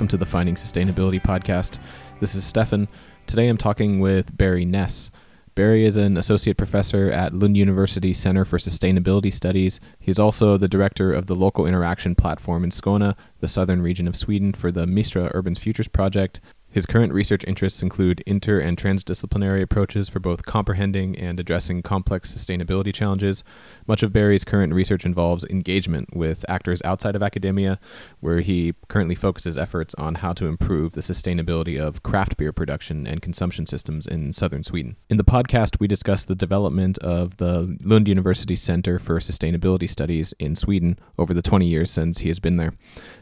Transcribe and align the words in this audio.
Welcome 0.00 0.08
to 0.08 0.16
the 0.16 0.24
Finding 0.24 0.54
Sustainability 0.54 1.20
podcast. 1.20 1.78
This 2.20 2.34
is 2.34 2.42
Stefan. 2.42 2.88
Today 3.26 3.48
I'm 3.48 3.58
talking 3.58 4.00
with 4.00 4.34
Barry 4.34 4.64
Ness. 4.64 5.10
Barry 5.54 5.84
is 5.84 5.98
an 5.98 6.16
associate 6.16 6.56
professor 6.56 7.10
at 7.10 7.34
Lund 7.34 7.54
University 7.54 8.14
Center 8.14 8.46
for 8.46 8.56
Sustainability 8.56 9.30
Studies. 9.30 9.78
He's 9.98 10.18
also 10.18 10.56
the 10.56 10.68
director 10.68 11.12
of 11.12 11.26
the 11.26 11.34
local 11.34 11.66
interaction 11.66 12.14
platform 12.14 12.64
in 12.64 12.70
Skåne, 12.70 13.14
the 13.40 13.46
southern 13.46 13.82
region 13.82 14.08
of 14.08 14.16
Sweden, 14.16 14.54
for 14.54 14.72
the 14.72 14.86
Mistra 14.86 15.30
Urban 15.34 15.54
Futures 15.54 15.86
Project, 15.86 16.40
his 16.70 16.86
current 16.86 17.12
research 17.12 17.44
interests 17.46 17.82
include 17.82 18.22
inter 18.26 18.60
and 18.60 18.76
transdisciplinary 18.76 19.62
approaches 19.62 20.08
for 20.08 20.20
both 20.20 20.46
comprehending 20.46 21.18
and 21.18 21.40
addressing 21.40 21.82
complex 21.82 22.32
sustainability 22.34 22.94
challenges. 22.94 23.42
Much 23.86 24.02
of 24.02 24.12
Barry's 24.12 24.44
current 24.44 24.72
research 24.72 25.04
involves 25.04 25.44
engagement 25.46 26.14
with 26.14 26.44
actors 26.48 26.80
outside 26.84 27.16
of 27.16 27.22
academia, 27.22 27.78
where 28.20 28.40
he 28.40 28.74
currently 28.88 29.14
focuses 29.14 29.58
efforts 29.58 29.94
on 29.96 30.16
how 30.16 30.32
to 30.32 30.46
improve 30.46 30.92
the 30.92 31.00
sustainability 31.00 31.80
of 31.80 32.02
craft 32.02 32.36
beer 32.36 32.52
production 32.52 33.06
and 33.06 33.20
consumption 33.20 33.66
systems 33.66 34.06
in 34.06 34.32
southern 34.32 34.62
Sweden. 34.62 34.96
In 35.08 35.16
the 35.16 35.24
podcast, 35.24 35.80
we 35.80 35.88
discuss 35.88 36.24
the 36.24 36.34
development 36.34 36.98
of 36.98 37.38
the 37.38 37.76
Lund 37.84 38.06
University 38.06 38.56
Center 38.56 38.98
for 38.98 39.18
Sustainability 39.18 39.88
Studies 39.88 40.32
in 40.38 40.54
Sweden 40.54 40.98
over 41.18 41.34
the 41.34 41.42
20 41.42 41.66
years 41.66 41.90
since 41.90 42.18
he 42.18 42.28
has 42.28 42.38
been 42.38 42.56
there. 42.56 42.72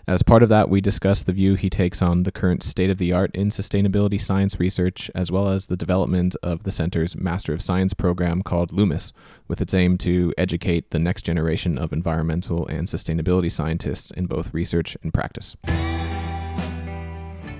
As 0.08 0.22
part 0.22 0.42
of 0.42 0.48
that, 0.48 0.70
we 0.70 0.80
discuss 0.80 1.22
the 1.22 1.34
view 1.34 1.54
he 1.54 1.68
takes 1.68 2.00
on 2.00 2.22
the 2.22 2.32
current 2.32 2.62
state 2.62 2.88
of 2.88 2.96
the 2.96 3.12
art 3.12 3.30
in 3.34 3.50
sustainability 3.50 4.18
science 4.18 4.58
research, 4.58 5.10
as 5.14 5.30
well 5.30 5.48
as 5.48 5.66
the 5.66 5.76
development 5.76 6.34
of 6.42 6.62
the 6.62 6.72
center's 6.72 7.14
Master 7.14 7.52
of 7.52 7.60
Science 7.60 7.92
program 7.92 8.42
called 8.42 8.72
LUMES, 8.72 9.12
with 9.48 9.60
its 9.60 9.74
aim 9.74 9.98
to 9.98 10.32
educate 10.38 10.92
the 10.92 10.98
next 10.98 11.26
generation 11.26 11.76
of 11.76 11.92
environmental 11.92 12.66
and 12.68 12.88
sustainability 12.88 13.52
scientists 13.52 14.10
in 14.10 14.24
both 14.24 14.54
research 14.54 14.96
and 15.02 15.12
practice. 15.12 15.56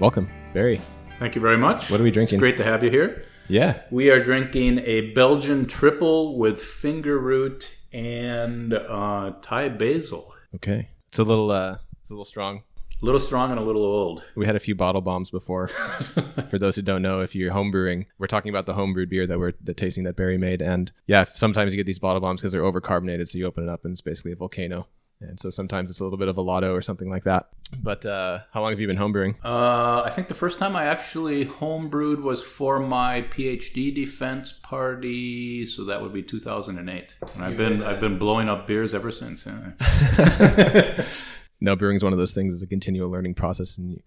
Welcome, 0.00 0.30
Barry. 0.54 0.80
Thank 1.18 1.34
you 1.34 1.42
very 1.42 1.58
much. 1.58 1.90
What 1.90 2.00
are 2.00 2.04
we 2.04 2.10
drinking? 2.10 2.36
It's 2.36 2.40
great 2.40 2.56
to 2.56 2.64
have 2.64 2.82
you 2.82 2.88
here. 2.88 3.26
Yeah. 3.48 3.82
We 3.90 4.08
are 4.08 4.24
drinking 4.24 4.78
a 4.86 5.12
Belgian 5.12 5.66
triple 5.66 6.38
with 6.38 6.62
finger 6.62 7.18
root 7.18 7.70
and 7.92 8.72
uh, 8.72 9.34
Thai 9.42 9.68
basil. 9.68 10.34
Okay. 10.54 10.88
It's 11.08 11.18
a 11.18 11.24
little 11.24 11.50
uh, 11.50 11.76
it's 12.08 12.12
a 12.12 12.14
little 12.14 12.24
strong. 12.24 12.62
A 13.02 13.04
little 13.04 13.20
strong 13.20 13.50
and 13.50 13.60
a 13.60 13.62
little 13.62 13.84
old. 13.84 14.24
We 14.34 14.46
had 14.46 14.56
a 14.56 14.58
few 14.58 14.74
bottle 14.74 15.02
bombs 15.02 15.30
before. 15.30 15.68
For 16.48 16.58
those 16.58 16.74
who 16.74 16.80
don't 16.80 17.02
know, 17.02 17.20
if 17.20 17.34
you're 17.34 17.52
homebrewing, 17.52 18.06
we're 18.16 18.28
talking 18.28 18.48
about 18.48 18.64
the 18.64 18.72
homebrewed 18.72 19.10
beer 19.10 19.26
that 19.26 19.38
we're 19.38 19.52
the 19.62 19.74
tasting 19.74 20.04
that 20.04 20.16
Barry 20.16 20.38
made. 20.38 20.62
And 20.62 20.90
yeah, 21.06 21.24
sometimes 21.24 21.74
you 21.74 21.76
get 21.76 21.84
these 21.84 21.98
bottle 21.98 22.22
bombs 22.22 22.40
because 22.40 22.52
they're 22.52 22.62
overcarbonated. 22.62 23.28
So 23.28 23.36
you 23.36 23.44
open 23.44 23.64
it 23.64 23.68
up 23.68 23.84
and 23.84 23.92
it's 23.92 24.00
basically 24.00 24.32
a 24.32 24.36
volcano. 24.36 24.86
And 25.20 25.38
so 25.38 25.50
sometimes 25.50 25.90
it's 25.90 26.00
a 26.00 26.04
little 26.04 26.16
bit 26.16 26.28
of 26.28 26.38
a 26.38 26.40
lotto 26.40 26.72
or 26.72 26.80
something 26.80 27.10
like 27.10 27.24
that. 27.24 27.48
But 27.82 28.06
uh, 28.06 28.38
how 28.52 28.62
long 28.62 28.70
have 28.70 28.80
you 28.80 28.86
been 28.86 28.96
homebrewing? 28.96 29.34
Uh, 29.44 30.02
I 30.06 30.10
think 30.10 30.28
the 30.28 30.34
first 30.34 30.58
time 30.58 30.76
I 30.76 30.84
actually 30.84 31.44
homebrewed 31.44 32.22
was 32.22 32.42
for 32.42 32.78
my 32.78 33.22
PhD 33.22 33.94
defense 33.94 34.54
party, 34.62 35.66
so 35.66 35.84
that 35.84 36.00
would 36.00 36.14
be 36.14 36.22
2008. 36.22 37.16
And 37.34 37.44
I've 37.44 37.58
been 37.58 37.82
I've 37.82 38.00
been 38.00 38.16
blowing 38.16 38.48
up 38.48 38.66
beers 38.66 38.94
ever 38.94 39.10
since. 39.10 39.44
Yeah. 39.44 41.04
no, 41.60 41.76
brewing 41.76 41.96
is 41.96 42.04
one 42.04 42.12
of 42.12 42.18
those 42.18 42.34
things. 42.34 42.54
It's 42.54 42.62
a 42.62 42.66
continual 42.66 43.10
learning 43.10 43.34
process, 43.34 43.76
and 43.76 43.90
you 43.90 44.02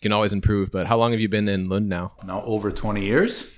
can 0.00 0.12
always 0.12 0.32
improve. 0.32 0.70
But 0.70 0.86
how 0.86 0.96
long 0.96 1.12
have 1.12 1.20
you 1.20 1.28
been 1.28 1.48
in 1.48 1.68
Lund 1.68 1.88
now? 1.88 2.12
Now 2.24 2.42
over 2.44 2.70
20 2.70 3.04
years. 3.04 3.50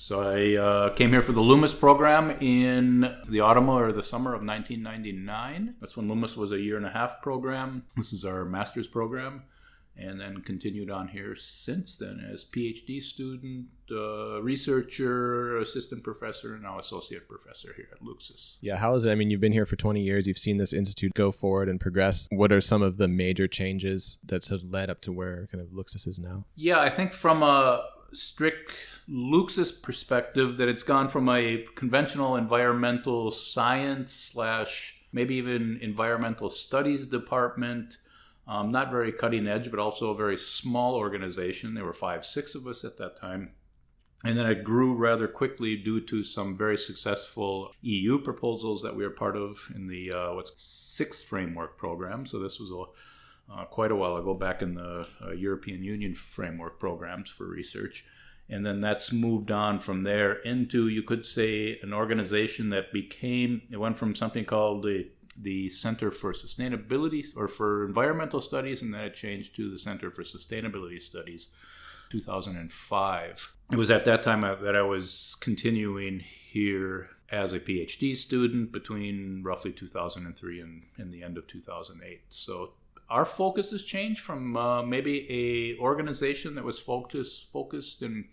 So 0.00 0.22
I 0.22 0.54
uh, 0.56 0.90
came 0.94 1.10
here 1.10 1.22
for 1.22 1.32
the 1.32 1.40
LUMES 1.40 1.74
program 1.74 2.30
in 2.40 3.12
the 3.28 3.40
autumn 3.40 3.68
or 3.68 3.90
the 3.90 4.02
summer 4.02 4.32
of 4.32 4.44
1999. 4.44 5.74
That's 5.80 5.96
when 5.96 6.08
LUMES 6.08 6.36
was 6.36 6.52
a 6.52 6.58
year 6.58 6.76
and 6.76 6.86
a 6.86 6.90
half 6.90 7.20
program. 7.20 7.84
This 7.96 8.12
is 8.12 8.24
our 8.24 8.44
master's 8.44 8.86
program. 8.86 9.42
And 10.00 10.20
then 10.20 10.42
continued 10.42 10.90
on 10.90 11.08
here 11.08 11.34
since 11.34 11.96
then 11.96 12.24
as 12.32 12.44
PhD 12.44 13.02
student, 13.02 13.66
uh, 13.90 14.40
researcher, 14.40 15.58
assistant 15.58 16.04
professor, 16.04 16.54
and 16.54 16.62
now 16.62 16.78
associate 16.78 17.28
professor 17.28 17.72
here 17.74 17.88
at 17.92 18.00
LUCSUS. 18.00 18.58
Yeah, 18.60 18.76
how 18.76 18.94
is 18.94 19.06
it? 19.06 19.10
I 19.10 19.16
mean, 19.16 19.30
you've 19.30 19.40
been 19.40 19.52
here 19.52 19.66
for 19.66 19.74
20 19.74 20.00
years. 20.00 20.28
You've 20.28 20.38
seen 20.38 20.56
this 20.56 20.72
institute 20.72 21.14
go 21.14 21.32
forward 21.32 21.68
and 21.68 21.80
progress. 21.80 22.28
What 22.30 22.52
are 22.52 22.60
some 22.60 22.80
of 22.80 22.96
the 22.96 23.08
major 23.08 23.48
changes 23.48 24.20
that 24.24 24.46
have 24.46 24.62
led 24.62 24.88
up 24.88 25.00
to 25.02 25.12
where 25.12 25.48
kind 25.50 25.60
of 25.60 25.70
LUCSUS 25.70 26.06
is 26.06 26.20
now? 26.20 26.44
Yeah, 26.54 26.80
I 26.80 26.90
think 26.90 27.12
from 27.12 27.42
a 27.42 27.84
strict 28.12 28.72
LUCSUS 29.08 29.82
perspective 29.82 30.58
that 30.58 30.68
it's 30.68 30.82
gone 30.82 31.08
from 31.08 31.28
a 31.28 31.64
conventional 31.74 32.36
environmental 32.36 33.30
science 33.30 34.12
slash 34.12 35.02
maybe 35.12 35.36
even 35.36 35.78
environmental 35.80 36.50
studies 36.50 37.06
department, 37.06 37.98
um, 38.48 38.70
not 38.70 38.90
very 38.90 39.12
cutting 39.12 39.46
edge, 39.46 39.70
but 39.70 39.78
also 39.78 40.10
a 40.10 40.16
very 40.16 40.38
small 40.38 40.94
organization. 40.94 41.74
There 41.74 41.84
were 41.84 41.92
five, 41.92 42.24
six 42.24 42.54
of 42.54 42.66
us 42.66 42.82
at 42.82 42.96
that 42.96 43.16
time. 43.16 43.52
And 44.24 44.36
then 44.36 44.46
it 44.46 44.64
grew 44.64 44.94
rather 44.94 45.28
quickly 45.28 45.76
due 45.76 46.00
to 46.00 46.24
some 46.24 46.56
very 46.56 46.76
successful 46.76 47.70
EU 47.82 48.18
proposals 48.18 48.82
that 48.82 48.96
we 48.96 49.04
were 49.04 49.10
part 49.10 49.36
of 49.36 49.70
in 49.76 49.86
the 49.86 50.10
uh, 50.10 50.34
what's 50.34 50.52
sixth 50.56 51.26
framework 51.26 51.78
program. 51.78 52.26
So 52.26 52.40
this 52.40 52.58
was 52.58 52.70
a, 52.70 53.52
uh, 53.52 53.64
quite 53.66 53.92
a 53.92 53.96
while 53.96 54.16
ago, 54.16 54.34
back 54.34 54.62
in 54.62 54.74
the 54.74 55.06
uh, 55.22 55.30
European 55.32 55.84
Union 55.84 56.14
framework 56.14 56.80
programs 56.80 57.30
for 57.30 57.46
research 57.46 58.04
and 58.50 58.64
then 58.64 58.80
that's 58.80 59.12
moved 59.12 59.50
on 59.50 59.78
from 59.78 60.02
there 60.02 60.34
into 60.42 60.88
you 60.88 61.02
could 61.02 61.24
say 61.24 61.78
an 61.82 61.92
organization 61.92 62.70
that 62.70 62.92
became 62.92 63.62
it 63.70 63.76
went 63.76 63.98
from 63.98 64.14
something 64.14 64.44
called 64.44 64.82
the 64.82 65.06
the 65.40 65.68
Center 65.68 66.10
for 66.10 66.32
Sustainability 66.32 67.26
or 67.36 67.48
for 67.48 67.86
Environmental 67.86 68.40
Studies, 68.40 68.82
and 68.82 68.92
then 68.92 69.02
it 69.02 69.14
changed 69.14 69.54
to 69.56 69.70
the 69.70 69.78
Center 69.78 70.10
for 70.10 70.22
Sustainability 70.22 71.00
Studies, 71.00 71.50
2005. 72.10 73.52
It 73.70 73.76
was 73.76 73.90
at 73.90 74.04
that 74.06 74.22
time 74.22 74.40
that 74.40 74.74
I 74.74 74.82
was 74.82 75.36
continuing 75.40 76.20
here 76.20 77.10
as 77.30 77.52
a 77.52 77.60
PhD 77.60 78.16
student 78.16 78.72
between 78.72 79.42
roughly 79.44 79.72
2003 79.72 80.60
and, 80.60 80.82
and 80.96 81.12
the 81.12 81.22
end 81.22 81.36
of 81.36 81.46
2008. 81.46 82.22
So 82.30 82.72
our 83.10 83.24
focus 83.24 83.70
has 83.70 83.82
changed 83.82 84.20
from 84.20 84.56
uh, 84.56 84.82
maybe 84.82 85.26
a 85.30 85.80
organization 85.82 86.54
that 86.54 86.64
was 86.64 86.78
focused 86.78 87.50
focused 87.52 88.02
in 88.02 88.26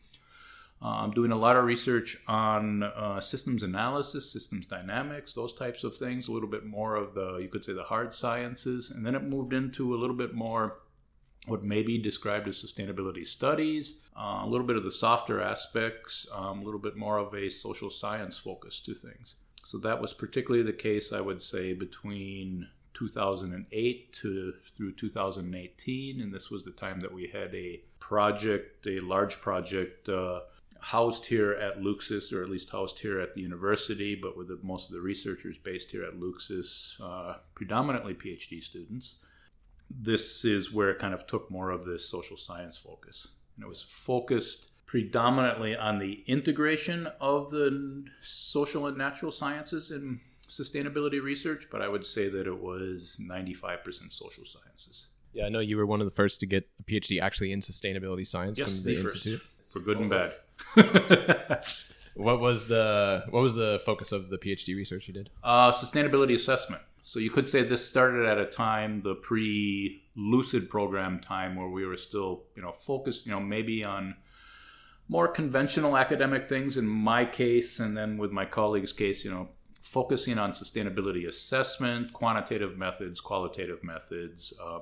I'm 0.82 1.06
um, 1.06 1.12
doing 1.12 1.32
a 1.32 1.38
lot 1.38 1.56
of 1.56 1.64
research 1.64 2.18
on 2.28 2.84
uh, 2.84 3.20
systems 3.22 3.64
analysis, 3.64 4.32
systems 4.32 4.68
dynamics, 4.68 5.34
those 5.34 5.54
types 5.54 5.84
of 5.84 5.96
things. 5.96 6.28
A 6.28 6.32
little 6.32 6.50
bit 6.50 6.66
more 6.66 6.96
of 6.96 7.14
the, 7.14 7.38
you 7.38 7.48
could 7.48 7.64
say, 7.64 7.74
the 7.74 7.84
hard 7.84 8.14
sciences, 8.14 8.92
and 8.92 9.06
then 9.06 9.16
it 9.16 9.24
moved 9.24 9.54
into 9.54 9.96
a 9.96 9.98
little 9.98 10.16
bit 10.16 10.34
more 10.34 10.80
what 11.48 11.64
may 11.64 11.82
be 11.82 11.98
described 11.98 12.48
as 12.48 12.62
sustainability 12.62 13.26
studies, 13.26 14.02
uh, 14.18 14.42
a 14.44 14.48
little 14.48 14.66
bit 14.66 14.76
of 14.76 14.84
the 14.84 14.92
softer 14.92 15.42
aspects, 15.42 16.28
um, 16.34 16.60
a 16.60 16.64
little 16.64 16.80
bit 16.80 16.98
more 16.98 17.18
of 17.18 17.34
a 17.34 17.50
social 17.50 17.90
science 17.90 18.38
focus 18.38 18.80
to 18.80 18.94
things. 18.94 19.36
So 19.64 19.78
that 19.80 20.02
was 20.02 20.14
particularly 20.14 20.66
the 20.66 20.74
case, 20.74 21.14
I 21.14 21.22
would 21.22 21.42
say, 21.42 21.74
between 21.74 22.68
2008 22.94 24.14
to 24.14 24.54
through 24.76 24.94
2018, 24.94 26.22
and 26.22 26.34
this 26.34 26.50
was 26.50 26.64
the 26.64 26.72
time 26.72 27.00
that 27.02 27.14
we 27.14 27.28
had 27.28 27.54
a 27.54 27.82
project, 28.00 28.88
a 28.88 29.00
large 29.00 29.40
project. 29.42 30.10
Uh, 30.10 30.42
housed 30.86 31.26
here 31.26 31.54
at 31.54 31.82
LUCSUS, 31.82 32.32
or 32.32 32.44
at 32.44 32.50
least 32.50 32.70
housed 32.70 33.00
here 33.00 33.20
at 33.20 33.34
the 33.34 33.42
university, 33.42 34.14
but 34.14 34.38
with 34.38 34.50
the, 34.50 34.60
most 34.62 34.88
of 34.88 34.94
the 34.94 35.02
researchers 35.02 35.58
based 35.58 35.90
here 35.90 36.04
at 36.04 36.20
LUCSUS, 36.20 37.02
uh, 37.02 37.38
predominantly 37.56 38.14
PhD 38.14 38.62
students. 38.62 39.16
This 39.90 40.46
is 40.46 40.72
where 40.72 40.92
it 40.92 41.00
kind 41.00 41.16
of 41.16 41.26
took 41.26 41.50
more 41.50 41.72
of 41.72 41.86
this 41.86 42.08
social 42.08 42.38
science 42.38 42.78
focus. 42.78 43.30
And 43.56 43.66
it 43.66 43.68
was 43.68 43.82
focused 43.82 44.70
predominantly 44.86 45.76
on 45.76 45.98
the 45.98 46.24
integration 46.28 47.08
of 47.20 47.50
the 47.50 48.06
social 48.22 48.86
and 48.86 48.96
natural 48.96 49.32
sciences 49.32 49.90
in 49.90 50.20
sustainability 50.48 51.20
research, 51.20 51.68
but 51.72 51.82
I 51.82 51.88
would 51.88 52.06
say 52.06 52.30
that 52.30 52.46
it 52.46 52.62
was 52.62 53.20
95% 53.20 54.12
social 54.12 54.46
sciences. 54.46 55.08
Yeah, 55.36 55.48
I 55.48 55.50
know 55.50 55.60
you 55.60 55.76
were 55.76 55.86
one 55.86 56.00
of 56.00 56.06
the 56.06 56.16
first 56.16 56.40
to 56.40 56.46
get 56.46 56.68
a 56.80 56.84
PhD 56.84 57.22
actually 57.22 57.52
in 57.52 57.60
sustainability 57.60 58.26
science 58.26 58.58
yes, 58.58 58.80
from 58.80 58.86
the, 58.86 58.96
the 58.96 59.02
institute. 59.02 59.42
For 59.60 59.82
good 59.82 60.00
and 60.00 60.10
bad. 60.10 60.32
what 62.16 62.40
was 62.40 62.70
the 62.70 63.26
what 63.30 63.42
was 63.42 63.54
the 63.54 63.82
focus 63.86 64.14
of 64.14 64.30
the 64.30 64.38
PhD 64.38 64.78
research 64.78 65.10
you 65.10 65.14
did? 65.14 65.30
Uh, 65.44 65.74
sustainability 65.74 66.34
assessment. 66.34 66.82
So 67.04 67.20
you 67.20 67.30
could 67.30 67.50
say 67.50 67.64
this 67.64 67.88
started 67.88 68.26
at 68.26 68.40
a 68.40 68.46
time, 68.46 69.02
the 69.04 69.14
pre-Lucid 69.16 70.70
program 70.70 71.20
time, 71.20 71.56
where 71.56 71.68
we 71.68 71.86
were 71.86 71.98
still, 71.98 72.46
you 72.56 72.64
know, 72.64 72.72
focused, 72.72 73.28
you 73.28 73.34
know, 73.34 73.40
maybe 73.40 73.84
on 73.84 74.16
more 75.08 75.28
conventional 75.28 75.98
academic 75.98 76.48
things. 76.48 76.78
In 76.78 76.88
my 76.88 77.26
case, 77.26 77.80
and 77.80 77.96
then 77.96 78.18
with 78.18 78.32
my 78.32 78.46
colleagues' 78.46 78.94
case, 78.94 79.26
you 79.26 79.32
know, 79.32 79.50
focusing 79.82 80.40
on 80.40 80.52
sustainability 80.52 81.28
assessment, 81.28 82.12
quantitative 82.12 82.76
methods, 82.76 83.22
qualitative 83.22 83.84
methods, 83.84 84.52
uh, 84.64 84.80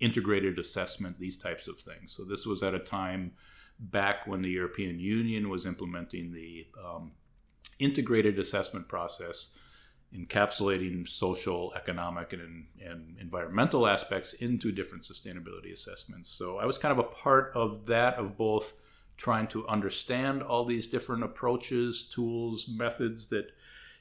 integrated 0.00 0.58
assessment, 0.58 1.18
these 1.18 1.38
types 1.38 1.66
of 1.68 1.78
things. 1.78 2.12
So 2.12 2.24
this 2.24 2.46
was 2.46 2.62
at 2.62 2.74
a 2.74 2.78
time 2.78 3.32
back 3.78 4.26
when 4.26 4.42
the 4.42 4.50
European 4.50 4.98
Union 4.98 5.48
was 5.48 5.66
implementing 5.66 6.32
the 6.32 6.66
um, 6.84 7.12
integrated 7.78 8.38
assessment 8.38 8.88
process. 8.88 9.50
encapsulating 10.14 11.08
social, 11.08 11.72
economic, 11.74 12.32
and, 12.32 12.66
and 12.84 13.16
environmental 13.20 13.86
aspects 13.86 14.32
into 14.34 14.70
different 14.70 15.04
sustainability 15.04 15.72
assessments. 15.72 16.30
So 16.30 16.58
I 16.58 16.66
was 16.66 16.78
kind 16.78 16.92
of 16.92 16.98
a 16.98 17.08
part 17.08 17.50
of 17.54 17.86
that, 17.86 18.14
of 18.14 18.36
both 18.36 18.74
trying 19.16 19.48
to 19.48 19.66
understand 19.66 20.42
all 20.42 20.64
these 20.64 20.86
different 20.86 21.24
approaches, 21.24 22.04
tools, 22.04 22.68
methods 22.68 23.28
that 23.28 23.50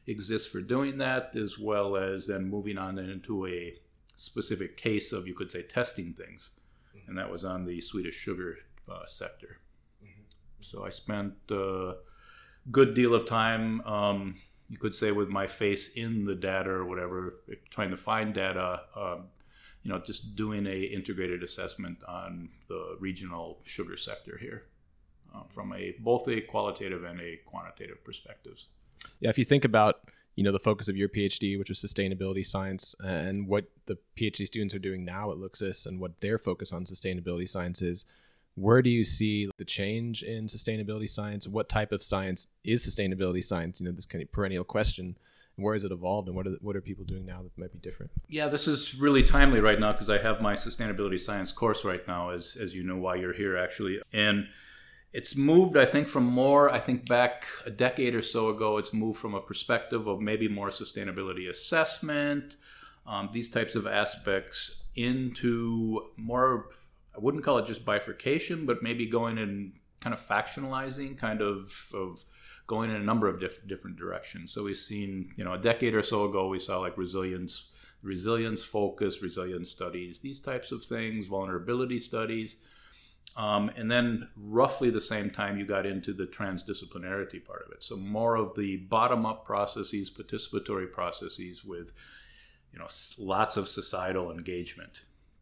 exist 0.05 0.49
for 0.49 0.61
doing 0.61 0.97
that, 0.99 1.35
as 1.35 1.57
well 1.57 1.95
as 1.95 2.27
then 2.27 2.49
moving 2.49 2.77
on 2.77 2.99
into 2.99 3.47
a 3.47 3.73
specific 4.15 4.77
case 4.77 5.11
of, 5.11 5.27
you 5.27 5.33
could 5.33 5.51
say, 5.51 5.61
testing 5.63 6.13
things. 6.13 6.51
Mm-hmm. 6.95 7.09
And 7.09 7.17
that 7.17 7.31
was 7.31 7.43
on 7.43 7.65
the 7.65 7.81
Swedish 7.81 8.15
sugar 8.15 8.57
uh, 8.89 9.05
sector. 9.07 9.57
Mm-hmm. 10.03 10.21
So 10.61 10.85
I 10.85 10.89
spent 10.89 11.33
a 11.49 11.95
good 12.71 12.93
deal 12.93 13.13
of 13.13 13.25
time. 13.25 13.81
Um, 13.81 14.35
you 14.69 14.77
could 14.77 14.95
say 14.95 15.11
with 15.11 15.29
my 15.29 15.47
face 15.47 15.93
in 15.93 16.25
the 16.25 16.35
data 16.35 16.69
or 16.69 16.85
whatever, 16.85 17.35
trying 17.69 17.91
to 17.91 17.97
find 17.97 18.33
data, 18.33 18.81
um, 18.95 19.25
you 19.83 19.91
know, 19.91 19.99
just 19.99 20.35
doing 20.35 20.65
a 20.65 20.81
integrated 20.81 21.43
assessment 21.43 21.97
on 22.07 22.49
the 22.69 22.95
regional 22.99 23.59
sugar 23.65 23.97
sector 23.97 24.37
here 24.39 24.63
uh, 25.35 25.43
from 25.49 25.73
a 25.73 25.93
both 25.99 26.27
a 26.27 26.41
qualitative 26.41 27.03
and 27.03 27.19
a 27.19 27.39
quantitative 27.45 28.03
perspectives. 28.03 28.69
Yeah, 29.19 29.29
if 29.29 29.37
you 29.37 29.43
think 29.43 29.65
about 29.65 30.09
you 30.35 30.43
know 30.43 30.51
the 30.51 30.59
focus 30.59 30.89
of 30.89 30.97
your 30.97 31.09
PhD, 31.09 31.57
which 31.57 31.69
was 31.69 31.79
sustainability 31.79 32.45
science, 32.45 32.95
and 33.03 33.47
what 33.47 33.65
the 33.85 33.97
PhD 34.17 34.45
students 34.47 34.73
are 34.73 34.79
doing 34.79 35.05
now 35.05 35.31
at 35.31 35.37
LUCSUS, 35.37 35.85
and 35.85 35.99
what 35.99 36.19
their 36.21 36.37
focus 36.37 36.73
on 36.73 36.85
sustainability 36.85 37.47
science 37.47 37.81
is, 37.81 38.05
where 38.55 38.81
do 38.81 38.89
you 38.89 39.03
see 39.03 39.49
the 39.57 39.65
change 39.65 40.23
in 40.23 40.45
sustainability 40.45 41.09
science? 41.09 41.47
What 41.47 41.69
type 41.69 41.91
of 41.91 42.03
science 42.03 42.47
is 42.63 42.87
sustainability 42.87 43.43
science? 43.43 43.79
You 43.79 43.87
know, 43.87 43.91
this 43.91 44.05
kind 44.05 44.23
of 44.23 44.31
perennial 44.31 44.63
question. 44.63 45.17
Where 45.55 45.73
has 45.75 45.85
it 45.85 45.91
evolved, 45.91 46.27
and 46.27 46.35
what 46.35 46.47
are 46.47 46.57
what 46.61 46.75
are 46.75 46.81
people 46.81 47.05
doing 47.05 47.27
now 47.27 47.43
that 47.43 47.55
might 47.59 47.71
be 47.71 47.77
different? 47.77 48.11
Yeah, 48.27 48.47
this 48.47 48.67
is 48.67 48.95
really 48.95 49.21
timely 49.21 49.59
right 49.59 49.79
now 49.79 49.91
because 49.91 50.09
I 50.09 50.17
have 50.17 50.41
my 50.41 50.55
sustainability 50.55 51.19
science 51.19 51.51
course 51.51 51.85
right 51.85 52.01
now, 52.07 52.31
as 52.31 52.57
as 52.59 52.73
you 52.73 52.83
know 52.83 52.97
why 52.97 53.15
you're 53.15 53.33
here 53.33 53.55
actually, 53.55 54.01
and 54.11 54.47
it's 55.13 55.35
moved 55.35 55.77
i 55.77 55.85
think 55.85 56.07
from 56.07 56.25
more 56.25 56.69
i 56.69 56.79
think 56.79 57.07
back 57.07 57.45
a 57.65 57.69
decade 57.69 58.15
or 58.15 58.21
so 58.21 58.49
ago 58.49 58.77
it's 58.77 58.93
moved 58.93 59.19
from 59.19 59.33
a 59.33 59.41
perspective 59.41 60.07
of 60.07 60.19
maybe 60.19 60.47
more 60.47 60.69
sustainability 60.69 61.49
assessment 61.49 62.55
um, 63.05 63.29
these 63.33 63.49
types 63.49 63.75
of 63.75 63.85
aspects 63.85 64.83
into 64.95 66.11
more 66.17 66.69
I 67.15 67.19
wouldn't 67.19 67.43
call 67.43 67.59
it 67.59 67.65
just 67.65 67.85
bifurcation, 67.85 68.65
but 68.65 68.81
maybe 68.81 69.05
going 69.05 69.37
in 69.37 69.73
kind 69.99 70.13
of 70.13 70.27
factionalizing, 70.27 71.17
kind 71.17 71.41
of 71.41 71.91
of 71.93 72.23
going 72.65 72.89
in 72.89 72.95
a 72.95 73.03
number 73.03 73.27
of 73.27 73.39
diff- 73.39 73.65
different 73.67 73.97
directions. 73.97 74.51
So 74.51 74.63
we've 74.63 74.77
seen, 74.77 75.31
you 75.35 75.43
know, 75.43 75.53
a 75.53 75.57
decade 75.57 75.93
or 75.93 76.01
so 76.01 76.25
ago, 76.25 76.47
we 76.47 76.59
saw 76.59 76.79
like 76.79 76.97
resilience, 76.97 77.71
resilience 78.01 78.63
focus, 78.63 79.21
resilience 79.21 79.69
studies, 79.69 80.19
these 80.19 80.39
types 80.39 80.71
of 80.71 80.83
things, 80.83 81.27
vulnerability 81.27 81.99
studies. 81.99 82.57
Um, 83.35 83.71
and 83.75 83.89
then 83.89 84.29
roughly 84.35 84.91
the 84.91 85.01
same 85.01 85.31
time 85.31 85.57
you 85.57 85.65
got 85.65 85.87
into 85.87 86.13
the 86.13 86.25
transdisciplinarity 86.25 87.43
part 87.43 87.63
of 87.65 87.71
it. 87.71 87.83
So 87.83 87.95
more 87.95 88.35
of 88.35 88.55
the 88.55 88.77
bottom 88.77 89.25
up 89.25 89.43
processes, 89.43 90.11
participatory 90.11 90.91
processes 90.91 91.63
with, 91.63 91.93
you 92.71 92.77
know, 92.77 92.87
lots 93.17 93.57
of 93.57 93.67
societal 93.67 94.31
engagement 94.31 95.01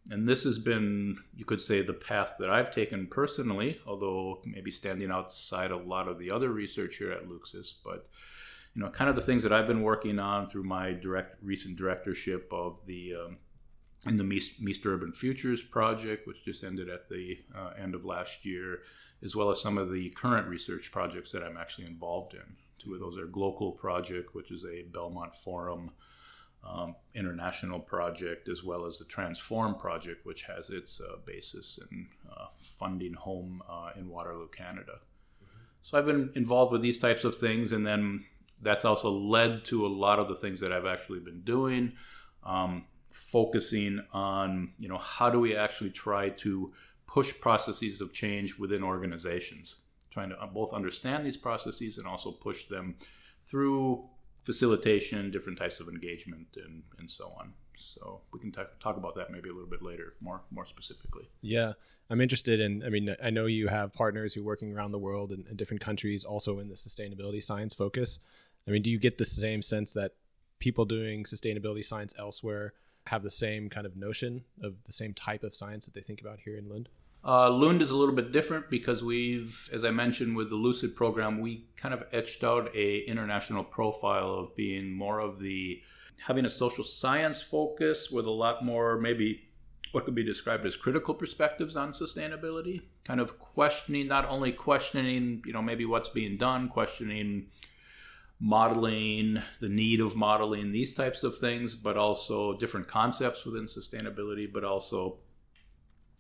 and 0.10 0.28
this 0.28 0.44
has 0.46 0.58
been, 0.58 1.18
you 1.36 1.46
could 1.46 1.62
say, 1.62 1.82
the 1.82 1.94
path 1.94 2.38
that 2.40 2.50
I've 2.50 2.74
taken 2.74 3.08
personally, 3.08 3.80
although 3.86 4.42
maybe 4.46 4.72
standing 4.72 5.12
outside 5.12 5.72
a 5.72 5.78
lot 5.78 6.08
of 6.08 6.18
the 6.18 6.32
other 6.32 6.50
research 6.50 6.98
here 6.98 7.12
at 7.12 7.28
LUCSUS. 7.28 7.76
But 7.84 8.08
you 8.74 8.82
know, 8.82 8.90
kind 8.90 9.10
of 9.10 9.16
the 9.16 9.22
things 9.22 9.44
that 9.44 9.54
I've 9.54 9.68
been 9.68 9.84
working 9.84 10.18
on 10.18 10.50
through 10.50 10.64
my 10.64 10.94
direct 10.94 11.44
recent 11.44 11.78
directorship 11.78 12.52
of 12.52 12.80
the 12.86 13.14
um, 13.16 13.38
in 14.08 14.18
the 14.18 14.24
Mistra 14.24 14.88
Urban 14.88 15.14
Futures 15.14 15.62
project, 15.62 16.28
which 16.28 16.44
just 16.44 16.64
ended 16.64 16.90
at 16.90 17.10
the 17.10 17.38
uh, 17.56 17.72
end 17.80 17.94
of 17.94 18.04
last 18.04 18.46
year, 18.46 18.80
as 19.24 19.36
well 19.36 19.52
as 19.52 19.62
some 19.62 19.78
of 19.78 19.92
the 19.92 20.10
current 20.12 20.48
research 20.48 20.92
projects 20.92 21.32
that 21.32 21.44
I'm 21.44 21.58
actually 21.58 21.86
involved 21.86 22.34
in. 22.34 22.58
Two 22.80 22.96
of 22.96 23.00
those 23.00 23.18
are 23.20 23.28
Global 23.28 23.74
Project, 23.74 24.34
which 24.34 24.52
is 24.52 24.66
a 24.66 24.84
Belmont 24.92 25.36
Forum 25.36 25.92
um, 26.64 26.96
international 27.16 27.80
project 27.80 28.48
as 28.48 28.64
well 28.64 28.86
as 28.86 28.98
the 28.98 29.06
Transform 29.06 29.76
project, 29.76 30.26
which 30.26 30.44
has 30.44 30.70
its 30.70 31.00
uh, 31.02 31.18
basis 31.26 31.80
in 31.90 32.08
uh, 32.32 32.48
funding 32.60 33.14
home 33.14 33.62
uh, 33.70 33.90
in 33.96 34.10
Waterloo, 34.10 34.48
Canada. 34.50 35.00
Mm-hmm. 35.44 35.58
So 35.82 35.98
I've 35.98 36.06
been 36.06 36.32
involved 36.36 36.72
with 36.72 36.82
these 36.82 37.00
types 37.00 37.24
of 37.24 37.38
things, 37.38 37.72
and 37.72 37.86
then 37.86 38.26
that's 38.62 38.86
also 38.86 39.12
led 39.12 39.66
to 39.66 39.86
a 39.86 39.90
lot 39.90 40.20
of 40.20 40.28
the 40.28 40.36
things 40.36 40.60
that 40.60 40.72
I've 40.72 40.86
actually 40.86 41.20
been 41.20 41.42
doing, 41.42 41.94
um, 42.44 42.86
focusing 43.12 44.02
on 44.14 44.72
you 44.80 44.88
know 44.90 44.98
how 44.98 45.30
do 45.30 45.40
we 45.40 45.56
actually 45.56 45.92
try 45.92 46.30
to 46.30 46.74
push 47.08 47.34
processes 47.40 48.00
of 48.00 48.14
change 48.14 48.58
within 48.58 48.84
organizations, 48.84 49.78
trying 50.10 50.30
to 50.30 50.42
uh, 50.42 50.48
both 50.48 50.74
understand 50.74 51.26
these 51.26 51.38
processes 51.38 51.98
and 51.98 52.08
also 52.08 52.32
push 52.32 52.66
them 52.66 52.96
through 53.46 54.08
facilitation, 54.44 55.30
different 55.30 55.60
types 55.60 55.80
of 55.80 55.88
engagement, 55.88 56.48
and 56.56 56.84
and 57.00 57.10
so 57.10 57.34
on. 57.40 57.54
So 57.76 58.22
we 58.32 58.40
can 58.40 58.52
t- 58.52 58.62
talk 58.82 58.98
about 58.98 59.16
that 59.16 59.32
maybe 59.32 59.50
a 59.50 59.54
little 59.54 59.70
bit 59.70 59.82
later, 59.82 60.14
more 60.22 60.42
more 60.52 60.66
specifically. 60.66 61.30
Yeah, 61.42 61.74
I'm 62.10 62.22
interested 62.22 62.60
in. 62.60 62.84
I 62.86 62.90
mean, 62.90 63.16
I 63.22 63.30
know 63.30 63.46
you 63.46 63.68
have 63.68 63.94
partners 63.94 64.34
who 64.34 64.42
are 64.42 64.46
working 64.46 64.72
around 64.76 64.92
the 64.92 65.00
world 65.00 65.32
in 65.32 65.56
different 65.56 65.82
countries, 65.82 66.24
also 66.24 66.60
in 66.60 66.70
the 66.70 66.76
sustainability 66.76 67.44
science 67.44 67.74
focus. 67.74 68.20
I 68.68 68.72
mean, 68.72 68.84
do 68.84 68.92
you 68.92 69.00
get 69.00 69.18
the 69.18 69.26
same 69.26 69.62
sense 69.62 69.94
that 69.94 70.14
people 70.60 70.86
doing 70.86 71.24
sustainability 71.24 71.84
science 71.84 72.14
elsewhere 72.18 72.74
have 73.08 73.24
the 73.24 73.30
same 73.30 73.70
kind 73.70 73.86
of 73.86 73.96
notion 73.96 74.44
of 74.62 74.84
the 74.84 74.92
same 74.92 75.14
type 75.14 75.44
of 75.44 75.54
science 75.54 75.86
that 75.86 75.94
they 75.94 76.02
think 76.02 76.22
about 76.22 76.40
here 76.40 76.56
in 76.56 76.70
Lund? 76.70 76.90
Uh, 77.24 77.50
Lund 77.52 77.82
is 77.82 77.92
a 77.92 77.96
little 77.96 78.16
bit 78.16 78.32
different 78.32 78.70
because 78.70 79.04
we've, 79.04 79.70
as 79.72 79.86
I 79.86 79.92
mentioned 79.92 80.36
with 80.36 80.50
the 80.50 80.56
Lucid 80.56 80.96
program, 80.96 81.40
we 81.40 81.68
kind 81.78 81.94
of 81.94 82.04
etched 82.12 82.44
out 82.44 82.76
a 82.76 83.00
international 83.02 83.64
profile 83.64 84.32
of 84.32 84.56
being 84.56 84.92
more 84.92 85.20
of 85.20 85.40
the 85.40 85.82
having 86.26 86.46
a 86.46 86.50
social 86.50 86.84
science 86.84 87.42
focus 87.42 88.10
with 88.12 88.26
a 88.26 88.32
lot 88.32 88.64
more 88.64 88.98
maybe 88.98 89.48
what 89.92 90.06
could 90.06 90.16
be 90.16 90.24
described 90.24 90.66
as 90.66 90.76
critical 90.76 91.14
perspectives 91.14 91.76
on 91.76 91.92
sustainability, 91.92 92.82
kind 93.04 93.20
of 93.20 93.38
questioning 93.38 94.08
not 94.08 94.28
only 94.28 94.52
questioning 94.52 95.44
you 95.46 95.54
know 95.54 95.62
maybe 95.62 95.86
what's 95.86 96.10
being 96.10 96.38
done, 96.38 96.70
questioning 96.70 97.48
modeling, 98.42 99.40
the 99.60 99.70
need 99.70 100.02
of 100.02 100.16
modeling 100.16 100.72
these 100.72 100.94
types 100.94 101.22
of 101.24 101.38
things, 101.38 101.76
but 101.76 101.96
also 101.96 102.58
different 102.58 102.88
concepts 102.88 103.46
within 103.46 103.68
sustainability, 103.68 104.52
but 104.52 104.64
also 104.64 105.20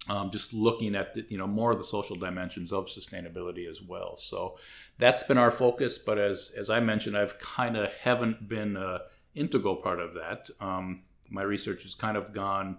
um, 0.07 0.29
just 0.29 0.53
looking 0.53 0.95
at 0.95 1.15
the, 1.15 1.25
you 1.29 1.37
know 1.37 1.47
more 1.47 1.71
of 1.71 1.79
the 1.79 1.83
social 1.83 2.15
dimensions 2.15 2.71
of 2.71 2.85
sustainability 2.85 3.69
as 3.69 3.81
well. 3.81 4.17
So 4.17 4.57
that's 4.99 5.23
been 5.23 5.39
our 5.39 5.51
focus. 5.51 5.97
But 5.97 6.19
as 6.19 6.51
as 6.55 6.69
I 6.69 6.79
mentioned, 6.79 7.17
I've 7.17 7.39
kind 7.39 7.75
of 7.75 7.91
haven't 7.93 8.47
been 8.47 8.77
an 8.77 8.99
integral 9.33 9.75
part 9.75 9.99
of 9.99 10.13
that. 10.13 10.49
Um, 10.59 11.03
my 11.29 11.41
research 11.41 11.83
has 11.83 11.95
kind 11.95 12.17
of 12.17 12.33
gone 12.33 12.77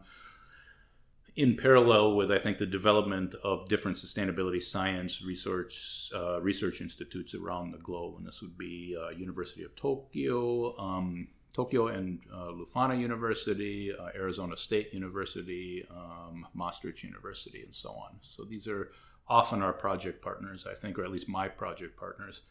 in 1.34 1.56
parallel 1.56 2.14
with 2.14 2.30
I 2.30 2.38
think 2.38 2.58
the 2.58 2.66
development 2.66 3.34
of 3.42 3.68
different 3.68 3.96
sustainability 3.96 4.62
science 4.62 5.22
research 5.22 6.10
uh, 6.14 6.40
research 6.40 6.80
institutes 6.80 7.34
around 7.34 7.72
the 7.72 7.78
globe, 7.78 8.16
and 8.18 8.26
this 8.26 8.42
would 8.42 8.58
be 8.58 8.96
uh, 9.00 9.10
University 9.10 9.64
of 9.64 9.74
Tokyo. 9.76 10.76
Um, 10.78 11.28
Tokyo 11.54 11.88
and 11.88 12.20
uh, 12.32 12.50
Leuphana 12.52 12.98
University, 12.98 13.92
uh, 13.92 14.08
Arizona 14.14 14.56
State 14.56 14.92
University, 14.94 15.86
um, 15.90 16.46
Maastricht 16.54 17.02
University, 17.02 17.62
and 17.62 17.74
so 17.74 17.90
on. 17.90 18.16
So 18.22 18.44
these 18.44 18.66
are 18.66 18.90
often 19.28 19.60
our 19.62 19.74
project 19.74 20.22
partners, 20.22 20.66
I 20.66 20.74
think, 20.74 20.98
or 20.98 21.04
at 21.04 21.10
least 21.10 21.28
my 21.28 21.48
project 21.48 21.98
partners 21.98 22.42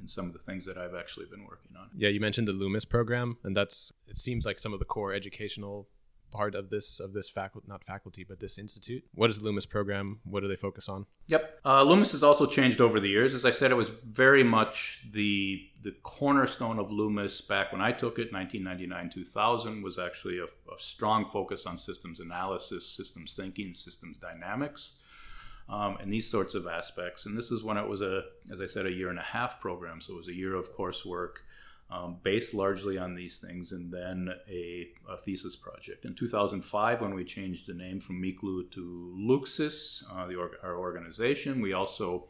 in 0.00 0.08
some 0.08 0.26
of 0.26 0.32
the 0.32 0.40
things 0.40 0.66
that 0.66 0.76
I've 0.76 0.94
actually 0.94 1.26
been 1.26 1.44
working 1.44 1.76
on. 1.78 1.88
Yeah, 1.96 2.10
you 2.10 2.20
mentioned 2.20 2.48
the 2.48 2.52
LUMES 2.52 2.84
program, 2.84 3.38
and 3.44 3.56
that's 3.56 3.92
it 4.08 4.18
seems 4.18 4.44
like 4.44 4.58
some 4.58 4.72
of 4.72 4.78
the 4.78 4.84
core 4.84 5.12
educational 5.12 5.88
part 6.34 6.54
of 6.54 6.68
this 6.68 7.00
of 7.00 7.12
this 7.12 7.28
faculty 7.28 7.66
not 7.68 7.84
faculty 7.84 8.24
but 8.24 8.40
this 8.40 8.58
institute? 8.58 9.04
What 9.14 9.30
is 9.30 9.38
the 9.38 9.44
LUMES 9.46 9.66
program? 9.66 10.20
What 10.24 10.40
do 10.40 10.48
they 10.48 10.56
focus 10.56 10.88
on? 10.88 11.06
Yep. 11.28 11.60
Uh, 11.64 11.82
LUMES 11.82 12.12
has 12.12 12.22
also 12.22 12.44
changed 12.44 12.80
over 12.80 13.00
the 13.00 13.08
years. 13.08 13.34
As 13.34 13.44
i 13.44 13.50
said 13.50 13.70
it 13.70 13.76
was 13.76 13.88
very 13.88 14.44
much 14.44 15.06
the 15.12 15.62
the 15.82 15.92
cornerstone 16.02 16.78
of 16.78 16.90
LUMES 16.90 17.40
back 17.42 17.72
when 17.72 17.80
i 17.80 17.92
took 17.92 18.18
it 18.18 18.32
1999 18.32 19.10
2000 19.10 19.82
was 19.82 19.98
actually 19.98 20.38
a, 20.38 20.44
a 20.44 20.78
strong 20.78 21.24
focus 21.26 21.66
on 21.66 21.78
systems 21.78 22.20
analysis 22.20 22.86
systems 22.86 23.34
thinking 23.34 23.72
systems 23.74 24.18
dynamics 24.18 24.98
um, 25.68 25.96
and 26.00 26.12
these 26.12 26.30
sorts 26.30 26.54
of 26.54 26.66
aspects. 26.66 27.26
And 27.26 27.36
this 27.36 27.50
is 27.50 27.62
when 27.62 27.76
it 27.76 27.88
was 27.88 28.02
a 28.02 28.24
as 28.50 28.60
i 28.60 28.66
said 28.66 28.86
a 28.86 28.92
year 28.92 29.10
and 29.10 29.18
a 29.18 29.22
half 29.22 29.60
program. 29.60 30.00
So 30.00 30.14
it 30.14 30.16
was 30.16 30.28
a 30.28 30.34
year 30.34 30.54
of 30.54 30.74
coursework 30.76 31.36
um, 31.94 32.16
based 32.22 32.54
largely 32.54 32.98
on 32.98 33.14
these 33.14 33.38
things, 33.38 33.72
and 33.72 33.92
then 33.92 34.28
a, 34.50 34.88
a, 35.08 35.16
thesis 35.18 35.54
project. 35.54 36.04
In 36.04 36.14
2005, 36.14 37.00
when 37.00 37.14
we 37.14 37.24
changed 37.24 37.66
the 37.66 37.74
name 37.74 38.00
from 38.00 38.20
Miklu 38.20 38.70
to 38.72 39.14
LUCSUS, 39.16 40.02
uh, 40.10 40.66
our 40.66 40.76
organization, 40.76 41.60
we 41.60 41.72
also 41.72 42.26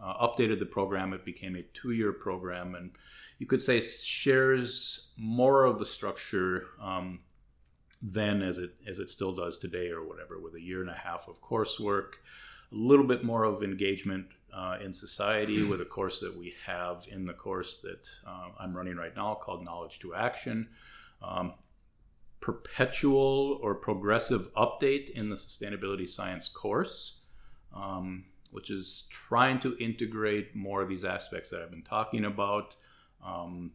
uh, 0.00 0.26
updated 0.26 0.60
the 0.60 0.66
program. 0.66 1.12
It 1.12 1.24
became 1.24 1.56
a 1.56 1.62
two 1.74 1.90
year 1.90 2.12
program, 2.12 2.76
and 2.76 2.92
you 3.38 3.46
could 3.46 3.62
say 3.62 3.80
shares 3.80 5.08
more 5.16 5.64
of 5.64 5.78
the 5.78 5.86
structure 5.86 6.66
um, 6.80 7.20
then 8.00 8.42
as 8.42 8.58
it 8.58 8.70
as 8.88 9.00
it 9.00 9.10
still 9.10 9.34
does 9.34 9.58
today 9.58 9.88
or 9.88 10.06
whatever, 10.06 10.38
with 10.38 10.54
a 10.54 10.60
year 10.60 10.80
and 10.80 10.90
a 10.90 10.94
half 10.94 11.26
of 11.26 11.42
coursework, 11.42 12.12
a 12.70 12.76
little 12.76 13.06
bit 13.06 13.24
more 13.24 13.42
of 13.42 13.64
engagement 13.64 14.26
uh, 14.52 14.78
in 14.82 14.92
society 14.94 15.62
with 15.68 15.80
a 15.80 15.84
course 15.84 16.20
that 16.20 16.36
we 16.36 16.54
have 16.66 17.06
in 17.10 17.26
the 17.26 17.32
course 17.32 17.78
that 17.82 18.08
uh, 18.26 18.48
I'm 18.58 18.76
running 18.76 18.96
right 18.96 19.14
now 19.14 19.34
called 19.34 19.64
Knowledge 19.64 19.98
to 20.00 20.14
Action. 20.14 20.68
Um, 21.22 21.54
perpetual 22.40 23.58
or 23.62 23.74
progressive 23.74 24.52
update 24.54 25.10
in 25.10 25.28
the 25.28 25.36
sustainability 25.36 26.08
science 26.08 26.48
course, 26.48 27.18
um, 27.74 28.24
which 28.50 28.70
is 28.70 29.04
trying 29.10 29.58
to 29.60 29.76
integrate 29.78 30.54
more 30.54 30.82
of 30.82 30.88
these 30.88 31.04
aspects 31.04 31.50
that 31.50 31.62
I've 31.62 31.70
been 31.70 31.82
talking 31.82 32.24
about. 32.24 32.76
Um, 33.24 33.72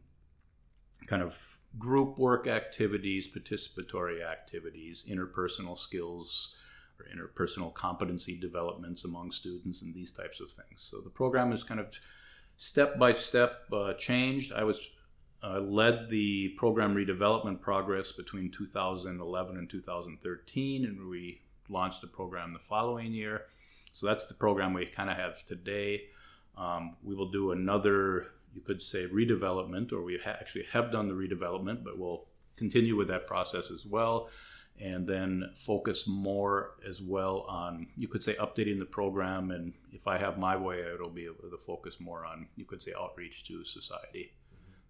kind 1.08 1.22
of 1.22 1.60
group 1.77 2.18
work 2.18 2.48
activities, 2.48 3.27
participatory 3.27 4.24
activities, 4.25 5.06
interpersonal 5.10 5.77
skills 5.77 6.56
or 7.00 7.06
interpersonal 7.06 7.74
competency 7.74 8.40
developments 8.40 9.06
among 9.06 9.32
students, 9.32 9.82
and 9.82 9.94
these 9.94 10.12
types 10.12 10.40
of 10.40 10.50
things. 10.52 10.88
So 10.90 11.02
the 11.02 11.10
program 11.10 11.52
is 11.52 11.64
kind 11.64 11.80
of 11.80 11.88
step 12.58 12.98
by 13.00 13.14
step 13.14 13.64
uh, 13.72 13.94
changed. 13.94 14.54
I 14.54 14.64
was 14.64 14.80
uh, 15.44 15.60
led 15.60 16.10
the 16.10 16.50
program 16.58 16.96
redevelopment 16.96 17.62
progress 17.62 18.12
between 18.12 18.52
2011 18.52 19.58
and 19.58 19.70
2013, 19.70 20.86
and 20.86 21.10
we 21.10 21.42
launched 21.70 22.02
the 22.02 22.08
program 22.08 22.54
the 22.54 22.60
following 22.60 23.12
year. 23.12 23.44
So 23.92 24.08
that's 24.08 24.26
the 24.26 24.34
program 24.34 24.74
we 24.74 24.86
kind 24.86 25.10
of 25.10 25.18
have 25.18 25.46
today. 25.46 26.04
Um, 26.58 26.96
we 27.04 27.16
will 27.16 27.32
do 27.32 27.52
another 27.52 28.28
you 28.54 28.62
could 28.62 28.82
say 28.82 29.08
redevelopment, 29.08 29.92
or 29.92 30.04
we 30.04 30.20
ha- 30.24 30.38
actually 30.40 30.66
have 30.72 30.92
done 30.92 31.08
the 31.08 31.14
redevelopment, 31.14 31.84
but 31.84 31.98
we'll 31.98 32.26
continue 32.56 32.96
with 32.96 33.08
that 33.08 33.28
process 33.28 33.72
as 33.72 33.86
well. 33.86 34.30
And 34.80 35.08
then 35.08 35.51
focus 35.56 36.08
more 36.08 36.72
as 36.88 37.01
well 37.01 37.46
on, 37.48 37.88
you 37.96 38.08
could 38.08 38.24
say, 38.24 38.36
updating 38.36 38.80
the 38.80 38.86
program. 38.86 39.51
And 39.51 39.74
if 39.92 40.08
I 40.08 40.18
have 40.18 40.38
my 40.38 40.58
way, 40.58 40.80
it'll 40.80 41.10
be 41.10 41.25
able 41.25 41.50
to 41.50 41.58
focus 41.58 42.00
more 42.00 42.25
on, 42.25 42.48
you 42.56 42.65
could 42.65 42.82
say, 42.82 42.92
outreach 43.00 43.46
to 43.46 43.63
society 43.63 44.34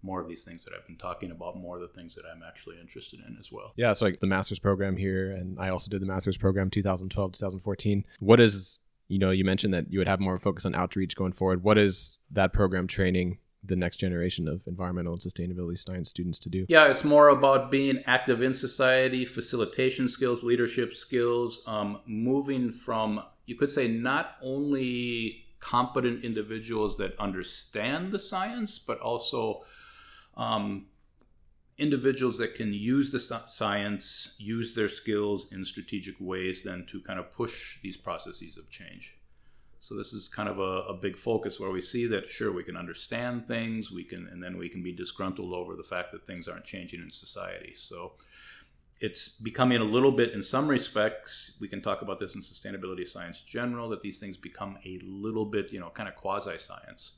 more 0.04 0.20
of 0.20 0.28
these 0.28 0.44
things 0.44 0.64
that 0.66 0.74
I've 0.78 0.86
been 0.86 0.98
talking 0.98 1.32
about, 1.32 1.58
more 1.58 1.78
of 1.78 1.82
the 1.82 1.88
things 1.88 2.14
that 2.16 2.24
I'm 2.32 2.44
actually 2.44 2.80
interested 2.80 3.22
in 3.26 3.38
as 3.40 3.52
well. 3.52 3.74
Yeah, 3.76 3.94
so 3.94 4.06
like 4.06 4.20
the 4.20 4.28
master's 4.28 4.60
program 4.60 4.98
here, 4.98 5.32
and 5.32 5.58
I 5.60 5.70
also 5.70 5.90
did 5.90 6.02
the 6.02 6.06
master's 6.06 6.38
program 6.38 6.70
2012 6.70 7.32
2014. 7.32 8.06
What 8.20 8.40
is 8.40 8.80
you 9.08 9.18
know 9.18 9.32
you 9.32 9.46
mentioned 9.46 9.74
that 9.74 9.92
you 9.92 10.00
would 10.00 10.08
have 10.08 10.20
more 10.20 10.38
focus 10.38 10.66
on 10.66 10.76
outreach 10.76 11.16
going 11.16 11.32
forward. 11.32 11.64
What 11.64 11.78
is 11.78 12.20
that 12.32 12.54
program 12.54 12.88
training 12.88 13.40
the 13.64 13.76
next 13.76 13.98
generation 13.98 14.48
of 14.48 14.68
environmental 14.68 15.14
and 15.14 15.22
sustainability 15.22 15.78
science 15.78 16.10
students 16.10 16.40
to 16.40 16.50
do? 16.50 16.66
Yeah, 16.68 16.88
it's 16.88 17.04
more 17.04 17.30
about 17.30 17.72
being 17.72 18.04
active 18.06 18.42
in 18.42 18.54
society, 18.54 19.26
facilitation 19.26 20.10
skills, 20.10 20.44
leadership 20.44 20.94
skills, 20.94 21.64
um, 21.66 22.02
moving 22.06 22.72
from, 22.72 23.24
you 23.46 23.56
could 23.56 23.72
say, 23.72 23.88
not 23.88 24.36
only 24.42 25.46
competent 25.60 26.26
individuals 26.26 26.98
that 26.98 27.18
understand 27.18 28.12
the 28.12 28.20
science, 28.20 28.78
but 28.78 29.00
also 29.00 29.64
um, 30.36 30.88
individuals 31.78 32.38
that 32.38 32.54
can 32.56 32.74
use 32.74 33.12
the 33.12 33.20
science, 33.20 34.36
use 34.38 34.76
their 34.76 34.90
skills 34.90 35.52
in 35.52 35.64
strategic 35.64 36.16
ways, 36.20 36.64
then 36.64 36.86
to 36.88 37.00
kind 37.02 37.20
of 37.20 37.32
push 37.32 37.82
these 37.82 37.98
processes 37.98 38.58
of 38.58 38.70
change. 38.70 39.16
So 39.84 39.96
this 39.96 40.14
is 40.14 40.30
kind 40.30 40.48
of 40.48 40.60
a, 40.60 40.88
a, 40.88 40.94
big 40.94 41.18
focus 41.18 41.60
where 41.60 41.70
we 41.70 41.82
see 41.82 42.08
that 42.08 42.32
sure 42.32 42.54
we 42.54 42.64
can 42.64 42.78
understand 42.78 43.50
things, 43.50 43.92
we 43.92 44.06
can, 44.06 44.30
and 44.32 44.42
then 44.42 44.58
we 44.58 44.70
can 44.70 44.82
be 44.82 44.94
disgruntled 44.94 45.52
over 45.52 45.76
the 45.76 45.84
fact 45.84 46.14
that 46.14 46.26
things 46.26 46.48
aren't 46.48 46.64
changing 46.64 47.02
in 47.02 47.12
society. 47.12 47.74
So 47.76 48.14
it's 49.02 49.28
becoming 49.28 49.82
a 49.82 49.84
little 49.84 50.14
bit, 50.14 50.32
in 50.32 50.42
some 50.42 50.70
respects, 50.70 51.58
we 51.60 51.68
can 51.68 51.82
talk 51.82 52.02
about 52.02 52.18
this 52.22 52.34
in 52.34 52.40
sustainability 52.40 53.06
science 53.06 53.42
general, 53.42 53.90
that 53.90 54.02
these 54.02 54.22
things 54.22 54.38
become 54.38 54.78
a 54.86 55.02
little 55.04 55.44
bit, 55.44 55.74
you 55.74 55.82
know, 55.82 55.90
kind 55.90 56.08
of 56.08 56.16
quasi 56.16 56.58
science. 56.58 57.18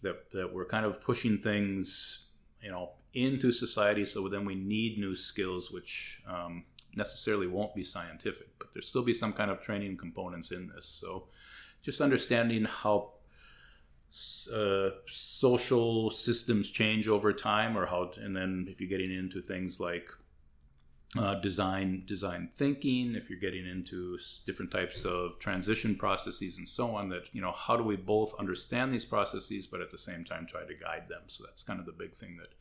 That, 0.00 0.32
that 0.32 0.50
we're 0.50 0.64
kind 0.64 0.86
of 0.86 0.98
pushing 1.02 1.42
things, 1.42 2.28
you 2.62 2.70
know, 2.70 2.92
into 3.12 3.52
society. 3.52 4.06
So 4.06 4.28
then 4.28 4.46
we 4.46 4.54
need 4.54 4.96
new 4.96 5.14
skills, 5.14 5.70
which 5.70 6.22
um, 6.26 6.64
necessarily 6.96 7.48
won't 7.48 7.74
be 7.74 7.84
scientific, 7.84 8.48
but 8.58 8.68
there'll 8.72 8.86
still 8.86 9.04
be 9.04 9.12
some 9.12 9.34
kind 9.34 9.50
of 9.50 9.60
training 9.60 9.98
components 9.98 10.52
in 10.52 10.72
this. 10.74 10.86
So 10.86 11.28
just 11.82 12.00
understanding 12.00 12.64
how 12.64 13.12
uh, 14.54 14.90
social 15.06 16.10
systems 16.10 16.70
change 16.70 17.08
over 17.08 17.32
time, 17.32 17.76
or 17.76 17.86
how, 17.86 18.10
and 18.16 18.36
then 18.36 18.66
if 18.68 18.80
you're 18.80 18.88
getting 18.88 19.12
into 19.12 19.40
things 19.40 19.80
like 19.80 20.08
uh, 21.18 21.34
design 21.36 22.04
design 22.06 22.48
thinking, 22.54 23.14
if 23.14 23.28
you're 23.28 23.38
getting 23.38 23.66
into 23.66 24.18
different 24.46 24.70
types 24.70 25.04
of 25.04 25.38
transition 25.38 25.94
processes 25.94 26.58
and 26.58 26.68
so 26.68 26.94
on, 26.94 27.08
that 27.08 27.24
you 27.32 27.40
know 27.40 27.52
how 27.52 27.76
do 27.76 27.82
we 27.82 27.96
both 27.96 28.34
understand 28.38 28.92
these 28.92 29.04
processes, 29.04 29.66
but 29.66 29.80
at 29.80 29.90
the 29.90 29.98
same 29.98 30.24
time 30.24 30.46
try 30.46 30.64
to 30.64 30.74
guide 30.74 31.08
them. 31.08 31.22
So 31.26 31.44
that's 31.44 31.62
kind 31.62 31.80
of 31.80 31.86
the 31.86 31.92
big 31.92 32.16
thing 32.16 32.36
that 32.38 32.54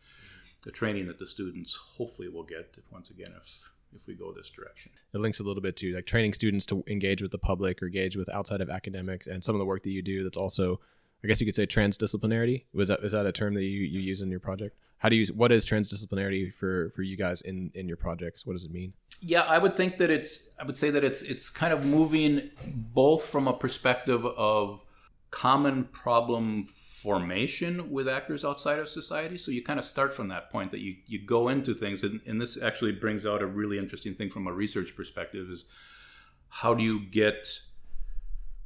the 0.64 0.72
training 0.72 1.08
that 1.08 1.20
the 1.20 1.28
students 1.28 1.76
hopefully 1.98 2.28
will 2.28 2.44
get. 2.44 2.76
If, 2.78 2.92
once 2.92 3.10
again, 3.10 3.34
if 3.38 3.70
if 3.96 4.08
we 4.08 4.16
go 4.16 4.32
this 4.32 4.50
direction. 4.50 4.92
It 5.14 5.20
links 5.20 5.40
a 5.40 5.44
little 5.44 5.62
bit 5.62 5.76
to 5.78 5.94
like 5.94 6.06
training 6.06 6.34
students 6.34 6.66
to 6.68 6.84
engage 6.88 7.22
with 7.22 7.32
the 7.32 7.38
public 7.38 7.82
or 7.82 7.88
engage 7.88 8.16
with 8.16 8.30
outside 8.30 8.62
of 8.62 8.70
academics 8.70 9.28
and 9.28 9.44
some 9.44 9.56
of 9.56 9.60
the 9.60 9.66
work 9.66 9.84
that 9.84 9.92
you 9.92 10.02
do 10.02 10.24
that's 10.24 10.38
also 10.38 10.80
I 11.24 11.28
guess 11.28 11.40
you 11.40 11.46
could 11.46 11.56
say 11.56 11.68
transdisciplinarity. 11.68 12.66
Was 12.74 12.90
that 12.90 13.02
is 13.04 13.12
that 13.12 13.26
a 13.26 13.32
term 13.32 13.54
that 13.54 13.64
you, 13.64 13.82
you 13.82 14.00
use 14.00 14.22
in 14.22 14.32
your 14.32 14.40
project? 14.40 14.76
How 14.98 15.10
do 15.10 15.16
you 15.16 15.26
what 15.34 15.52
is 15.52 15.66
transdisciplinarity 15.66 16.54
for 16.54 16.90
for 16.90 17.04
you 17.04 17.16
guys 17.16 17.42
in 17.42 17.72
in 17.76 17.88
your 17.88 17.98
projects? 17.98 18.46
What 18.46 18.54
does 18.54 18.64
it 18.64 18.72
mean? 18.72 18.94
Yeah, 19.20 19.42
I 19.44 19.60
would 19.60 19.78
think 19.78 19.98
that 20.00 20.10
it's 20.10 20.50
I 20.60 20.66
would 20.66 20.78
say 20.78 20.90
that 20.90 21.04
it's 21.04 21.22
it's 21.22 21.50
kind 21.50 21.74
of 21.74 21.86
moving 21.86 22.50
both 22.66 23.26
from 23.26 23.48
a 23.48 23.54
perspective 23.54 24.26
of 24.26 24.84
common 25.32 25.86
problem 25.86 26.68
formation 26.68 27.90
with 27.90 28.08
actors 28.08 28.44
outside 28.44 28.80
of 28.80 28.90
society. 28.90 29.38
So 29.38 29.50
you 29.50 29.64
kind 29.64 29.80
of 29.80 29.86
start 29.86 30.14
from 30.14 30.28
that 30.28 30.52
point 30.52 30.72
that 30.72 30.82
you, 30.82 30.98
you 31.08 31.26
go 31.26 31.48
into 31.48 31.74
things. 31.74 32.04
And, 32.04 32.20
and 32.28 32.40
this 32.40 32.62
actually 32.62 32.92
brings 32.92 33.26
out 33.26 33.42
a 33.42 33.48
really 33.48 33.80
interesting 33.80 34.14
thing 34.14 34.30
from 34.30 34.46
a 34.46 34.54
research 34.54 34.96
perspective 34.96 35.50
is 35.50 35.66
how 36.50 36.74
do 36.74 36.84
you 36.84 37.00
get 37.00 37.48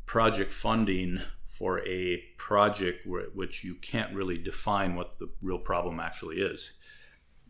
project 0.08 0.52
funding 0.52 1.22
for 1.46 1.86
a 1.88 2.18
project 2.38 3.06
where, 3.06 3.28
which 3.34 3.64
you 3.64 3.76
can't 3.76 4.14
really 4.14 4.38
define 4.38 4.96
what 4.96 5.20
the 5.20 5.30
real 5.42 5.60
problem 5.60 6.00
actually 6.00 6.38
is? 6.38 6.74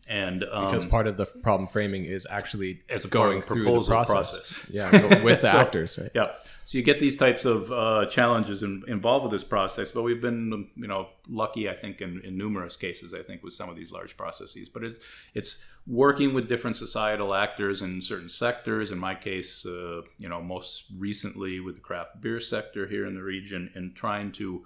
And 0.08 0.44
um, 0.52 0.66
because 0.66 0.86
part 0.86 1.08
of 1.08 1.18
the 1.18 1.26
problem 1.26 1.68
framing 1.68 2.06
is 2.06 2.28
actually 2.30 2.82
as 2.90 3.06
a 3.06 3.08
going 3.08 3.42
through 3.42 3.64
the 3.64 3.84
process, 3.84 4.60
process. 4.60 4.70
yeah, 4.70 5.24
with 5.24 5.42
the 5.42 5.52
so, 5.52 5.58
actors, 5.58 5.98
right? 5.98 6.12
Yeah, 6.14 6.32
so 6.66 6.80
you 6.80 6.84
get 6.84 7.00
these 7.00 7.16
types 7.16 7.46
of 7.46 7.72
uh, 7.72 8.08
challenges 8.08 8.64
in, 8.64 8.84
involved 8.88 9.24
with 9.24 9.32
this 9.32 9.44
process, 9.44 9.92
but 9.92 10.02
we've 10.02 10.22
been, 10.22 10.68
you 10.76 10.88
know, 10.88 11.10
lucky, 11.28 11.70
I 11.70 11.76
think, 11.76 12.02
in, 12.02 12.22
in, 12.26 12.38
numerous 12.38 12.76
cases, 12.76 13.14
I 13.14 13.22
think, 13.22 13.44
with 13.44 13.54
some 13.54 13.70
of 13.70 13.76
these 13.76 13.92
large 13.92 14.18
processes. 14.18 14.68
But 14.68 14.84
it's 14.84 15.00
it's 15.36 15.64
working 15.86 16.34
with 16.34 16.50
different 16.50 16.78
societal 16.78 17.36
actors 17.36 17.84
in 17.84 18.02
certain 18.02 18.30
sectors. 18.30 18.92
In 18.92 18.98
my 18.98 19.14
case, 19.14 19.64
uh, 19.64 20.02
you 20.18 20.28
know, 20.28 20.42
most 20.42 20.86
recently 20.98 21.60
with 21.60 21.76
the 21.76 21.82
craft 21.82 22.20
beer 22.20 22.40
sector 22.40 22.88
here 22.88 23.06
in 23.06 23.14
the 23.14 23.24
region, 23.24 23.72
and 23.76 23.96
trying 23.96 24.32
to 24.34 24.66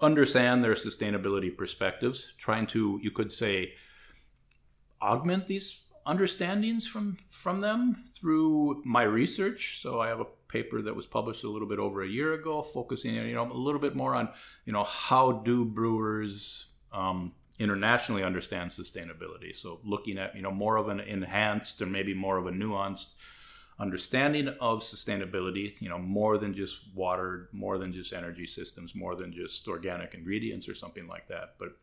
understand 0.00 0.64
their 0.64 0.74
sustainability 0.74 1.54
perspectives, 1.56 2.32
trying 2.38 2.66
to, 2.66 2.98
you 3.02 3.10
could 3.10 3.30
say 3.30 3.74
augment 5.02 5.46
these 5.46 5.82
understandings 6.06 6.86
from 6.86 7.16
from 7.28 7.60
them 7.60 8.04
through 8.14 8.82
my 8.84 9.02
research. 9.02 9.80
So 9.80 10.00
I 10.00 10.08
have 10.08 10.20
a 10.20 10.26
paper 10.48 10.82
that 10.82 10.94
was 10.94 11.06
published 11.06 11.44
a 11.44 11.50
little 11.50 11.68
bit 11.68 11.78
over 11.78 12.02
a 12.02 12.08
year 12.08 12.34
ago, 12.34 12.62
focusing 12.62 13.14
you 13.14 13.34
know 13.34 13.50
a 13.50 13.54
little 13.54 13.80
bit 13.80 13.94
more 13.94 14.14
on 14.14 14.28
you 14.64 14.72
know 14.72 14.84
how 14.84 15.32
do 15.32 15.64
brewers 15.64 16.66
um, 16.92 17.32
internationally 17.58 18.22
understand 18.22 18.70
sustainability. 18.70 19.54
So 19.54 19.80
looking 19.84 20.18
at 20.18 20.34
you 20.34 20.42
know 20.42 20.50
more 20.50 20.76
of 20.76 20.88
an 20.88 21.00
enhanced 21.00 21.80
or 21.82 21.86
maybe 21.86 22.14
more 22.14 22.38
of 22.38 22.46
a 22.46 22.52
nuanced 22.52 23.14
understanding 23.78 24.48
of 24.60 24.80
sustainability. 24.80 25.80
You 25.80 25.88
know 25.88 25.98
more 25.98 26.36
than 26.38 26.52
just 26.54 26.78
water, 26.94 27.48
more 27.52 27.78
than 27.78 27.92
just 27.92 28.12
energy 28.12 28.46
systems, 28.46 28.94
more 28.94 29.14
than 29.14 29.32
just 29.32 29.68
organic 29.68 30.14
ingredients 30.14 30.68
or 30.68 30.74
something 30.74 31.06
like 31.06 31.28
that, 31.28 31.54
but 31.58 31.76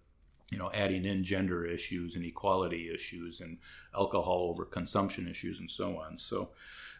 you 0.51 0.57
know, 0.57 0.71
adding 0.73 1.05
in 1.05 1.23
gender 1.23 1.65
issues 1.65 2.15
and 2.15 2.25
equality 2.25 2.89
issues 2.93 3.41
and 3.41 3.57
alcohol 3.95 4.47
over 4.49 4.65
consumption 4.65 5.27
issues 5.27 5.59
and 5.59 5.69
so 5.69 5.97
on. 5.97 6.17
So 6.17 6.49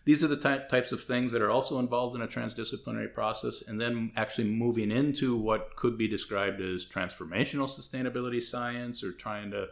these 0.06 0.24
are 0.24 0.28
the 0.28 0.38
ty- 0.38 0.66
types 0.70 0.92
of 0.92 1.02
things 1.02 1.32
that 1.32 1.42
are 1.42 1.50
also 1.50 1.80
involved 1.80 2.16
in 2.16 2.22
a 2.22 2.28
transdisciplinary 2.28 3.14
process. 3.14 3.68
And 3.68 3.80
then 3.82 4.12
actually 4.16 4.50
moving 4.50 4.92
into 4.92 5.36
what 5.36 5.76
could 5.76 5.98
be 5.98 6.08
described 6.08 6.62
as 6.62 6.86
transformational 6.86 7.70
sustainability 7.70 8.42
science 8.42 9.04
or 9.04 9.12
trying 9.12 9.52
to 9.52 9.68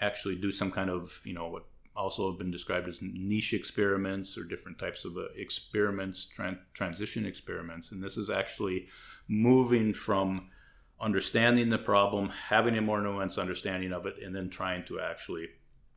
actually 0.00 0.36
do 0.36 0.50
some 0.50 0.72
kind 0.72 0.90
of, 0.90 1.20
you 1.24 1.32
know, 1.32 1.48
what 1.48 1.64
also 1.94 2.30
have 2.30 2.38
been 2.38 2.50
described 2.50 2.88
as 2.88 2.98
niche 3.00 3.54
experiments 3.54 4.36
or 4.36 4.44
different 4.44 4.78
types 4.78 5.04
of 5.04 5.16
uh, 5.16 5.22
experiments, 5.36 6.28
tran- 6.36 6.58
transition 6.74 7.24
experiments. 7.24 7.92
And 7.92 8.02
this 8.02 8.16
is 8.16 8.28
actually 8.28 8.88
moving 9.28 9.94
from 9.94 10.50
understanding 11.00 11.68
the 11.68 11.78
problem, 11.78 12.28
having 12.28 12.76
a 12.76 12.80
more 12.80 13.00
nuanced 13.00 13.38
understanding 13.38 13.92
of 13.92 14.06
it, 14.06 14.14
and 14.22 14.34
then 14.34 14.48
trying 14.48 14.84
to 14.86 15.00
actually 15.00 15.48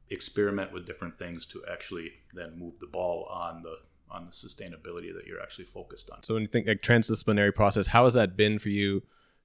experiment 0.10 0.74
with 0.74 0.86
different 0.86 1.18
things 1.18 1.46
to 1.46 1.64
actually 1.72 2.12
then 2.34 2.58
move 2.58 2.80
the 2.80 2.88
ball 2.88 3.28
on 3.32 3.62
the 3.62 3.76
on 4.12 4.26
the 4.26 4.32
sustainability 4.32 5.14
that 5.14 5.28
you're 5.28 5.40
actually 5.40 5.66
focused 5.66 6.10
on. 6.10 6.24
So 6.24 6.34
when 6.34 6.42
you 6.42 6.48
think 6.48 6.68
like 6.68 6.82
transdisciplinary 6.82 7.54
process, 7.54 7.88
how 7.88 8.06
has 8.06 8.16
that 8.16 8.36
been 8.36 8.58
for 8.58 8.70
you 8.70 9.04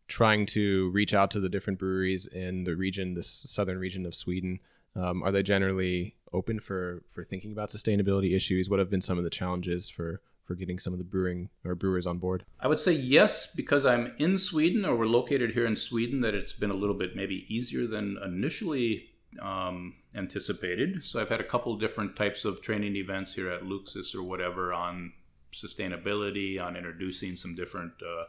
trying 0.08 0.46
to 0.46 0.90
reach 0.90 1.12
out 1.12 1.30
to 1.32 1.40
the 1.40 1.50
different 1.50 1.78
breweries 1.78 2.26
in 2.26 2.64
the 2.64 2.74
region, 2.74 3.12
this 3.12 3.44
southern 3.46 3.78
region 3.78 4.06
of 4.06 4.14
Sweden? 4.14 4.60
Um, 4.96 5.22
are 5.22 5.32
they 5.32 5.42
generally 5.42 6.16
open 6.32 6.60
for 6.60 7.02
for 7.08 7.22
thinking 7.24 7.52
about 7.52 7.68
sustainability 7.68 8.34
issues? 8.34 8.70
What 8.70 8.78
have 8.78 8.90
been 8.90 9.02
some 9.02 9.18
of 9.18 9.24
the 9.24 9.30
challenges 9.30 9.88
for 9.88 10.20
for 10.44 10.54
getting 10.54 10.78
some 10.78 10.92
of 10.92 10.98
the 10.98 11.04
brewing 11.04 11.48
or 11.64 11.74
brewers 11.74 12.06
on 12.06 12.18
board? 12.18 12.44
I 12.60 12.68
would 12.68 12.80
say 12.80 12.92
yes, 12.92 13.46
because 13.54 13.84
I'm 13.84 14.14
in 14.18 14.38
Sweden 14.38 14.84
or 14.84 14.96
we're 14.96 15.06
located 15.06 15.52
here 15.52 15.66
in 15.66 15.76
Sweden, 15.76 16.20
that 16.20 16.34
it's 16.34 16.52
been 16.52 16.70
a 16.70 16.74
little 16.74 16.96
bit 16.96 17.16
maybe 17.16 17.46
easier 17.48 17.86
than 17.86 18.18
initially 18.24 19.10
um, 19.42 19.94
anticipated. 20.14 21.04
So 21.04 21.20
I've 21.20 21.28
had 21.28 21.40
a 21.40 21.44
couple 21.44 21.76
different 21.76 22.16
types 22.16 22.44
of 22.44 22.62
training 22.62 22.96
events 22.96 23.34
here 23.34 23.50
at 23.50 23.62
LUCSUS 23.62 24.14
or 24.14 24.22
whatever 24.22 24.72
on 24.72 25.12
sustainability, 25.52 26.60
on 26.60 26.76
introducing 26.76 27.36
some 27.36 27.54
different 27.54 27.92
uh, 28.02 28.24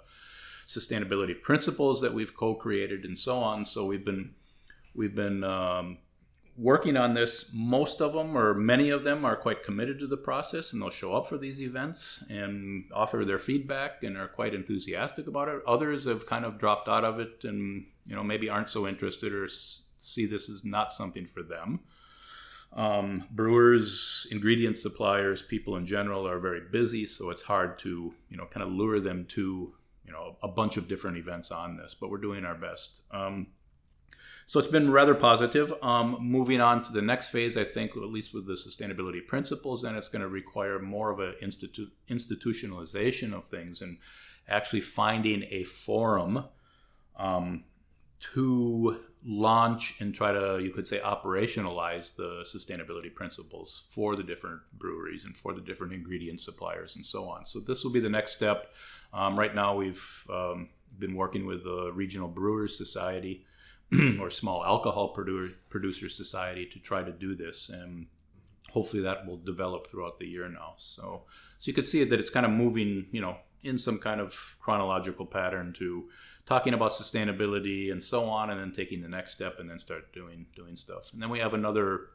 sustainability 0.68 1.40
principles 1.40 2.02
that 2.02 2.14
we've 2.14 2.36
co-created 2.36 3.04
and 3.04 3.18
so 3.18 3.38
on. 3.40 3.66
So 3.66 3.86
we've 3.86 4.06
been 4.06 4.34
we've 4.96 5.16
been 5.16 5.44
um, 5.44 5.98
working 6.58 6.96
on 6.96 7.14
this, 7.14 7.50
most 7.54 8.02
of 8.02 8.14
them 8.14 8.38
or 8.38 8.54
many 8.54 8.90
of 8.90 9.04
them 9.04 9.26
are 9.26 9.36
quite 9.36 9.64
committed 9.64 10.00
to 10.00 10.08
the 10.08 10.18
process 10.18 10.72
and 10.72 10.82
they'll 10.82 10.90
show 10.90 11.14
up 11.14 11.28
for 11.28 11.38
these 11.38 11.62
events 11.62 12.24
and 12.30 12.86
offer 12.94 13.26
their 13.26 13.40
feedback 13.40 14.04
and 14.04 14.18
are 14.18 14.28
quite 14.28 14.54
enthusiastic 14.54 15.28
about 15.28 15.50
it. 15.50 15.62
Others 15.68 16.06
have 16.06 16.26
kind 16.26 16.46
of 16.46 16.58
dropped 16.58 16.88
out 16.88 17.04
of 17.04 17.20
it 17.20 17.44
and 17.44 17.86
you 18.06 18.16
know 18.16 18.24
maybe 18.24 18.50
aren't 18.50 18.70
so 18.70 18.88
interested 18.88 19.34
or 19.34 19.48
see 19.50 20.26
this 20.26 20.50
as 20.50 20.64
not 20.64 20.92
something 20.92 21.28
for 21.28 21.44
them. 21.44 21.82
Um, 22.74 23.26
brewers, 23.32 24.28
ingredient 24.32 24.78
suppliers, 24.78 25.42
people 25.42 25.78
in 25.78 25.86
general 25.86 26.28
are 26.28 26.40
very 26.40 26.62
busy, 26.72 27.06
so 27.06 27.30
it's 27.30 27.42
hard 27.42 27.80
to 27.80 28.14
you 28.30 28.38
know 28.38 28.46
kind 28.46 28.66
of 28.66 28.72
lure 28.72 29.00
them 29.00 29.26
to 29.30 29.74
you 30.06 30.12
know 30.12 30.38
a 30.42 30.48
bunch 30.48 30.78
of 30.78 30.88
different 30.88 31.18
events 31.18 31.52
on 31.52 31.78
this. 31.78 31.96
But 32.00 32.10
we're 32.10 32.18
doing 32.18 32.46
our 32.46 32.56
best. 32.56 33.02
Um, 33.12 33.48
so 34.46 34.60
it's 34.60 34.68
been 34.68 34.92
rather 34.92 35.16
positive. 35.16 35.74
Um, 35.82 36.18
moving 36.22 36.62
on 36.62 36.84
to 36.84 36.92
the 36.92 37.02
next 37.02 37.30
phase, 37.30 37.58
I 37.58 37.64
think, 37.64 37.92
at 37.92 38.04
least 38.04 38.34
with 38.34 38.46
the 38.46 38.54
sustainability 38.54 39.26
principles, 39.26 39.82
then 39.82 39.96
it's 39.96 40.08
going 40.08 40.22
to 40.22 40.28
require 40.28 40.80
more 40.80 41.10
of 41.10 41.20
an 41.20 41.34
institu- 41.44 41.90
institutionalization 42.10 43.34
of 43.34 43.46
things 43.46 43.82
and 43.82 43.98
actually 44.48 44.82
finding 44.82 45.44
a 45.50 45.64
forum 45.64 46.46
um, 47.18 47.64
to 48.34 49.00
launch 49.26 49.96
and 50.00 50.14
try 50.14 50.32
to, 50.32 50.60
you 50.62 50.70
could 50.70 50.88
say, 50.88 51.00
operationalize 51.00 52.16
the 52.16 52.46
sustainability 52.46 53.14
principles 53.14 53.88
for 53.90 54.16
the 54.16 54.22
different 54.22 54.62
breweries 54.74 55.26
and 55.26 55.36
for 55.36 55.54
the 55.54 55.62
different 55.62 55.92
ingredient 55.92 56.40
suppliers 56.40 56.96
and 56.96 57.04
so 57.04 57.28
on. 57.28 57.46
So 57.48 57.60
this 57.60 57.84
will 57.84 57.92
be 57.92 58.00
the 58.00 58.10
next 58.10 58.34
step. 58.34 58.68
Um, 59.12 59.40
right 59.40 59.56
now, 59.56 59.76
we've 59.76 60.28
um, 60.30 60.70
been 61.00 61.16
working 61.16 61.48
with 61.48 61.64
the 61.64 61.92
Regional 61.94 62.28
Brewers 62.28 62.78
Society 62.78 63.46
or 64.20 64.30
small 64.30 64.64
alcohol 64.64 65.14
produ- 65.16 65.54
producers 65.70 66.16
society 66.16 66.66
to 66.66 66.80
try 66.80 67.04
to 67.04 67.12
do 67.12 67.36
this 67.36 67.70
and 67.70 68.08
hopefully 68.72 69.04
that 69.04 69.26
will 69.26 69.38
develop 69.38 69.90
throughout 69.90 70.20
the 70.20 70.28
year 70.28 70.50
now. 70.50 70.74
So 70.78 71.24
so 71.60 71.70
you 71.70 71.74
can 71.74 71.84
see 71.84 72.04
that 72.04 72.20
it's 72.20 72.30
kind 72.30 72.46
of 72.46 72.52
moving 72.52 73.08
you 73.12 73.22
know 73.22 73.38
in 73.64 73.78
some 73.78 73.98
kind 73.98 74.22
of 74.22 74.58
chronological 74.60 75.26
pattern 75.26 75.74
to 75.74 76.08
talking 76.46 76.74
about 76.74 76.92
sustainability 76.92 77.92
and 77.92 78.02
so 78.02 78.26
on 78.26 78.52
and 78.52 78.60
then 78.60 78.72
taking 78.72 79.02
the 79.02 79.08
next 79.08 79.32
step 79.32 79.60
and 79.60 79.70
then 79.70 79.80
start 79.80 80.14
doing 80.14 80.46
doing 80.56 80.76
stuff. 80.76 81.12
And 81.14 81.22
then 81.22 81.30
we 81.30 81.40
have 81.40 81.54
another 81.54 82.10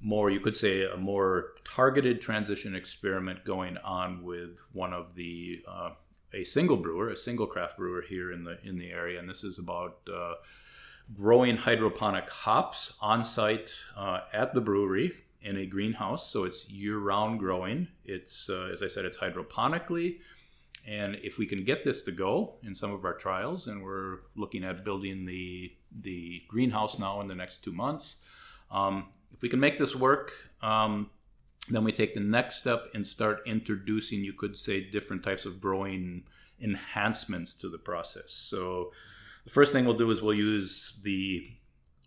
more 0.00 0.30
you 0.30 0.40
could 0.40 0.56
say 0.56 0.84
a 0.84 0.96
more 0.96 1.54
targeted 1.64 2.20
transition 2.20 2.74
experiment 2.74 3.44
going 3.44 3.76
on 3.78 4.22
with 4.22 4.58
one 4.72 4.92
of 4.92 5.14
the 5.14 5.60
uh, 5.68 5.90
a 6.32 6.44
single 6.44 6.76
brewer 6.76 7.10
a 7.10 7.16
single 7.16 7.46
craft 7.46 7.76
brewer 7.76 8.02
here 8.08 8.32
in 8.32 8.44
the 8.44 8.58
in 8.64 8.78
the 8.78 8.90
area. 8.90 9.18
And 9.18 9.28
this 9.28 9.44
is 9.44 9.58
about 9.58 9.98
uh, 10.12 10.34
growing 11.14 11.56
hydroponic 11.56 12.28
hops 12.28 12.94
on 13.00 13.24
site 13.24 13.70
uh, 13.96 14.20
at 14.32 14.54
the 14.54 14.60
brewery 14.60 15.12
in 15.42 15.56
a 15.56 15.66
greenhouse. 15.66 16.30
So 16.30 16.44
it's 16.44 16.68
year 16.68 16.98
round 16.98 17.38
growing. 17.38 17.88
It's, 18.04 18.50
uh, 18.50 18.70
as 18.72 18.82
I 18.82 18.88
said, 18.88 19.04
it's 19.04 19.18
hydroponically. 19.18 20.18
And 20.86 21.16
if 21.22 21.38
we 21.38 21.46
can 21.46 21.64
get 21.64 21.84
this 21.84 22.02
to 22.04 22.12
go 22.12 22.54
in 22.62 22.74
some 22.74 22.92
of 22.92 23.04
our 23.04 23.14
trials, 23.14 23.66
and 23.66 23.82
we're 23.82 24.20
looking 24.36 24.64
at 24.64 24.84
building 24.84 25.26
the, 25.26 25.72
the 26.00 26.42
greenhouse 26.48 26.98
now 26.98 27.20
in 27.20 27.28
the 27.28 27.34
next 27.34 27.62
two 27.62 27.72
months, 27.72 28.16
um, 28.70 29.08
if 29.32 29.42
we 29.42 29.48
can 29.48 29.60
make 29.60 29.78
this 29.78 29.94
work, 29.94 30.32
um, 30.62 31.10
then 31.68 31.84
we 31.84 31.92
take 31.92 32.14
the 32.14 32.20
next 32.20 32.56
step 32.56 32.86
and 32.94 33.06
start 33.06 33.40
introducing, 33.46 34.24
you 34.24 34.32
could 34.32 34.58
say, 34.58 34.80
different 34.80 35.22
types 35.22 35.44
of 35.44 35.60
growing 35.60 36.24
enhancements 36.60 37.54
to 37.54 37.68
the 37.68 37.78
process. 37.78 38.32
So 38.32 38.92
the 39.48 39.54
first 39.54 39.72
thing 39.72 39.86
we'll 39.86 39.96
do 39.96 40.10
is 40.10 40.20
we'll 40.20 40.34
use 40.34 41.00
the 41.04 41.42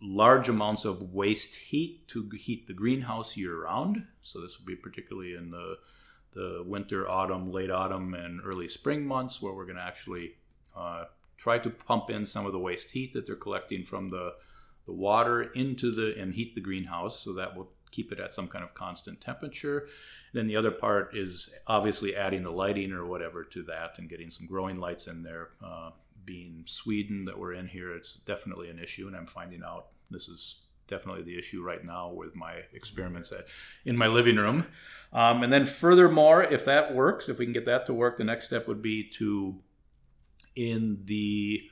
large 0.00 0.48
amounts 0.48 0.84
of 0.84 1.12
waste 1.12 1.56
heat 1.56 2.06
to 2.06 2.30
heat 2.38 2.68
the 2.68 2.72
greenhouse 2.72 3.36
year 3.36 3.64
round. 3.64 4.06
So 4.22 4.40
this 4.40 4.60
will 4.60 4.66
be 4.66 4.76
particularly 4.76 5.34
in 5.34 5.50
the 5.50 5.78
the 6.34 6.62
winter, 6.64 7.10
autumn, 7.10 7.50
late 7.50 7.70
autumn, 7.70 8.14
and 8.14 8.40
early 8.44 8.68
spring 8.68 9.04
months, 9.04 9.42
where 9.42 9.52
we're 9.52 9.64
going 9.64 9.76
to 9.76 9.82
actually 9.82 10.36
uh, 10.76 11.06
try 11.36 11.58
to 11.58 11.68
pump 11.68 12.10
in 12.10 12.24
some 12.24 12.46
of 12.46 12.52
the 12.52 12.60
waste 12.60 12.92
heat 12.92 13.12
that 13.12 13.26
they're 13.26 13.34
collecting 13.34 13.84
from 13.84 14.10
the 14.10 14.34
the 14.86 14.92
water 14.92 15.42
into 15.42 15.90
the 15.90 16.14
and 16.16 16.34
heat 16.34 16.54
the 16.54 16.60
greenhouse. 16.60 17.18
So 17.18 17.32
that 17.32 17.56
will 17.56 17.72
keep 17.90 18.12
it 18.12 18.20
at 18.20 18.32
some 18.32 18.46
kind 18.46 18.64
of 18.64 18.72
constant 18.74 19.20
temperature. 19.20 19.88
Then 20.32 20.46
the 20.46 20.54
other 20.54 20.70
part 20.70 21.16
is 21.16 21.52
obviously 21.66 22.14
adding 22.14 22.44
the 22.44 22.52
lighting 22.52 22.92
or 22.92 23.04
whatever 23.04 23.42
to 23.42 23.64
that 23.64 23.98
and 23.98 24.08
getting 24.08 24.30
some 24.30 24.46
growing 24.46 24.78
lights 24.78 25.08
in 25.08 25.24
there. 25.24 25.50
Uh, 25.60 25.90
being 26.24 26.64
Sweden 26.66 27.24
that 27.26 27.38
we're 27.38 27.54
in 27.54 27.68
here, 27.68 27.94
it's 27.94 28.14
definitely 28.14 28.70
an 28.70 28.78
issue, 28.78 29.06
and 29.06 29.16
I'm 29.16 29.26
finding 29.26 29.62
out 29.64 29.88
this 30.10 30.28
is 30.28 30.62
definitely 30.88 31.22
the 31.22 31.38
issue 31.38 31.62
right 31.62 31.84
now 31.84 32.12
with 32.12 32.34
my 32.34 32.60
experiments 32.74 33.32
at, 33.32 33.46
in 33.84 33.96
my 33.96 34.06
living 34.06 34.36
room. 34.36 34.66
Um, 35.12 35.42
and 35.42 35.52
then, 35.52 35.66
furthermore, 35.66 36.42
if 36.42 36.64
that 36.64 36.94
works, 36.94 37.28
if 37.28 37.38
we 37.38 37.46
can 37.46 37.52
get 37.52 37.66
that 37.66 37.86
to 37.86 37.94
work, 37.94 38.18
the 38.18 38.24
next 38.24 38.46
step 38.46 38.68
would 38.68 38.82
be 38.82 39.08
to, 39.18 39.60
in 40.54 41.02
the 41.04 41.62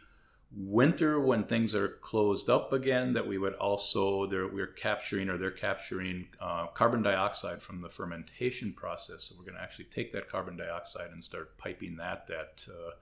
winter 0.53 1.21
when 1.21 1.45
things 1.45 1.75
are 1.75 1.89
closed 2.01 2.49
up 2.51 2.73
again, 2.73 3.13
that 3.13 3.27
we 3.27 3.39
would 3.39 3.55
also 3.55 4.27
we're 4.53 4.67
capturing 4.67 5.29
or 5.29 5.39
they're 5.39 5.51
capturing 5.51 6.27
uh, 6.41 6.67
carbon 6.69 7.03
dioxide 7.03 7.63
from 7.63 7.83
the 7.83 7.89
fermentation 7.89 8.73
process. 8.73 9.25
So 9.25 9.37
we're 9.39 9.45
going 9.45 9.57
to 9.57 9.63
actually 9.63 9.87
take 9.87 10.13
that 10.13 10.29
carbon 10.29 10.57
dioxide 10.57 11.11
and 11.13 11.23
start 11.23 11.57
piping 11.59 11.97
that 11.97 12.27
that. 12.29 12.65
uh, 12.69 12.93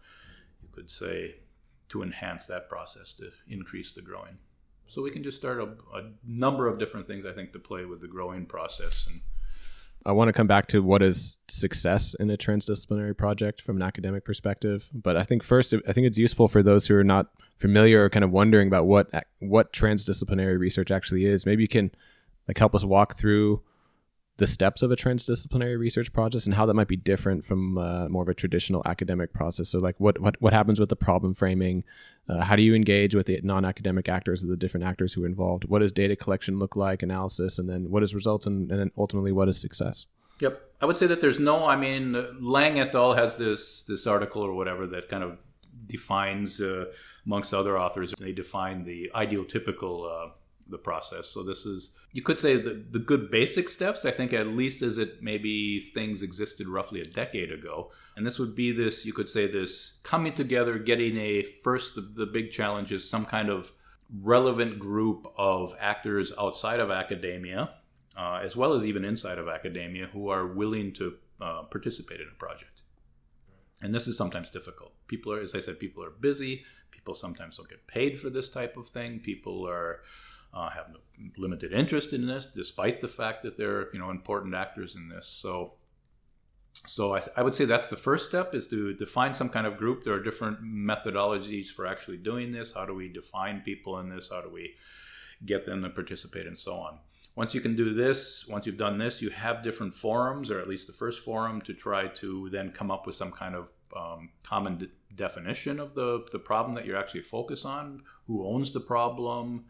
could 0.79 0.91
say, 0.91 1.35
to 1.89 2.03
enhance 2.03 2.47
that 2.47 2.69
process 2.69 3.13
to 3.15 3.31
increase 3.49 3.91
the 3.93 4.03
growing. 4.03 4.39
So 4.87 5.03
we 5.03 5.11
can 5.11 5.23
just 5.23 5.37
start 5.37 5.59
a, 5.59 5.65
a 5.97 6.11
number 6.25 6.69
of 6.69 6.79
different 6.79 7.07
things, 7.07 7.27
I 7.27 7.33
think, 7.33 7.53
to 7.53 7.59
play 7.59 7.85
with 7.85 8.01
the 8.01 8.07
growing 8.07 8.47
process. 8.47 9.07
And 9.09 9.23
I 10.07 10.13
want 10.13 10.29
to 10.29 10.33
come 10.33 10.47
back 10.47 10.69
to 10.69 10.83
what 10.83 11.03
is 11.03 11.37
success 11.49 12.15
in 12.21 12.31
a 12.31 12.37
transdisciplinary 12.37 13.17
project 13.17 13.61
from 13.61 13.77
an 13.77 13.83
academic 13.83 14.25
perspective. 14.25 14.89
But 14.95 15.17
I 15.17 15.25
think 15.25 15.43
first, 15.43 15.75
I 15.87 15.93
think 15.93 16.07
it's 16.07 16.19
useful 16.19 16.47
for 16.47 16.63
those 16.63 16.87
who 16.87 16.95
are 16.97 17.05
not 17.05 17.27
familiar 17.57 18.05
or 18.05 18.11
kind 18.11 18.25
of 18.25 18.31
wondering 18.31 18.69
about 18.69 18.87
what 18.87 19.09
what 19.41 19.73
transdisciplinary 19.73 20.59
research 20.59 20.91
actually 20.91 21.27
is. 21.27 21.45
Maybe 21.45 21.63
you 21.63 21.69
can 21.69 21.91
like 22.47 22.59
help 22.59 22.75
us 22.75 22.85
walk 22.85 23.17
through 23.17 23.63
the 24.39 24.47
steps 24.47 24.83
of 24.83 24.91
a 24.91 24.97
transdisciplinary 24.97 25.79
research 25.79 26.13
process 26.13 26.47
and 26.47 26.55
how 26.55 26.65
that 26.65 26.75
might 26.75 26.89
be 26.89 26.97
different 26.97 27.45
from 27.45 27.77
uh, 27.77 28.09
more 28.09 28.23
of 28.23 28.29
a 28.29 28.35
traditional 28.35 28.83
academic 28.87 29.33
process. 29.33 29.69
So, 29.69 29.79
like, 29.79 29.97
what 29.99 30.21
what 30.21 30.41
what 30.41 30.53
happens 30.53 30.81
with 30.81 30.89
the 30.89 30.97
problem 30.97 31.35
framing? 31.35 31.85
Uh, 32.29 32.43
how 32.43 32.57
do 32.57 32.63
you 32.63 32.75
engage 32.75 33.15
with 33.15 33.27
the 33.27 33.41
non-academic 33.43 34.09
actors, 34.09 34.45
or 34.45 34.47
the 34.47 34.57
different 34.57 34.85
actors 34.85 35.13
who 35.13 35.25
are 35.25 35.27
involved? 35.27 35.65
What 35.65 35.81
does 35.81 35.93
data 35.93 36.17
collection 36.17 36.59
look 36.59 36.77
like, 36.77 37.03
analysis, 37.03 37.59
and 37.59 37.69
then 37.69 37.91
what 37.91 38.03
is 38.03 38.15
results, 38.15 38.47
and, 38.47 38.71
and 38.71 38.81
then 38.81 38.91
ultimately 38.97 39.33
what 39.33 39.49
is 39.49 39.61
success? 39.61 40.07
Yep, 40.41 40.63
I 40.81 40.87
would 40.87 40.97
say 40.97 41.07
that 41.07 41.21
there's 41.21 41.41
no. 41.41 41.67
I 41.67 41.75
mean, 41.75 42.13
Lang 42.41 42.79
et 42.79 42.95
al. 42.95 43.15
has 43.15 43.37
this 43.37 43.83
this 43.83 44.07
article 44.07 44.43
or 44.43 44.55
whatever 44.55 44.87
that 44.87 45.09
kind 45.09 45.25
of 45.25 45.39
defines, 45.87 46.61
uh, 46.61 46.85
amongst 47.27 47.53
other 47.53 47.77
authors, 47.77 48.15
they 48.21 48.33
define 48.33 48.85
the 48.85 49.11
ideotypical 49.15 50.07
uh, 50.07 50.31
the 50.71 50.79
process. 50.79 51.27
So 51.29 51.43
this 51.43 51.65
is 51.65 51.95
you 52.13 52.23
could 52.23 52.39
say 52.39 52.57
the 52.57 52.85
the 52.91 52.99
good 52.99 53.31
basic 53.31 53.69
steps. 53.69 54.05
I 54.05 54.11
think 54.11 54.33
at 54.33 54.47
least 54.49 54.83
as 54.83 54.99
it 54.99 55.23
maybe 55.23 55.81
things 55.95 56.23
existed 56.23 56.69
roughly 56.69 57.01
a 57.01 57.07
decade 57.07 57.53
ago, 57.53 57.91
and 58.17 58.27
this 58.27 58.39
would 58.39 58.55
be 58.55 58.73
this 58.73 59.05
you 59.07 59.13
could 59.13 59.29
say 59.29 59.47
this 59.47 60.01
coming 60.03 60.35
together, 60.35 60.79
getting 60.79 61.17
a 61.17 61.43
first 61.43 61.95
the, 61.95 62.03
the 62.03 62.27
big 62.27 62.51
challenge 62.51 62.93
is 62.93 63.09
some 63.09 63.25
kind 63.25 63.49
of 63.49 63.73
relevant 64.23 64.79
group 64.79 65.27
of 65.37 65.75
actors 65.81 66.33
outside 66.39 66.81
of 66.81 66.91
academia. 66.91 67.71
uh, 68.19 68.41
as 68.43 68.57
well 68.57 68.75
as 68.75 68.85
even 68.85 69.05
inside 69.05 69.39
of 69.39 69.49
academia, 69.49 70.09
who 70.13 70.29
are 70.29 70.47
willing 70.47 70.93
to 70.95 71.15
uh, 71.41 71.63
participate 71.63 72.21
in 72.21 72.27
a 72.27 72.39
project. 72.39 72.83
And 73.81 73.95
this 73.95 74.09
is 74.09 74.17
sometimes 74.17 74.51
difficult. 74.51 74.93
People 75.07 75.33
are, 75.33 75.41
as 75.41 75.55
I 75.55 75.61
said, 75.61 75.79
people 75.79 76.03
are 76.03 76.11
busy. 76.11 76.65
People 76.91 77.15
sometimes 77.15 77.59
don't 77.59 77.69
get 77.69 77.87
paid 77.87 78.21
for 78.21 78.29
this 78.29 78.49
type 78.49 78.77
of 78.77 78.89
thing. 78.89 79.21
People 79.21 79.67
are 79.69 80.01
uh, 80.53 80.71
have 80.71 80.87
limited 81.37 81.73
interest 81.73 82.13
in 82.13 82.27
this, 82.27 82.47
despite 82.47 83.01
the 83.01 83.09
fact 83.09 83.43
that 83.43 83.57
they're 83.57 83.89
you 83.93 83.99
know 83.99 84.11
important 84.11 84.55
actors 84.55 84.95
in 84.95 85.09
this. 85.09 85.27
So, 85.27 85.75
so 86.87 87.15
I, 87.15 87.21
th- 87.21 87.33
I 87.37 87.43
would 87.43 87.55
say 87.55 87.65
that's 87.65 87.89
the 87.89 87.97
first 87.97 88.29
step 88.29 88.55
is 88.55 88.67
to 88.69 88.95
define 88.95 89.35
some 89.35 89.49
kind 89.49 89.67
of 89.67 89.77
group. 89.77 90.05
There 90.05 90.15
are 90.15 90.23
different 90.23 90.63
methodologies 90.63 91.69
for 91.69 91.87
actually 91.87 92.19
doing 92.19 92.53
this. 92.53 92.73
How 92.73 92.87
do 92.87 92.95
we 92.95 93.09
define 93.09 93.61
people 93.61 93.99
in 93.99 94.09
this? 94.09 94.31
How 94.31 94.41
do 94.41 94.51
we 94.51 94.75
get 95.45 95.67
them 95.67 95.83
to 95.83 95.91
participate 95.91 96.47
and 96.47 96.59
so 96.59 96.75
on? 96.75 96.99
Once 97.39 97.55
you 97.55 97.61
can 97.61 97.77
do 97.77 97.95
this, 97.95 98.49
once 98.49 98.67
you've 98.67 98.77
done 98.77 98.99
this, 98.99 99.23
you 99.23 99.31
have 99.31 99.63
different 99.63 99.95
forums, 99.95 100.51
or 100.51 100.59
at 100.59 100.67
least 100.67 100.89
the 100.89 100.93
first 100.93 101.23
forum, 101.23 101.61
to 101.61 101.73
try 101.73 102.09
to 102.09 102.49
then 102.51 102.73
come 102.73 102.91
up 102.91 103.07
with 103.07 103.15
some 103.15 103.31
kind 103.31 103.55
of 103.55 103.71
um, 103.97 104.29
common 104.43 104.77
de- 104.77 104.89
definition 105.15 105.79
of 105.79 105.95
the, 105.95 106.25
the 106.33 106.39
problem 106.41 106.75
that 106.75 106.85
you're 106.85 106.97
actually 106.97 107.23
focused 107.23 107.65
on. 107.65 108.03
Who 108.27 108.45
owns 108.45 108.73
the 108.73 108.81
problem? 108.81 109.67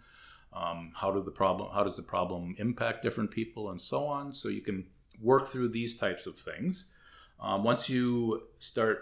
Um, 0.53 0.93
how 0.95 1.13
do 1.13 1.23
the 1.23 1.31
problem? 1.31 1.71
How 1.73 1.85
does 1.85 1.97
the 1.97 2.03
problem 2.03 2.57
impact 2.59 3.03
different 3.03 3.31
people, 3.31 3.71
and 3.71 3.81
so 3.81 4.07
on? 4.07 4.33
So 4.33 4.49
you 4.49 4.63
can 4.63 4.87
work 5.21 5.49
through 5.49 5.69
these 5.71 5.97
types 5.97 6.27
of 6.27 6.39
things. 6.39 6.87
Um, 7.41 7.65
once 7.65 7.89
you 7.89 8.43
start 8.59 9.01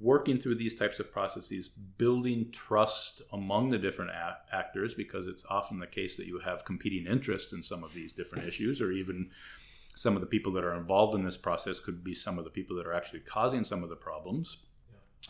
working 0.00 0.38
through 0.38 0.56
these 0.56 0.74
types 0.74 0.98
of 1.00 1.10
processes, 1.10 1.68
building 1.68 2.50
trust 2.52 3.22
among 3.32 3.70
the 3.70 3.78
different 3.78 4.10
a- 4.10 4.36
actors, 4.52 4.92
because 4.94 5.26
it's 5.26 5.44
often 5.48 5.78
the 5.78 5.86
case 5.86 6.16
that 6.16 6.26
you 6.26 6.40
have 6.40 6.64
competing 6.64 7.06
interests 7.06 7.52
in 7.52 7.62
some 7.62 7.82
of 7.82 7.94
these 7.94 8.12
different 8.12 8.46
issues, 8.46 8.82
or 8.82 8.92
even 8.92 9.30
some 9.94 10.14
of 10.14 10.20
the 10.20 10.26
people 10.26 10.52
that 10.52 10.64
are 10.64 10.74
involved 10.74 11.14
in 11.14 11.24
this 11.24 11.36
process 11.36 11.80
could 11.80 12.04
be 12.04 12.14
some 12.14 12.38
of 12.38 12.44
the 12.44 12.50
people 12.50 12.76
that 12.76 12.86
are 12.86 12.92
actually 12.94 13.20
causing 13.20 13.64
some 13.64 13.82
of 13.82 13.88
the 13.88 13.96
problems, 13.96 14.58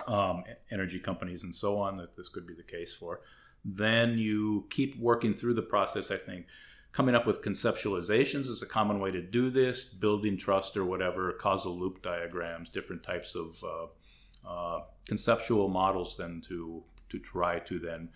um, 0.06 0.44
energy 0.70 0.98
companies 0.98 1.44
and 1.44 1.54
so 1.54 1.78
on, 1.78 1.96
that 1.96 2.16
this 2.16 2.28
could 2.28 2.46
be 2.46 2.54
the 2.54 2.62
case 2.62 2.92
for. 2.92 3.20
Then 3.64 4.18
you 4.18 4.66
keep 4.70 4.98
working 4.98 5.34
through 5.34 5.54
the 5.54 5.62
process, 5.62 6.10
I 6.10 6.16
think. 6.16 6.46
Coming 6.92 7.14
up 7.14 7.26
with 7.26 7.42
conceptualizations 7.42 8.48
is 8.48 8.62
a 8.62 8.66
common 8.66 8.98
way 8.98 9.10
to 9.10 9.20
do 9.20 9.50
this, 9.50 9.84
building 9.84 10.38
trust 10.38 10.76
or 10.76 10.84
whatever, 10.84 11.32
causal 11.32 11.78
loop 11.78 12.02
diagrams, 12.02 12.70
different 12.70 13.02
types 13.02 13.34
of 13.34 13.62
uh, 13.62 14.48
uh, 14.48 14.82
conceptual 15.06 15.68
models 15.68 16.16
then 16.16 16.42
to 16.48 16.82
to 17.10 17.18
try 17.18 17.58
to 17.58 17.78
then 17.78 18.10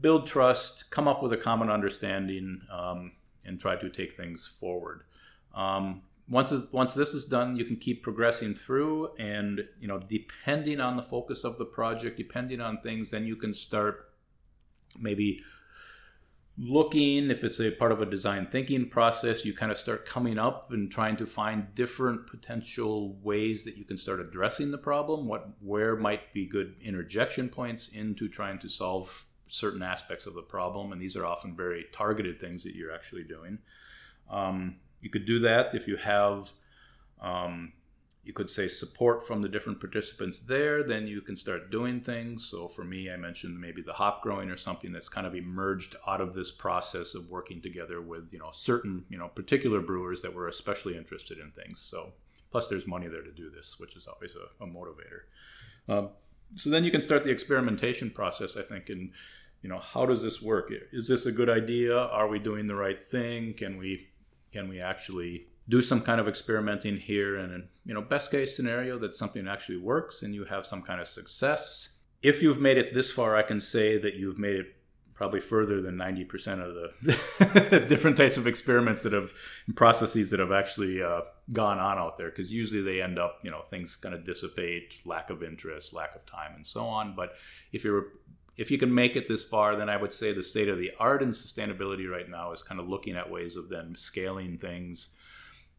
build 0.00 0.26
trust, 0.26 0.90
come 0.90 1.08
up 1.08 1.22
with 1.22 1.32
a 1.32 1.36
common 1.36 1.70
understanding, 1.70 2.60
um, 2.72 3.12
and 3.44 3.60
try 3.60 3.76
to 3.76 3.88
take 3.88 4.14
things 4.14 4.46
forward. 4.46 5.02
Um, 5.54 6.02
once 6.28 6.52
once 6.72 6.94
this 6.94 7.14
is 7.14 7.24
done, 7.24 7.56
you 7.56 7.64
can 7.64 7.76
keep 7.76 8.02
progressing 8.02 8.54
through, 8.54 9.14
and 9.18 9.62
you 9.80 9.88
know, 9.88 9.98
depending 9.98 10.80
on 10.80 10.96
the 10.96 11.02
focus 11.02 11.44
of 11.44 11.58
the 11.58 11.64
project, 11.64 12.16
depending 12.16 12.60
on 12.60 12.80
things, 12.80 13.10
then 13.10 13.24
you 13.24 13.36
can 13.36 13.54
start 13.54 14.07
maybe 14.98 15.42
looking 16.60 17.30
if 17.30 17.44
it's 17.44 17.60
a 17.60 17.70
part 17.70 17.92
of 17.92 18.02
a 18.02 18.06
design 18.06 18.46
thinking 18.50 18.88
process 18.88 19.44
you 19.44 19.54
kind 19.54 19.70
of 19.70 19.78
start 19.78 20.04
coming 20.04 20.38
up 20.38 20.72
and 20.72 20.90
trying 20.90 21.16
to 21.16 21.24
find 21.24 21.72
different 21.74 22.26
potential 22.26 23.16
ways 23.22 23.62
that 23.62 23.76
you 23.76 23.84
can 23.84 23.96
start 23.96 24.18
addressing 24.18 24.72
the 24.72 24.78
problem 24.78 25.26
what 25.26 25.50
where 25.60 25.94
might 25.94 26.32
be 26.32 26.46
good 26.46 26.74
interjection 26.82 27.48
points 27.48 27.88
into 27.88 28.28
trying 28.28 28.58
to 28.58 28.68
solve 28.68 29.26
certain 29.48 29.82
aspects 29.82 30.26
of 30.26 30.34
the 30.34 30.42
problem 30.42 30.92
and 30.92 31.00
these 31.00 31.16
are 31.16 31.26
often 31.26 31.56
very 31.56 31.86
targeted 31.92 32.40
things 32.40 32.62
that 32.64 32.74
you're 32.74 32.92
actually 32.92 33.24
doing. 33.24 33.58
Um, 34.30 34.76
you 35.00 35.10
could 35.10 35.26
do 35.26 35.40
that 35.40 35.74
if 35.74 35.88
you 35.88 35.96
have 35.96 36.50
um, 37.20 37.72
you 38.28 38.34
could 38.34 38.50
say 38.50 38.68
support 38.68 39.26
from 39.26 39.40
the 39.40 39.48
different 39.48 39.80
participants 39.80 40.38
there 40.38 40.82
then 40.82 41.06
you 41.06 41.22
can 41.22 41.34
start 41.34 41.70
doing 41.70 41.98
things. 41.98 42.46
So 42.48 42.68
for 42.68 42.84
me 42.84 43.10
i 43.10 43.16
mentioned 43.16 43.58
maybe 43.58 43.80
the 43.80 43.94
hop 43.94 44.22
growing 44.22 44.50
or 44.50 44.58
something 44.58 44.92
that's 44.92 45.08
kind 45.08 45.26
of 45.26 45.34
emerged 45.34 45.96
out 46.06 46.20
of 46.20 46.34
this 46.34 46.50
process 46.50 47.14
of 47.14 47.30
working 47.30 47.62
together 47.62 48.02
with 48.02 48.28
you 48.30 48.38
know 48.38 48.50
certain 48.52 49.06
you 49.08 49.16
know 49.16 49.28
particular 49.28 49.80
brewers 49.80 50.20
that 50.20 50.34
were 50.34 50.46
especially 50.48 50.94
interested 50.96 51.38
in 51.38 51.50
things. 51.52 51.80
So 51.80 52.12
plus 52.52 52.68
there's 52.68 52.86
money 52.86 53.08
there 53.08 53.22
to 53.22 53.32
do 53.32 53.48
this 53.50 53.80
which 53.80 53.96
is 53.96 54.06
always 54.06 54.36
a, 54.36 54.64
a 54.64 54.66
motivator. 54.66 55.22
Um, 55.88 56.10
so 56.56 56.68
then 56.68 56.84
you 56.84 56.90
can 56.90 57.00
start 57.00 57.24
the 57.24 57.30
experimentation 57.30 58.10
process 58.10 58.56
i 58.56 58.62
think 58.62 58.88
and 58.88 59.10
you 59.62 59.68
know 59.68 59.78
how 59.78 60.06
does 60.06 60.22
this 60.22 60.40
work? 60.40 60.70
Is 60.92 61.08
this 61.08 61.26
a 61.26 61.32
good 61.32 61.50
idea? 61.50 61.96
Are 61.96 62.28
we 62.28 62.38
doing 62.38 62.66
the 62.66 62.76
right 62.76 63.04
thing? 63.08 63.54
Can 63.54 63.78
we 63.78 64.08
can 64.52 64.68
we 64.68 64.80
actually 64.80 65.46
do 65.68 65.82
some 65.82 66.00
kind 66.00 66.20
of 66.20 66.28
experimenting 66.28 66.96
here 66.96 67.36
and 67.36 67.68
you 67.84 67.94
know 67.94 68.00
best 68.00 68.30
case 68.30 68.56
scenario 68.56 68.98
that 68.98 69.14
something 69.14 69.46
actually 69.46 69.76
works 69.76 70.22
and 70.22 70.34
you 70.34 70.44
have 70.44 70.66
some 70.66 70.82
kind 70.82 71.00
of 71.00 71.06
success. 71.06 71.90
If 72.22 72.42
you've 72.42 72.60
made 72.60 72.78
it 72.78 72.94
this 72.94 73.10
far 73.10 73.36
i 73.36 73.42
can 73.42 73.60
say 73.60 73.98
that 73.98 74.14
you've 74.14 74.38
made 74.38 74.56
it 74.56 74.66
probably 75.14 75.40
further 75.40 75.82
than 75.82 75.96
90% 75.96 76.60
of 76.60 76.92
the 77.02 77.80
different 77.88 78.16
types 78.16 78.36
of 78.36 78.46
experiments 78.46 79.02
that 79.02 79.12
have 79.12 79.32
processes 79.74 80.30
that 80.30 80.38
have 80.38 80.52
actually 80.52 81.02
uh, 81.02 81.22
gone 81.52 81.80
on 81.80 81.98
out 81.98 82.18
there 82.18 82.30
because 82.30 82.52
usually 82.52 82.82
they 82.82 83.02
end 83.02 83.18
up 83.18 83.40
you 83.42 83.50
know 83.50 83.62
things 83.62 83.96
kind 83.96 84.14
of 84.14 84.24
dissipate 84.24 84.94
lack 85.04 85.28
of 85.28 85.42
interest 85.42 85.92
lack 85.92 86.14
of 86.14 86.24
time 86.24 86.52
and 86.54 86.66
so 86.66 86.84
on. 86.86 87.14
But 87.16 87.32
if 87.72 87.84
you're 87.84 88.06
if 88.56 88.70
you 88.70 88.78
can 88.78 88.92
make 88.92 89.16
it 89.16 89.28
this 89.28 89.44
far 89.44 89.76
then 89.76 89.88
i 89.88 89.96
would 89.96 90.12
say 90.12 90.32
the 90.32 90.42
state 90.42 90.68
of 90.68 90.78
the 90.78 90.90
art 90.98 91.22
in 91.22 91.30
sustainability 91.30 92.10
right 92.10 92.28
now 92.28 92.50
is 92.50 92.60
kind 92.60 92.80
of 92.80 92.88
looking 92.88 93.16
at 93.16 93.30
ways 93.30 93.54
of 93.54 93.68
then 93.68 93.94
scaling 93.96 94.58
things 94.58 95.10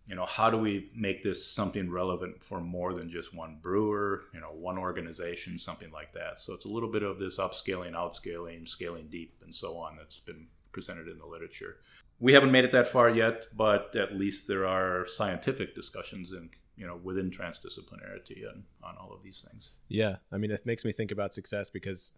you 0.10 0.16
know 0.16 0.26
how 0.26 0.50
do 0.50 0.58
we 0.58 0.90
make 0.96 1.24
this 1.24 1.46
something 1.46 1.90
relevant 1.90 2.44
for 2.44 2.60
more 2.60 2.94
than 2.94 3.10
just 3.10 3.34
one 3.34 3.60
brewer 3.62 4.24
you 4.34 4.40
know 4.40 4.48
one 4.48 4.78
organization 4.78 5.60
something 5.60 5.92
like 5.92 6.14
that? 6.14 6.40
So 6.40 6.54
it's 6.54 6.66
a 6.66 6.70
little 6.70 6.92
bit 6.92 7.04
of 7.04 7.20
this 7.20 7.38
upscaling 7.38 7.94
outscaling 7.94 8.68
scaling 8.68 9.08
deep 9.10 9.36
and 9.44 9.54
so 9.54 9.78
on 9.78 9.96
that's 9.98 10.18
been 10.18 10.48
presented 10.72 11.08
in 11.08 11.20
the 11.20 11.26
literature. 11.26 11.78
We 12.20 12.34
haven't 12.34 12.52
made 12.52 12.66
it 12.66 12.72
that 12.72 12.88
far 12.88 13.10
yet 13.10 13.46
but 13.56 13.96
at 13.96 14.16
least 14.16 14.48
there 14.48 14.66
are 14.68 15.08
scientific 15.08 15.76
discussions 15.76 16.34
in 16.34 16.50
you 16.76 16.88
know 16.88 17.00
within 17.04 17.30
transdisciplinarity 17.30 18.50
and 18.52 18.64
on 18.84 18.96
all 19.00 19.14
of 19.14 19.22
these 19.22 19.46
things. 19.48 19.74
Yeah. 19.90 20.16
I 20.32 20.38
mean 20.38 20.50
it 20.50 20.66
makes 20.66 20.84
me 20.84 20.92
think 20.92 21.12
about 21.12 21.36
success 21.36 21.70
because 21.70 22.14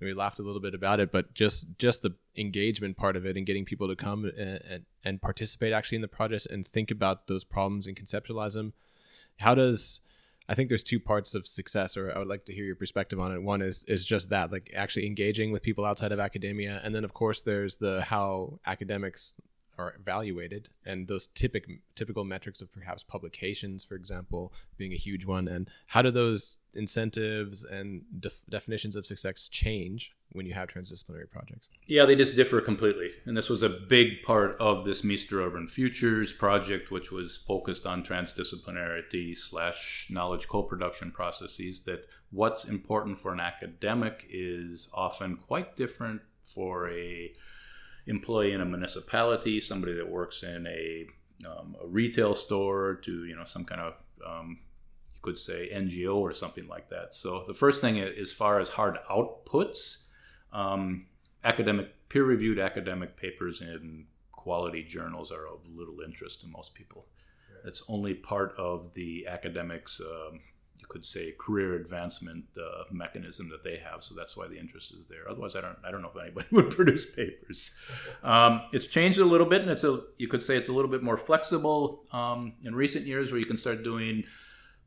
we 0.00 0.12
laughed 0.12 0.38
a 0.38 0.42
little 0.42 0.60
bit 0.60 0.74
about 0.74 1.00
it, 1.00 1.10
but 1.10 1.34
just 1.34 1.66
just 1.78 2.02
the 2.02 2.14
engagement 2.36 2.96
part 2.96 3.16
of 3.16 3.24
it 3.26 3.36
and 3.36 3.46
getting 3.46 3.64
people 3.64 3.88
to 3.88 3.96
come 3.96 4.24
and, 4.24 4.60
and, 4.68 4.84
and 5.04 5.22
participate 5.22 5.72
actually 5.72 5.96
in 5.96 6.02
the 6.02 6.08
project 6.08 6.46
and 6.50 6.66
think 6.66 6.90
about 6.90 7.26
those 7.26 7.44
problems 7.44 7.86
and 7.86 7.96
conceptualize 7.96 8.54
them. 8.54 8.72
How 9.38 9.54
does 9.54 10.00
I 10.48 10.54
think 10.54 10.68
there's 10.68 10.82
two 10.82 11.00
parts 11.00 11.34
of 11.34 11.46
success, 11.46 11.96
or 11.96 12.14
I 12.14 12.18
would 12.18 12.28
like 12.28 12.44
to 12.46 12.54
hear 12.54 12.64
your 12.64 12.76
perspective 12.76 13.18
on 13.18 13.32
it. 13.32 13.42
One 13.42 13.62
is 13.62 13.84
is 13.84 14.04
just 14.04 14.30
that, 14.30 14.52
like 14.52 14.70
actually 14.74 15.06
engaging 15.06 15.52
with 15.52 15.62
people 15.62 15.84
outside 15.84 16.12
of 16.12 16.20
academia, 16.20 16.80
and 16.84 16.94
then 16.94 17.04
of 17.04 17.14
course 17.14 17.40
there's 17.40 17.76
the 17.76 18.02
how 18.02 18.60
academics 18.66 19.36
are 19.78 19.94
evaluated 19.98 20.68
and 20.84 21.08
those 21.08 21.28
typic, 21.28 21.66
typical 21.94 22.24
metrics 22.24 22.60
of 22.60 22.70
perhaps 22.72 23.02
publications 23.02 23.84
for 23.84 23.94
example 23.94 24.52
being 24.76 24.92
a 24.92 24.96
huge 24.96 25.26
one 25.26 25.48
and 25.48 25.68
how 25.86 26.02
do 26.02 26.10
those 26.10 26.58
incentives 26.74 27.64
and 27.64 28.02
def- 28.18 28.42
definitions 28.48 28.96
of 28.96 29.06
success 29.06 29.48
change 29.48 30.12
when 30.32 30.46
you 30.46 30.52
have 30.52 30.68
transdisciplinary 30.68 31.30
projects? 31.30 31.68
Yeah 31.86 32.04
they 32.04 32.16
just 32.16 32.36
differ 32.36 32.60
completely 32.60 33.10
and 33.26 33.36
this 33.36 33.48
was 33.48 33.62
a 33.62 33.68
big 33.68 34.22
part 34.22 34.56
of 34.60 34.84
this 34.84 35.02
Mistra 35.02 35.46
urban 35.46 35.68
futures 35.68 36.32
project 36.32 36.90
which 36.90 37.10
was 37.10 37.36
focused 37.36 37.86
on 37.86 38.04
transdisciplinarity 38.04 39.36
slash 39.36 40.08
knowledge 40.10 40.48
co-production 40.48 41.10
processes 41.10 41.80
that 41.84 42.06
what's 42.30 42.64
important 42.64 43.18
for 43.18 43.32
an 43.32 43.40
academic 43.40 44.26
is 44.28 44.88
often 44.92 45.36
quite 45.36 45.76
different 45.76 46.20
for 46.42 46.90
a 46.90 47.32
employee 48.06 48.52
in 48.52 48.60
a 48.60 48.64
municipality, 48.64 49.60
somebody 49.60 49.94
that 49.94 50.08
works 50.08 50.42
in 50.42 50.66
a, 50.66 51.06
um, 51.46 51.76
a 51.82 51.86
retail 51.86 52.34
store, 52.34 52.94
to 53.04 53.24
you 53.24 53.36
know 53.36 53.44
some 53.44 53.64
kind 53.64 53.80
of 53.80 53.94
um, 54.26 54.58
you 55.14 55.20
could 55.22 55.38
say 55.38 55.70
NGO 55.72 56.16
or 56.16 56.32
something 56.32 56.66
like 56.68 56.90
that. 56.90 57.14
So 57.14 57.44
the 57.46 57.54
first 57.54 57.80
thing, 57.80 58.00
as 58.00 58.32
far 58.32 58.60
as 58.60 58.68
hard 58.68 58.98
outputs, 59.10 59.98
um, 60.52 61.06
academic 61.42 61.88
peer-reviewed 62.08 62.58
academic 62.58 63.16
papers 63.16 63.60
in 63.60 64.06
quality 64.30 64.84
journals 64.84 65.32
are 65.32 65.46
of 65.46 65.60
little 65.74 66.00
interest 66.00 66.42
to 66.42 66.46
most 66.46 66.74
people. 66.74 67.06
It's 67.64 67.82
only 67.88 68.14
part 68.14 68.54
of 68.58 68.92
the 68.92 69.26
academics 69.26 70.00
um, 70.00 70.40
could 70.94 71.04
say 71.04 71.24
career 71.46 71.70
advancement 71.74 72.44
uh, 72.56 72.84
mechanism 72.92 73.50
that 73.50 73.64
they 73.64 73.78
have. 73.78 74.04
So 74.04 74.14
that's 74.14 74.36
why 74.38 74.46
the 74.48 74.58
interest 74.58 74.88
is 74.92 75.06
there. 75.06 75.24
Otherwise, 75.30 75.56
I 75.56 75.60
don't 75.60 75.78
I 75.86 75.90
don't 75.90 76.02
know 76.02 76.12
if 76.14 76.22
anybody 76.22 76.46
would 76.56 76.70
produce 76.70 77.04
papers. 77.06 77.60
Um, 78.22 78.62
it's 78.72 78.86
changed 78.86 79.18
a 79.18 79.24
little 79.34 79.48
bit, 79.54 79.62
and 79.62 79.70
it's 79.70 79.84
a 79.84 80.00
you 80.18 80.28
could 80.28 80.42
say 80.42 80.56
it's 80.56 80.70
a 80.74 80.76
little 80.78 80.90
bit 80.90 81.02
more 81.02 81.18
flexible 81.18 81.80
um, 82.12 82.54
in 82.64 82.74
recent 82.74 83.06
years, 83.06 83.30
where 83.32 83.40
you 83.40 83.46
can 83.52 83.58
start 83.58 83.84
doing 83.84 84.24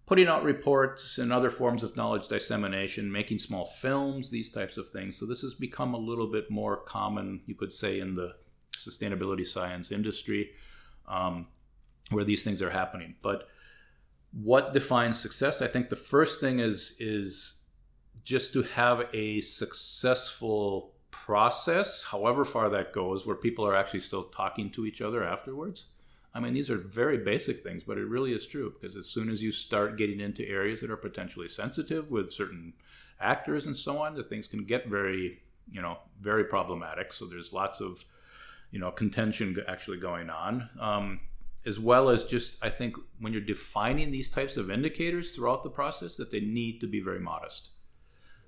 putting 0.06 0.28
out 0.28 0.44
reports 0.44 1.18
and 1.18 1.34
other 1.34 1.50
forms 1.50 1.84
of 1.84 1.96
knowledge 1.98 2.30
dissemination, 2.30 3.12
making 3.12 3.40
small 3.40 3.66
films, 3.66 4.30
these 4.30 4.50
types 4.50 4.78
of 4.78 4.90
things. 4.90 5.18
So 5.20 5.26
this 5.26 5.42
has 5.42 5.54
become 5.54 5.94
a 5.94 5.98
little 5.98 6.28
bit 6.32 6.50
more 6.50 6.78
common, 6.78 7.42
you 7.46 7.56
could 7.56 7.74
say, 7.74 8.00
in 8.00 8.16
the 8.16 8.30
sustainability 8.78 9.46
science 9.46 9.92
industry. 9.92 10.52
um, 11.08 11.48
where 12.12 12.24
these 12.24 12.44
things 12.44 12.62
are 12.62 12.70
happening. 12.70 13.16
But 13.22 13.48
what 14.32 14.74
defines 14.74 15.20
success? 15.20 15.62
I 15.62 15.68
think 15.68 15.90
the 15.90 15.96
first 15.96 16.40
thing 16.40 16.60
is 16.60 16.96
is 17.00 17.62
just 18.24 18.54
to 18.54 18.64
have 18.64 19.08
a 19.14 19.40
successful 19.42 20.94
process, 21.12 22.04
however 22.04 22.44
far 22.44 22.70
that 22.70 22.94
goes, 22.94 23.26
where 23.26 23.36
people 23.36 23.66
are 23.66 23.76
actually 23.76 24.02
still 24.02 24.26
talking 24.26 24.70
to 24.72 24.86
each 24.86 25.02
other 25.02 25.24
afterwards. 25.24 25.88
I 26.34 26.40
mean, 26.40 26.54
these 26.54 26.70
are 26.70 26.78
very 26.78 27.18
basic 27.18 27.64
things, 27.64 27.84
but 27.84 27.98
it 27.98 28.06
really 28.06 28.34
is 28.34 28.46
true 28.46 28.74
because 28.74 28.96
as 28.96 29.08
soon 29.08 29.30
as 29.30 29.42
you 29.42 29.52
start 29.52 29.98
getting 29.98 30.20
into 30.20 30.48
areas 30.48 30.82
that 30.82 30.92
are 30.92 30.98
potentially 30.98 31.48
sensitive 31.48 32.12
with 32.12 32.32
certain 32.32 32.74
actors 33.20 33.66
and 33.66 33.76
so 33.76 33.98
on, 33.98 34.14
that 34.16 34.30
things 34.30 34.46
can 34.46 34.64
get 34.64 34.88
very, 34.88 35.42
you 35.72 35.82
know, 35.82 35.98
very 36.22 36.44
problematic. 36.44 37.12
So 37.14 37.26
there's 37.26 37.54
lots 37.54 37.80
of, 37.80 38.04
you 38.72 38.80
know, 38.80 38.92
contention 38.92 39.58
actually 39.68 39.98
going 39.98 40.30
on. 40.30 40.70
Um, 40.80 41.22
as 41.68 41.80
well 41.80 42.10
as 42.10 42.24
just, 42.24 42.64
I 42.64 42.70
think, 42.70 42.96
when 43.20 43.34
you're 43.34 43.42
defining 43.42 44.10
these 44.10 44.30
types 44.30 44.56
of 44.56 44.72
indicators 44.72 45.32
throughout 45.32 45.64
the 45.64 45.70
process, 45.70 46.16
that 46.16 46.32
they 46.32 46.40
need 46.40 46.80
to 46.80 46.88
be 46.88 47.02
very 47.02 47.20
modest. 47.20 47.72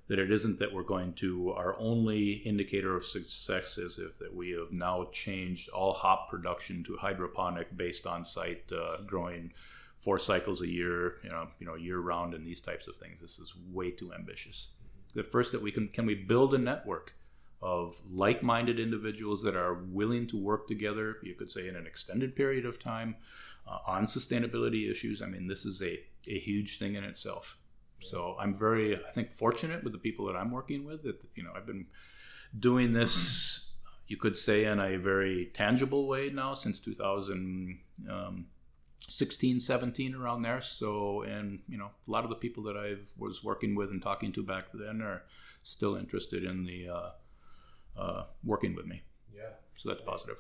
That 0.08 0.20
it 0.20 0.32
isn't 0.32 0.58
that 0.60 0.74
we're 0.74 0.84
going 0.84 1.14
to 1.16 1.52
our 1.52 1.78
only 1.78 2.42
indicator 2.46 2.96
of 2.96 3.06
success 3.06 3.78
is 3.78 4.00
if 4.00 4.18
that 4.20 4.34
we 4.34 4.52
have 4.52 4.72
now 4.72 5.10
changed 5.12 5.70
all 5.70 5.94
hop 5.94 6.30
production 6.30 6.84
to 6.86 6.98
hydroponic 6.98 7.78
based 7.78 8.08
on 8.08 8.26
site 8.26 8.72
uh, 8.72 9.02
growing 9.06 9.54
four 10.00 10.18
cycles 10.18 10.62
a 10.62 10.68
year 10.68 11.18
you 11.24 11.30
know 11.30 11.48
you 11.60 11.68
know 11.68 11.76
year 11.76 12.00
round 12.00 12.34
and 12.34 12.48
these 12.48 12.62
types 12.62 12.88
of 12.88 12.96
things. 12.96 13.22
This 13.22 13.38
is 13.38 13.54
way 13.72 13.92
too 13.92 14.12
ambitious. 14.12 14.70
The 15.14 15.24
first 15.24 15.52
that 15.52 15.62
we 15.62 15.72
can 15.72 15.90
can 15.90 16.08
we 16.08 16.16
build 16.16 16.56
a 16.56 16.58
network 16.58 17.14
of 17.62 18.02
like-minded 18.10 18.80
individuals 18.80 19.44
that 19.44 19.56
are 19.56 19.74
willing 19.74 20.28
to 20.28 20.38
work 20.38 20.68
together 20.68 21.18
you 21.24 21.36
could 21.36 21.52
say 21.52 21.68
in 21.68 21.76
an 21.76 21.86
extended 21.86 22.36
period 22.36 22.66
of 22.66 22.82
time 22.82 23.16
uh, 23.68 23.80
on 23.86 24.06
sustainability 24.06 24.90
issues 24.90 25.22
i 25.22 25.26
mean 25.26 25.48
this 25.48 25.66
is 25.66 25.82
a, 25.82 26.00
a 26.28 26.40
huge 26.40 26.80
thing 26.80 26.96
in 26.96 27.04
itself 27.04 27.58
so 28.02 28.36
I'm 28.40 28.56
very, 28.56 28.96
I 28.96 29.12
think, 29.12 29.32
fortunate 29.32 29.84
with 29.84 29.94
the 29.94 30.00
people 30.00 30.26
that 30.28 30.36
I'm 30.36 30.52
working 30.52 30.86
with. 30.86 31.04
That 31.04 31.22
you 31.36 31.44
know, 31.44 31.52
I've 31.56 31.66
been 31.66 31.88
doing 32.58 32.94
this, 32.94 33.72
you 34.08 34.18
could 34.18 34.38
say, 34.38 34.66
in 34.66 34.80
a 34.80 34.98
very 34.98 35.52
tangible 35.54 36.08
way 36.08 36.30
now 36.30 36.54
since 36.54 36.80
2016, 36.80 37.80
um, 38.10 39.60
17, 39.60 40.16
around 40.16 40.42
there. 40.44 40.62
So, 40.62 41.24
and 41.24 41.60
you 41.68 41.78
know, 41.78 41.90
a 42.08 42.12
lot 42.12 42.24
of 42.24 42.30
the 42.30 42.36
people 42.36 42.64
that 42.64 42.78
I 42.78 42.96
was 43.18 43.44
working 43.44 43.76
with 43.76 43.90
and 43.90 44.02
talking 44.02 44.32
to 44.34 44.44
back 44.44 44.66
then 44.74 45.02
are 45.02 45.24
still 45.64 45.96
interested 45.96 46.44
in 46.44 46.66
the 46.66 46.90
uh, 46.90 47.10
working 48.50 48.76
with 48.76 48.86
me. 48.86 49.04
Yeah. 49.34 49.52
So 49.78 49.90
that's 49.90 50.02
positive. 50.02 50.36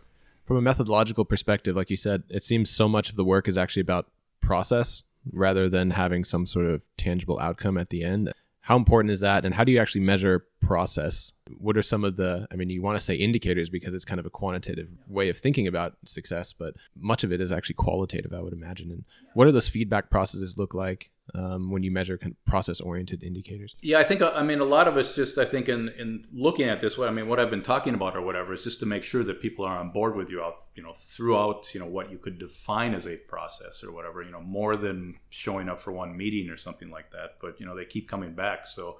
From 0.46 0.58
a 0.58 0.62
methodological 0.62 1.26
perspective, 1.26 1.76
like 1.76 1.90
you 1.90 1.96
said, 1.96 2.24
it 2.30 2.44
seems 2.44 2.70
so 2.70 2.90
much 2.90 3.10
of 3.10 3.16
the 3.16 3.24
work 3.24 3.48
is 3.48 3.58
actually 3.58 3.82
about 3.82 4.08
process 4.42 5.04
rather 5.32 5.70
than 5.70 5.92
having 5.92 6.24
some 6.24 6.46
sort 6.46 6.66
of 6.66 6.84
tangible 6.98 7.40
outcome 7.40 7.78
at 7.78 7.90
the 7.90 8.04
end. 8.04 8.34
How 8.62 8.76
important 8.76 9.12
is 9.12 9.20
that? 9.20 9.46
And 9.46 9.54
how 9.54 9.64
do 9.64 9.72
you 9.72 9.80
actually 9.80 10.02
measure 10.02 10.46
process? 10.60 11.34
What 11.58 11.78
are 11.78 11.82
some 11.82 12.04
of 12.04 12.18
the, 12.18 12.48
I 12.52 12.56
mean, 12.56 12.70
you 12.70 12.82
want 12.82 12.98
to 12.98 13.04
say 13.04 13.16
indicators 13.16 13.70
because 13.70 13.94
it's 13.94 14.06
kind 14.06 14.20
of 14.20 14.26
a 14.26 14.30
quantitative 14.30 14.90
way 15.08 15.30
of 15.30 15.38
thinking 15.38 15.68
about 15.68 15.96
success, 16.06 16.54
but 16.54 16.74
much 17.00 17.24
of 17.24 17.32
it 17.32 17.42
is 17.42 17.52
actually 17.52 17.76
qualitative, 17.76 18.34
I 18.34 18.42
would 18.42 18.54
imagine. 18.54 18.92
And 18.92 19.06
what 19.34 19.46
do 19.46 19.52
those 19.52 19.70
feedback 19.70 20.10
processes 20.10 20.58
look 20.58 20.74
like? 20.74 21.10
Um, 21.36 21.72
when 21.72 21.84
you 21.84 21.92
measure 21.92 22.18
kind 22.18 22.34
of 22.34 22.46
process 22.46 22.82
oriented 22.82 23.24
indicators? 23.24 23.76
Yeah, 23.82 24.00
I 24.00 24.04
think 24.04 24.22
I 24.22 24.44
mean 24.44 24.60
a 24.60 24.66
lot 24.66 24.88
of 24.88 24.98
us 24.98 25.16
just 25.16 25.38
I 25.38 25.46
think 25.46 25.70
in 25.70 25.90
in 25.90 26.26
looking 26.34 26.70
at 26.70 26.82
this, 26.82 26.98
what 26.98 27.08
I 27.08 27.12
mean, 27.12 27.28
what 27.28 27.40
I've 27.40 27.50
been 27.50 27.64
talking 27.64 27.94
about 27.94 28.16
or 28.16 28.22
whatever 28.22 28.54
is 28.54 28.64
just 28.64 28.80
to 28.82 28.86
make 28.86 29.04
sure 29.04 29.24
that 29.24 29.42
people 29.42 29.66
are 29.66 29.78
on 29.78 29.92
board 29.92 30.16
with 30.16 30.30
you 30.30 30.42
out, 30.42 30.66
you 30.76 30.84
know, 30.84 30.94
throughout 30.94 31.74
you 31.74 31.80
know 31.80 31.86
what 31.86 32.12
you 32.12 32.18
could 32.18 32.40
define 32.40 32.94
as 32.94 33.06
a 33.06 33.16
process 33.16 33.84
or 33.84 33.92
whatever, 33.92 34.24
you 34.24 34.32
know, 34.32 34.42
more 34.42 34.76
than 34.76 35.16
showing 35.30 35.70
up 35.70 35.82
for 35.82 35.92
one 35.92 36.16
meeting 36.16 36.50
or 36.50 36.58
something 36.58 36.90
like 36.90 37.12
that. 37.12 37.38
But 37.42 37.60
you 37.60 37.66
know, 37.66 37.76
they 37.76 37.86
keep 37.86 38.10
coming 38.10 38.34
back, 38.34 38.68
so 38.68 39.00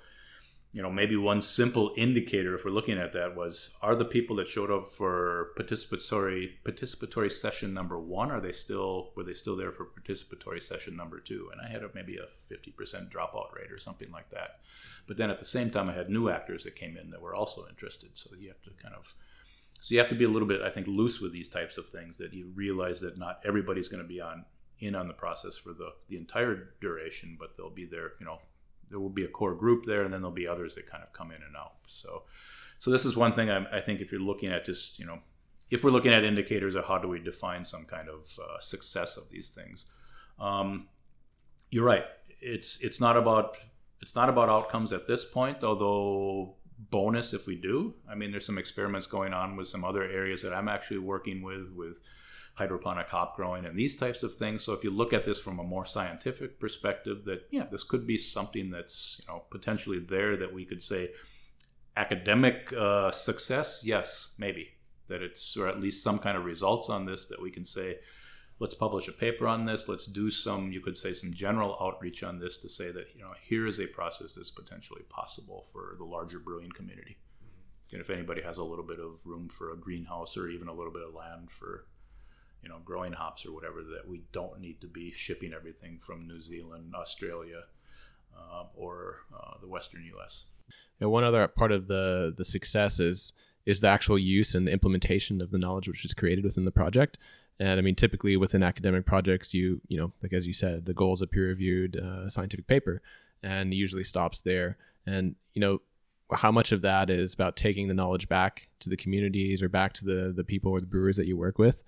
you 0.72 0.84
know, 0.84 0.92
maybe 0.92 1.16
one 1.16 1.42
simple 1.42 1.94
indicator 1.98 2.54
if 2.54 2.64
we're 2.64 2.72
looking 2.72 3.00
at 3.00 3.14
that 3.14 3.36
was 3.36 3.76
are 3.82 3.96
the 3.96 4.06
people 4.06 4.36
that 4.36 4.48
showed 4.48 4.70
up 4.70 4.88
for 4.88 5.52
participatory 5.58 6.52
participatory 6.64 7.32
session 7.32 7.74
number 7.74 8.00
one 8.00 8.30
are 8.30 8.40
they 8.40 8.52
still 8.52 9.12
were 9.16 9.24
they 9.24 9.34
still 9.34 9.56
there 9.56 9.72
for 9.72 9.86
participatory 9.86 10.62
session 10.62 10.96
number 10.96 11.20
two? 11.20 11.50
And 11.52 11.60
I 11.60 11.72
had 11.72 11.84
a, 11.84 11.90
maybe 11.96 12.18
a 12.18 12.28
fifty 12.28 12.72
percent 12.72 13.10
dropout 13.10 13.54
rate 13.56 13.72
or 13.72 13.80
something 13.80 14.12
like 14.12 14.30
that. 14.30 14.60
But 15.08 15.18
then 15.18 15.32
at 15.32 15.40
the 15.40 15.46
same 15.46 15.72
time, 15.72 15.90
I 15.90 15.94
had 15.94 16.10
new 16.10 16.30
actors 16.30 16.64
that 16.66 16.76
came 16.76 16.96
in 16.96 17.10
that 17.10 17.22
were 17.22 17.34
also 17.34 17.66
interested. 17.68 18.12
So 18.14 18.30
you 18.40 18.50
have 18.50 18.62
to 18.62 18.70
kind 18.82 18.94
of 18.94 19.16
so 19.82 19.94
you 19.94 20.00
have 20.00 20.10
to 20.10 20.16
be 20.16 20.26
a 20.26 20.30
little 20.30 20.48
bit, 20.48 20.62
I 20.62 20.70
think, 20.70 20.88
loose 20.88 21.22
with 21.22 21.32
these 21.32 21.50
types 21.50 21.78
of 21.78 21.90
things. 21.90 22.20
That 22.20 22.34
you 22.34 22.52
realize 22.54 23.00
that 23.02 23.18
not 23.18 23.40
everybody's 23.44 23.90
going 23.90 24.04
to 24.04 24.08
be 24.08 24.22
on 24.22 24.46
in 24.82 24.94
on 24.94 25.08
the 25.08 25.14
process 25.14 25.58
for 25.58 25.74
the 25.74 25.94
the 26.10 26.18
entire 26.18 26.76
duration, 26.80 27.38
but 27.40 27.58
they'll 27.58 27.70
be 27.70 27.86
there, 27.86 28.12
you 28.20 28.26
know, 28.28 28.40
there 28.90 29.00
will 29.00 29.10
be 29.10 29.24
a 29.24 29.28
core 29.28 29.56
group 29.56 29.86
there, 29.86 30.04
and 30.04 30.14
then 30.14 30.22
there'll 30.22 30.34
be 30.36 30.48
others 30.48 30.76
that 30.76 30.88
kind 30.88 31.04
of 31.04 31.14
come 31.14 31.32
in 31.32 31.42
and 31.44 31.56
out. 31.56 31.74
So, 31.88 32.24
so 32.80 32.92
this 32.92 33.06
is 33.06 33.16
one 33.16 33.34
thing 33.34 33.50
I, 33.50 33.78
I 33.78 33.82
think 33.82 34.02
if 34.02 34.12
you're 34.12 34.22
looking 34.22 34.50
at 34.50 34.66
just 34.66 35.00
you 35.00 35.06
know, 35.06 35.20
if 35.70 35.84
we're 35.84 35.92
looking 35.92 36.14
at 36.14 36.24
indicators 36.24 36.76
of 36.76 36.86
how 36.86 36.98
do 36.98 37.08
we 37.08 37.20
define 37.20 37.66
some 37.66 37.86
kind 37.86 38.10
of 38.10 38.28
uh, 38.40 38.60
success 38.60 39.18
of 39.18 39.30
these 39.30 39.50
things, 39.50 39.86
um, 40.40 40.88
you're 41.70 41.86
right. 41.86 42.06
It's 42.42 42.80
it's 42.82 43.00
not 43.00 43.18
about 43.18 43.58
it's 44.02 44.16
not 44.16 44.30
about 44.30 44.50
outcomes 44.50 44.94
at 44.94 45.08
this 45.08 45.26
point, 45.26 45.64
although 45.64 46.56
bonus 46.78 47.34
if 47.34 47.46
we 47.46 47.56
do. 47.56 47.94
I 48.10 48.16
mean, 48.16 48.32
there's 48.32 48.46
some 48.46 48.58
experiments 48.58 49.06
going 49.06 49.34
on 49.34 49.56
with 49.56 49.68
some 49.68 49.84
other 49.84 50.04
areas 50.04 50.42
that 50.44 50.54
I'm 50.54 50.70
actually 50.70 51.00
working 51.00 51.42
with 51.42 51.72
with 51.76 52.00
hydroponic 52.60 53.08
hop 53.08 53.36
growing 53.36 53.66
and 53.66 53.78
these 53.78 53.96
types 53.96 54.22
of 54.22 54.36
things. 54.36 54.62
So 54.62 54.74
if 54.74 54.84
you 54.84 54.92
look 54.92 55.14
at 55.14 55.26
this 55.26 55.40
from 55.40 55.60
a 55.60 55.64
more 55.64 55.86
scientific 55.86 56.60
perspective, 56.60 57.26
that 57.26 57.48
yeah, 57.50 57.66
this 57.72 57.84
could 57.84 58.06
be 58.06 58.18
something 58.18 58.70
that's 58.70 59.20
you 59.22 59.34
know 59.34 59.44
potentially 59.50 60.00
there 60.00 60.38
that 60.38 60.54
we 60.54 60.66
could 60.66 60.84
say 60.84 61.12
academic 61.98 62.72
uh, 62.74 63.12
success. 63.12 63.82
Yes, 63.84 64.34
maybe 64.38 64.70
that 65.08 65.22
it's 65.22 65.58
or 65.58 65.68
at 65.68 65.80
least 65.80 66.04
some 66.04 66.20
kind 66.20 66.38
of 66.38 66.46
results 66.46 66.90
on 66.90 67.06
this 67.06 67.26
that 67.26 67.42
we 67.42 67.50
can 67.50 67.66
say. 67.66 68.00
Let's 68.62 68.76
publish 68.76 69.08
a 69.08 69.14
paper 69.14 69.48
on 69.48 69.66
this. 69.66 69.88
Let's 69.88 70.06
do 70.06 70.30
some, 70.30 70.74
you 70.74 70.82
could 70.82 70.98
say, 70.98 71.14
some 71.14 71.34
general 71.34 71.78
outreach 71.80 72.24
on 72.24 72.40
this 72.40 72.58
to 72.58 72.68
say 72.68 72.92
that, 72.92 73.08
you 73.16 73.22
know, 73.22 73.32
here 73.42 73.66
is 73.66 73.80
a 73.80 73.88
process 73.88 74.34
that's 74.34 74.52
potentially 74.52 75.04
possible 75.08 75.66
for 75.72 75.96
the 75.98 76.04
larger 76.04 76.40
brewing 76.40 76.72
community. 76.72 77.16
And 77.94 78.02
if 78.02 78.10
anybody 78.10 78.42
has 78.42 78.58
a 78.58 78.64
little 78.64 78.86
bit 78.86 79.00
of 79.00 79.26
room 79.26 79.50
for 79.50 79.72
a 79.72 79.78
greenhouse 79.78 80.38
or 80.38 80.50
even 80.50 80.68
a 80.68 80.74
little 80.74 80.92
bit 80.92 81.04
of 81.08 81.14
land 81.14 81.50
for 81.50 81.86
you 82.64 82.70
know, 82.70 82.80
growing 82.84 83.14
hops 83.14 83.46
or 83.46 83.54
whatever 83.54 83.82
that 83.84 84.08
we 84.08 84.22
don't 84.32 84.60
need 84.60 84.82
to 84.82 84.88
be 84.88 85.12
shipping 85.12 85.54
everything 85.54 86.00
from 86.00 86.28
New 86.28 86.42
Zealand, 86.42 86.94
Australia, 86.96 87.64
uh, 88.38 88.66
or 88.76 89.22
uh, 89.34 89.54
the 89.62 89.68
Western 89.68 90.04
U.S. 90.16 90.46
And 91.00 91.12
one 91.12 91.24
other 91.24 91.48
part 91.48 91.72
of 91.72 91.88
the 91.88 92.34
the 92.36 92.46
success 92.46 93.00
is 93.00 93.34
is 93.66 93.82
the 93.82 93.88
actual 93.88 94.18
use 94.18 94.56
and 94.56 94.68
the 94.68 94.72
implementation 94.72 95.42
of 95.42 95.52
the 95.52 95.58
knowledge 95.58 95.88
which 95.88 96.06
is 96.06 96.14
created 96.14 96.44
within 96.44 96.66
the 96.66 96.72
project. 96.72 97.18
And 97.60 97.78
I 97.78 97.82
mean, 97.82 97.96
typically 97.96 98.38
within 98.38 98.64
academic 98.64 99.06
projects, 99.06 99.54
you 99.54 99.82
you 99.88 99.98
know, 99.98 100.12
like 100.22 100.34
as 100.34 100.46
you 100.48 100.54
said, 100.54 100.86
the 100.86 100.94
goal 100.94 101.14
is 101.14 101.22
a 101.22 101.28
peer-reviewed 101.28 101.98
uh, 101.98 102.30
scientific 102.30 102.68
paper, 102.68 103.02
and 103.44 103.74
usually 103.74 104.04
stops 104.04 104.42
there. 104.42 104.78
And 105.06 105.36
you 105.54 105.62
know, 105.62 105.82
how 106.32 106.52
much 106.52 106.72
of 106.72 106.82
that 106.84 107.10
is 107.10 107.34
about 107.34 107.56
taking 107.56 107.88
the 107.88 107.94
knowledge 107.94 108.30
back 108.30 108.68
to 108.80 108.90
the 108.90 108.98
communities 108.98 109.62
or 109.62 109.70
back 109.70 109.94
to 109.94 110.06
the 110.06 110.34
the 110.36 110.44
people 110.44 110.72
or 110.72 110.80
the 110.80 110.86
brewers 110.86 111.18
that 111.18 111.28
you 111.28 111.38
work 111.38 111.58
with 111.58 111.84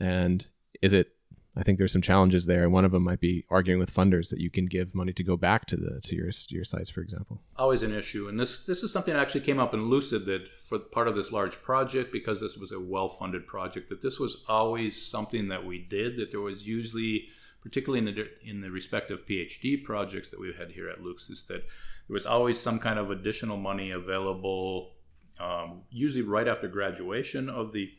and 0.00 0.48
is 0.82 0.92
it 0.92 1.12
I 1.56 1.62
think 1.62 1.78
there's 1.78 1.92
some 1.92 2.02
challenges 2.02 2.46
there. 2.46 2.70
One 2.70 2.84
of 2.84 2.92
them 2.92 3.02
might 3.02 3.20
be 3.20 3.44
arguing 3.50 3.80
with 3.80 3.92
funders 3.92 4.30
that 4.30 4.40
you 4.40 4.50
can 4.50 4.66
give 4.66 4.94
money 4.94 5.12
to 5.12 5.24
go 5.24 5.36
back 5.36 5.66
to 5.66 5.76
the 5.76 6.00
to 6.02 6.14
your 6.14 6.30
your 6.48 6.64
sites, 6.64 6.90
for 6.90 7.00
example. 7.00 7.42
Always 7.56 7.82
an 7.82 7.92
issue, 7.92 8.28
and 8.28 8.38
this 8.38 8.64
this 8.64 8.82
is 8.82 8.92
something 8.92 9.12
that 9.12 9.20
actually 9.20 9.40
came 9.40 9.58
up 9.58 9.74
in 9.74 9.88
Lucid 9.88 10.26
that 10.26 10.48
for 10.56 10.78
part 10.78 11.08
of 11.08 11.16
this 11.16 11.32
large 11.32 11.60
project, 11.60 12.12
because 12.12 12.40
this 12.40 12.56
was 12.56 12.70
a 12.70 12.78
well-funded 12.78 13.46
project, 13.46 13.88
that 13.88 14.00
this 14.00 14.20
was 14.20 14.44
always 14.48 15.04
something 15.04 15.48
that 15.48 15.66
we 15.66 15.78
did. 15.78 16.16
That 16.16 16.30
there 16.30 16.40
was 16.40 16.66
usually, 16.66 17.28
particularly 17.62 18.06
in 18.06 18.14
the 18.14 18.48
in 18.48 18.60
the 18.60 18.70
respective 18.70 19.26
PhD 19.26 19.82
projects 19.82 20.30
that 20.30 20.40
we 20.40 20.52
had 20.56 20.70
here 20.70 20.88
at 20.88 21.02
LUCSUS, 21.02 21.48
that 21.48 21.64
there 22.06 22.14
was 22.14 22.26
always 22.26 22.60
some 22.60 22.78
kind 22.78 22.98
of 22.98 23.10
additional 23.10 23.56
money 23.56 23.90
available, 23.90 24.92
um, 25.40 25.82
usually 25.90 26.22
right 26.22 26.46
after 26.46 26.68
graduation 26.68 27.50
of 27.50 27.72
the 27.72 27.90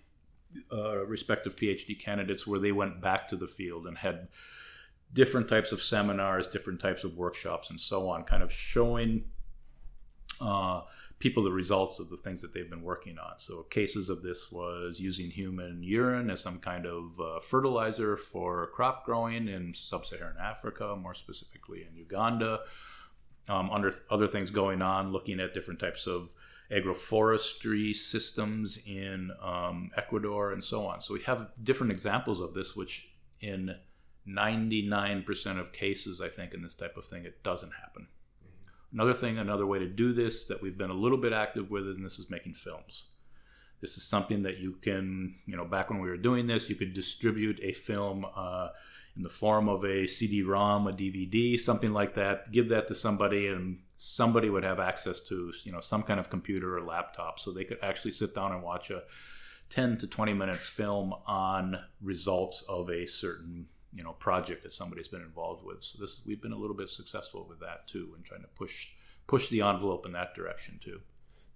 uh, 0.71 1.05
respective 1.05 1.55
PhD 1.55 1.99
candidates 1.99 2.45
where 2.45 2.59
they 2.59 2.71
went 2.71 3.01
back 3.01 3.27
to 3.29 3.35
the 3.35 3.47
field 3.47 3.87
and 3.87 3.97
had 3.97 4.27
different 5.13 5.47
types 5.47 5.71
of 5.71 5.81
seminars, 5.81 6.47
different 6.47 6.79
types 6.79 7.03
of 7.03 7.17
workshops, 7.17 7.69
and 7.69 7.79
so 7.79 8.09
on, 8.09 8.23
kind 8.23 8.43
of 8.43 8.51
showing 8.51 9.25
uh, 10.39 10.81
people 11.19 11.43
the 11.43 11.51
results 11.51 11.99
of 11.99 12.09
the 12.09 12.17
things 12.17 12.41
that 12.41 12.53
they've 12.53 12.69
been 12.69 12.81
working 12.81 13.17
on. 13.17 13.33
So, 13.37 13.63
cases 13.63 14.09
of 14.09 14.23
this 14.23 14.51
was 14.51 14.99
using 14.99 15.29
human 15.29 15.83
urine 15.83 16.29
as 16.29 16.41
some 16.41 16.59
kind 16.59 16.85
of 16.85 17.19
uh, 17.19 17.39
fertilizer 17.39 18.17
for 18.17 18.67
crop 18.67 19.05
growing 19.05 19.47
in 19.47 19.73
sub 19.73 20.05
Saharan 20.05 20.37
Africa, 20.41 20.95
more 20.95 21.13
specifically 21.13 21.85
in 21.89 21.95
Uganda. 21.95 22.61
Um, 23.49 23.71
under 23.71 23.91
other 24.11 24.27
things 24.27 24.51
going 24.51 24.83
on, 24.83 25.11
looking 25.11 25.39
at 25.39 25.53
different 25.53 25.79
types 25.79 26.05
of 26.05 26.35
agroforestry 26.71 27.95
systems 27.95 28.77
in 28.85 29.31
um, 29.41 29.91
Ecuador 29.97 30.51
and 30.51 30.63
so 30.63 30.85
on. 30.85 31.01
So 31.01 31.13
we 31.13 31.21
have 31.21 31.49
different 31.63 31.91
examples 31.91 32.39
of 32.39 32.53
this, 32.53 32.75
which 32.75 33.09
in 33.41 33.75
99% 34.27 35.59
of 35.59 35.73
cases, 35.73 36.21
I 36.21 36.29
think, 36.29 36.53
in 36.53 36.61
this 36.61 36.73
type 36.73 36.95
of 36.97 37.05
thing, 37.05 37.25
it 37.25 37.43
doesn't 37.43 37.71
happen. 37.81 38.07
Another 38.93 39.13
thing, 39.13 39.37
another 39.37 39.65
way 39.65 39.79
to 39.79 39.87
do 39.87 40.13
this 40.13 40.45
that 40.45 40.61
we've 40.61 40.77
been 40.77 40.89
a 40.89 40.95
little 40.95 41.17
bit 41.17 41.33
active 41.33 41.71
with, 41.71 41.83
and 41.83 42.05
this 42.05 42.19
is 42.19 42.29
making 42.29 42.53
films. 42.53 43.09
This 43.79 43.97
is 43.97 44.03
something 44.03 44.43
that 44.43 44.59
you 44.59 44.73
can, 44.81 45.35
you 45.47 45.57
know, 45.57 45.65
back 45.65 45.89
when 45.89 45.99
we 45.99 46.09
were 46.09 46.17
doing 46.17 46.45
this, 46.45 46.69
you 46.69 46.75
could 46.75 46.93
distribute 46.93 47.59
a 47.63 47.73
film 47.73 48.25
uh, 48.35 48.69
in 49.15 49.23
the 49.23 49.29
form 49.29 49.67
of 49.67 49.83
a 49.83 50.05
CD-ROM, 50.05 50.87
a 50.87 50.91
DVD, 50.91 51.59
something 51.59 51.91
like 51.91 52.13
that. 52.15 52.51
Give 52.51 52.69
that 52.69 52.87
to 52.89 52.95
somebody, 52.95 53.47
and 53.47 53.79
somebody 54.03 54.49
would 54.49 54.63
have 54.63 54.79
access 54.79 55.19
to, 55.19 55.53
you 55.63 55.71
know, 55.71 55.79
some 55.79 56.01
kind 56.01 56.19
of 56.19 56.27
computer 56.27 56.75
or 56.75 56.81
laptop, 56.81 57.39
so 57.39 57.51
they 57.51 57.63
could 57.63 57.77
actually 57.83 58.11
sit 58.11 58.33
down 58.33 58.51
and 58.51 58.63
watch 58.63 58.89
a 58.89 59.03
10 59.69 59.97
to 59.97 60.07
20 60.07 60.33
minute 60.33 60.59
film 60.59 61.13
on 61.27 61.77
results 62.01 62.63
of 62.67 62.89
a 62.89 63.05
certain 63.05 63.67
you 63.93 64.03
know 64.03 64.13
project 64.13 64.63
that 64.63 64.73
somebody's 64.73 65.07
been 65.07 65.21
involved 65.21 65.63
with. 65.63 65.83
So 65.83 65.99
this 66.01 66.21
we've 66.25 66.41
been 66.41 66.51
a 66.51 66.57
little 66.57 66.75
bit 66.75 66.89
successful 66.89 67.45
with 67.47 67.59
that 67.59 67.87
too, 67.87 68.13
and 68.15 68.25
trying 68.25 68.41
to 68.41 68.47
push 68.47 68.89
push 69.27 69.49
the 69.49 69.61
envelope 69.61 70.05
in 70.07 70.13
that 70.13 70.33
direction 70.33 70.79
too. 70.83 71.01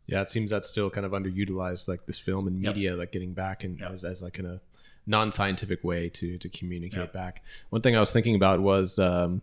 Yeah, 0.05 0.21
it 0.21 0.29
seems 0.29 0.51
that's 0.51 0.69
still 0.69 0.91
kind 0.91 1.05
of 1.05 1.13
underutilized, 1.13 1.87
like 1.87 2.05
this 2.05 2.19
film 2.19 2.47
and 2.47 2.59
media, 2.59 2.91
yep. 2.91 2.99
like 2.99 3.11
getting 3.11 3.33
back 3.33 3.63
and 3.63 3.79
yep. 3.79 3.89
as, 3.89 4.03
as 4.03 4.21
like 4.21 4.37
in 4.37 4.45
a 4.45 4.61
non-scientific 5.07 5.83
way 5.83 6.09
to 6.09 6.37
to 6.37 6.49
communicate 6.49 6.99
yep. 6.99 7.13
back. 7.13 7.43
One 7.71 7.81
thing 7.81 7.95
I 7.95 7.99
was 7.99 8.13
thinking 8.13 8.35
about 8.35 8.59
was 8.59 8.99
um, 8.99 9.41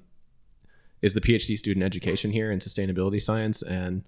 is 1.02 1.14
the 1.14 1.20
PhD 1.20 1.58
student 1.58 1.84
education 1.84 2.30
here 2.30 2.50
in 2.50 2.60
sustainability 2.60 3.20
science 3.20 3.62
and 3.62 4.04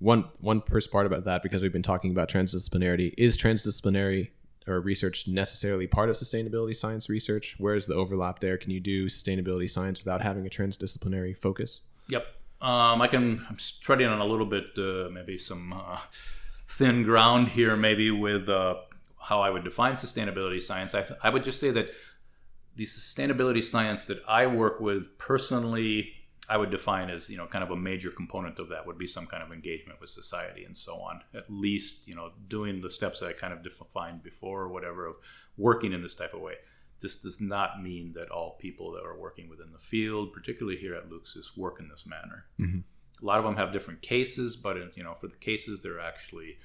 one 0.00 0.24
one 0.40 0.62
first 0.62 0.90
part 0.90 1.06
about 1.06 1.24
that 1.24 1.42
because 1.42 1.62
we've 1.62 1.72
been 1.72 1.82
talking 1.82 2.10
about 2.10 2.28
transdisciplinarity 2.28 3.14
is 3.16 3.36
transdisciplinary 3.36 4.30
or 4.68 4.80
research 4.80 5.26
necessarily 5.26 5.86
part 5.86 6.10
of 6.10 6.16
sustainability 6.16 6.76
science 6.76 7.08
research? 7.08 7.56
Where's 7.58 7.86
the 7.86 7.94
overlap 7.94 8.40
there? 8.40 8.56
Can 8.56 8.70
you 8.70 8.80
do 8.80 9.06
sustainability 9.06 9.68
science 9.68 10.00
without 10.00 10.22
having 10.22 10.46
a 10.46 10.50
transdisciplinary 10.50 11.36
focus? 11.36 11.82
Yep. 12.08 12.26
Um, 12.60 13.00
I 13.00 13.08
can. 13.08 13.44
I'm 13.48 13.56
treading 13.80 14.08
on 14.08 14.20
a 14.20 14.24
little 14.24 14.46
bit, 14.46 14.66
uh, 14.76 15.08
maybe 15.10 15.38
some 15.38 15.72
uh, 15.72 15.98
thin 16.66 17.04
ground 17.04 17.48
here, 17.48 17.76
maybe 17.76 18.10
with 18.10 18.48
uh, 18.48 18.74
how 19.20 19.40
I 19.40 19.50
would 19.50 19.64
define 19.64 19.94
sustainability 19.94 20.60
science. 20.60 20.94
I, 20.94 21.02
th- 21.02 21.18
I 21.22 21.30
would 21.30 21.44
just 21.44 21.60
say 21.60 21.70
that 21.70 21.90
the 22.74 22.84
sustainability 22.84 23.62
science 23.62 24.04
that 24.04 24.22
I 24.26 24.46
work 24.46 24.80
with 24.80 25.18
personally 25.18 26.12
I 26.48 26.56
would 26.56 26.70
define 26.70 27.10
as 27.10 27.28
you 27.28 27.36
know 27.36 27.46
kind 27.46 27.62
of 27.62 27.70
a 27.70 27.76
major 27.76 28.10
component 28.10 28.58
of 28.58 28.68
that 28.70 28.86
would 28.86 28.98
be 28.98 29.06
some 29.06 29.26
kind 29.26 29.42
of 29.42 29.52
engagement 29.52 30.00
with 30.00 30.10
society 30.10 30.64
and 30.64 30.76
so 30.76 30.96
on. 30.96 31.20
At 31.34 31.50
least 31.50 32.08
you 32.08 32.14
know 32.14 32.30
doing 32.48 32.80
the 32.80 32.90
steps 32.90 33.20
that 33.20 33.28
I 33.28 33.32
kind 33.32 33.52
of 33.52 33.62
defined 33.62 34.22
before 34.22 34.62
or 34.62 34.68
whatever 34.68 35.06
of 35.06 35.16
working 35.56 35.92
in 35.92 36.02
this 36.02 36.14
type 36.14 36.34
of 36.34 36.40
way. 36.40 36.54
This 37.00 37.16
does 37.16 37.40
not 37.40 37.82
mean 37.82 38.14
that 38.14 38.30
all 38.30 38.56
people 38.58 38.92
that 38.92 39.04
are 39.04 39.16
working 39.16 39.48
within 39.48 39.72
the 39.72 39.78
field, 39.78 40.32
particularly 40.32 40.78
here 40.78 40.96
at 40.96 41.08
LUCSUS, 41.08 41.56
work 41.56 41.78
in 41.78 41.88
this 41.88 42.04
manner. 42.04 42.46
Mm-hmm. 42.58 42.80
A 43.22 43.24
lot 43.24 43.38
of 43.38 43.44
them 43.44 43.56
have 43.56 43.72
different 43.72 44.02
cases, 44.02 44.56
but 44.56 44.76
in, 44.76 44.90
you 44.94 45.04
know 45.04 45.14
for 45.14 45.28
the 45.28 45.36
cases 45.36 45.82
they're 45.82 46.00
actually 46.00 46.56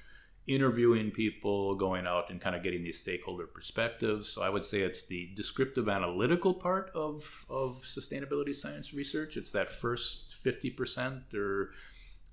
interviewing 0.46 1.10
people, 1.10 1.74
going 1.74 2.06
out 2.06 2.28
and 2.30 2.40
kind 2.40 2.54
of 2.54 2.62
getting 2.62 2.82
these 2.84 3.00
stakeholder 3.00 3.46
perspectives. 3.46 4.28
So 4.28 4.42
I 4.42 4.50
would 4.50 4.64
say 4.64 4.80
it's 4.80 5.06
the 5.06 5.30
descriptive 5.34 5.88
analytical 5.88 6.52
part 6.52 6.90
of, 6.94 7.46
of 7.48 7.80
sustainability 7.82 8.54
science 8.54 8.92
research. 8.92 9.36
It's 9.36 9.50
that 9.52 9.70
first 9.70 10.34
50% 10.44 11.32
or 11.34 11.70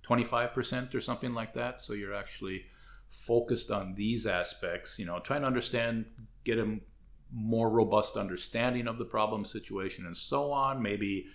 25% 0.05 0.93
or 0.93 0.99
something 0.99 1.33
like 1.33 1.53
that. 1.53 1.79
So 1.79 1.93
you're 1.93 2.13
actually 2.13 2.65
focused 3.07 3.71
on 3.71 3.95
these 3.95 4.25
aspects, 4.25 4.99
you 4.99 5.05
know, 5.05 5.19
trying 5.19 5.41
to 5.41 5.47
understand, 5.47 6.05
get 6.43 6.57
a 6.57 6.79
more 7.33 7.69
robust 7.69 8.17
understanding 8.17 8.87
of 8.87 8.97
the 8.97 9.05
problem 9.05 9.45
situation 9.45 10.05
and 10.05 10.17
so 10.17 10.51
on. 10.51 10.81
Maybe 10.81 11.27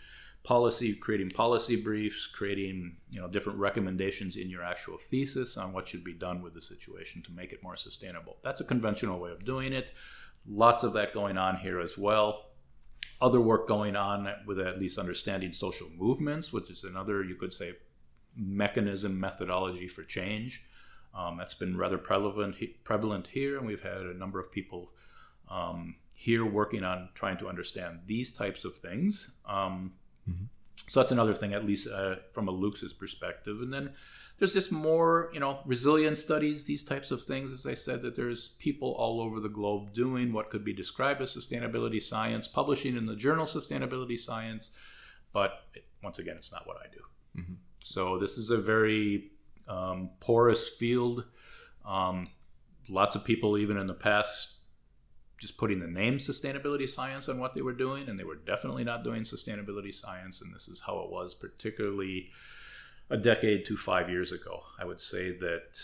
policy, 0.46 0.94
creating 0.94 1.28
policy 1.30 1.74
briefs, 1.74 2.26
creating 2.26 2.96
you 3.10 3.20
know 3.20 3.26
different 3.26 3.58
recommendations 3.58 4.36
in 4.36 4.48
your 4.48 4.62
actual 4.62 4.96
thesis 4.96 5.56
on 5.56 5.72
what 5.72 5.88
should 5.88 6.04
be 6.04 6.12
done 6.12 6.40
with 6.40 6.54
the 6.54 6.60
situation 6.60 7.20
to 7.22 7.32
make 7.32 7.52
it 7.52 7.62
more 7.64 7.74
sustainable. 7.74 8.36
That's 8.44 8.60
a 8.60 8.64
conventional 8.64 9.18
way 9.18 9.32
of 9.32 9.44
doing 9.44 9.72
it. 9.72 9.92
Lots 10.48 10.84
of 10.84 10.92
that 10.92 11.12
going 11.12 11.36
on 11.36 11.56
here 11.56 11.80
as 11.80 11.98
well. 11.98 12.44
Other 13.20 13.40
work 13.40 13.66
going 13.66 13.96
on 13.96 14.28
with 14.46 14.60
at 14.60 14.78
least 14.78 14.98
understanding 14.98 15.50
social 15.50 15.88
movements, 15.98 16.52
which 16.52 16.70
is 16.70 16.84
another 16.84 17.24
you 17.24 17.34
could 17.34 17.52
say 17.52 17.72
mechanism 18.36 19.18
methodology 19.18 19.88
for 19.88 20.04
change. 20.04 20.64
Um, 21.12 21.38
that's 21.38 21.54
been 21.54 21.76
rather 21.76 21.98
prevalent 21.98 22.54
prevalent 22.84 23.26
here, 23.26 23.58
and 23.58 23.66
we've 23.66 23.82
had 23.82 24.02
a 24.02 24.14
number 24.14 24.38
of 24.38 24.52
people 24.52 24.92
um, 25.50 25.96
here 26.12 26.44
working 26.44 26.84
on 26.84 27.08
trying 27.14 27.38
to 27.38 27.48
understand 27.48 28.00
these 28.06 28.32
types 28.32 28.64
of 28.64 28.76
things. 28.76 29.32
Um, 29.44 29.94
Mm-hmm. 30.28 30.44
So 30.88 31.00
that's 31.00 31.12
another 31.12 31.34
thing, 31.34 31.52
at 31.52 31.64
least 31.64 31.88
uh, 31.88 32.16
from 32.32 32.48
a 32.48 32.52
LUCSUS 32.52 32.96
perspective. 32.96 33.60
And 33.60 33.72
then 33.72 33.92
there's 34.38 34.52
just 34.52 34.70
more, 34.70 35.30
you 35.32 35.40
know, 35.40 35.60
resilience 35.64 36.20
studies, 36.20 36.64
these 36.64 36.84
types 36.84 37.10
of 37.10 37.22
things. 37.22 37.52
As 37.52 37.66
I 37.66 37.74
said, 37.74 38.02
that 38.02 38.16
there's 38.16 38.48
people 38.60 38.92
all 38.92 39.20
over 39.20 39.40
the 39.40 39.48
globe 39.48 39.94
doing 39.94 40.32
what 40.32 40.50
could 40.50 40.64
be 40.64 40.72
described 40.72 41.20
as 41.22 41.34
sustainability 41.34 42.00
science, 42.00 42.46
publishing 42.46 42.96
in 42.96 43.06
the 43.06 43.16
journal 43.16 43.46
Sustainability 43.46 44.18
Science. 44.18 44.70
But 45.32 45.64
once 46.02 46.18
again, 46.18 46.36
it's 46.36 46.52
not 46.52 46.66
what 46.66 46.76
I 46.76 46.86
do. 46.92 47.40
Mm-hmm. 47.40 47.54
So 47.82 48.18
this 48.18 48.38
is 48.38 48.50
a 48.50 48.58
very 48.58 49.30
um, 49.68 50.10
porous 50.20 50.68
field. 50.68 51.24
Um, 51.84 52.28
lots 52.88 53.16
of 53.16 53.24
people, 53.24 53.58
even 53.58 53.76
in 53.76 53.86
the 53.86 53.94
past 53.94 54.55
just 55.38 55.58
putting 55.58 55.80
the 55.80 55.86
name 55.86 56.18
sustainability 56.18 56.88
science 56.88 57.28
on 57.28 57.38
what 57.38 57.54
they 57.54 57.62
were 57.62 57.72
doing, 57.72 58.08
and 58.08 58.18
they 58.18 58.24
were 58.24 58.36
definitely 58.36 58.84
not 58.84 59.04
doing 59.04 59.22
sustainability 59.22 59.92
science. 59.92 60.40
And 60.40 60.54
this 60.54 60.68
is 60.68 60.80
how 60.86 61.00
it 61.00 61.10
was, 61.10 61.34
particularly 61.34 62.30
a 63.10 63.16
decade 63.16 63.64
to 63.66 63.76
five 63.76 64.08
years 64.08 64.32
ago. 64.32 64.62
I 64.78 64.84
would 64.84 65.00
say 65.00 65.36
that 65.38 65.78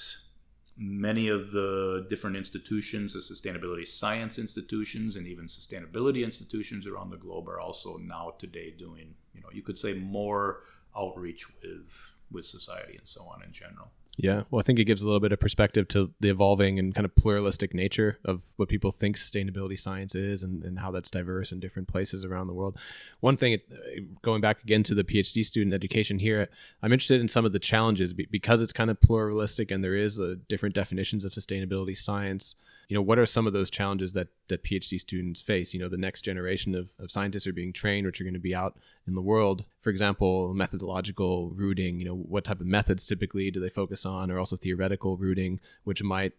many 0.76 1.28
of 1.28 1.52
the 1.52 2.06
different 2.08 2.36
institutions, 2.36 3.12
the 3.12 3.20
sustainability 3.20 3.86
science 3.86 4.38
institutions, 4.38 5.16
and 5.16 5.26
even 5.26 5.46
sustainability 5.46 6.24
institutions 6.24 6.86
around 6.86 7.10
the 7.10 7.16
globe 7.16 7.48
are 7.48 7.60
also 7.60 7.98
now 7.98 8.34
today 8.38 8.70
doing, 8.70 9.14
you 9.34 9.40
know, 9.42 9.48
you 9.52 9.62
could 9.62 9.78
say 9.78 9.92
more 9.92 10.62
outreach 10.96 11.46
with 11.62 12.12
with 12.30 12.46
society 12.46 12.96
and 12.96 13.06
so 13.06 13.22
on 13.24 13.42
in 13.42 13.52
general. 13.52 13.90
Yeah, 14.18 14.42
well, 14.50 14.60
I 14.60 14.62
think 14.62 14.78
it 14.78 14.84
gives 14.84 15.00
a 15.00 15.06
little 15.06 15.20
bit 15.20 15.32
of 15.32 15.40
perspective 15.40 15.88
to 15.88 16.12
the 16.20 16.28
evolving 16.28 16.78
and 16.78 16.94
kind 16.94 17.06
of 17.06 17.14
pluralistic 17.16 17.72
nature 17.72 18.18
of 18.26 18.42
what 18.56 18.68
people 18.68 18.92
think 18.92 19.16
sustainability 19.16 19.78
science 19.78 20.14
is 20.14 20.42
and, 20.42 20.62
and 20.64 20.78
how 20.78 20.90
that's 20.90 21.10
diverse 21.10 21.50
in 21.50 21.60
different 21.60 21.88
places 21.88 22.22
around 22.22 22.46
the 22.46 22.52
world. 22.52 22.78
One 23.20 23.38
thing, 23.38 23.54
uh, 23.54 24.00
going 24.20 24.42
back 24.42 24.62
again 24.62 24.82
to 24.84 24.94
the 24.94 25.02
PhD 25.02 25.42
student 25.42 25.72
education 25.72 26.18
here, 26.18 26.48
I'm 26.82 26.92
interested 26.92 27.22
in 27.22 27.28
some 27.28 27.46
of 27.46 27.52
the 27.52 27.58
challenges 27.58 28.12
because 28.12 28.60
it's 28.60 28.72
kind 28.72 28.90
of 28.90 29.00
pluralistic 29.00 29.70
and 29.70 29.82
there 29.82 29.96
is 29.96 30.18
a 30.18 30.36
different 30.36 30.74
definitions 30.74 31.24
of 31.24 31.32
sustainability 31.32 31.96
science 31.96 32.54
you 32.88 32.94
know 32.94 33.02
what 33.02 33.18
are 33.18 33.26
some 33.26 33.46
of 33.46 33.52
those 33.52 33.70
challenges 33.70 34.12
that 34.12 34.28
that 34.48 34.64
phd 34.64 34.98
students 34.98 35.40
face? 35.40 35.72
You 35.72 35.80
know 35.80 35.88
the 35.88 35.96
next 35.96 36.22
generation 36.22 36.74
of, 36.74 36.92
of 36.98 37.10
scientists 37.10 37.46
are 37.46 37.52
being 37.52 37.72
trained 37.72 38.06
which 38.06 38.20
are 38.20 38.24
going 38.24 38.34
to 38.34 38.40
be 38.40 38.54
out 38.54 38.78
in 39.06 39.14
the 39.14 39.22
world. 39.22 39.64
For 39.80 39.90
example 39.90 40.52
methodological 40.54 41.50
rooting 41.50 41.98
you 41.98 42.06
know 42.06 42.16
what 42.16 42.44
type 42.44 42.60
of 42.60 42.66
methods 42.66 43.04
typically 43.04 43.50
do 43.50 43.60
they 43.60 43.68
focus 43.68 44.04
on? 44.04 44.30
Or 44.30 44.38
also 44.38 44.56
theoretical 44.56 45.16
rooting 45.16 45.60
which 45.84 46.02
might 46.02 46.32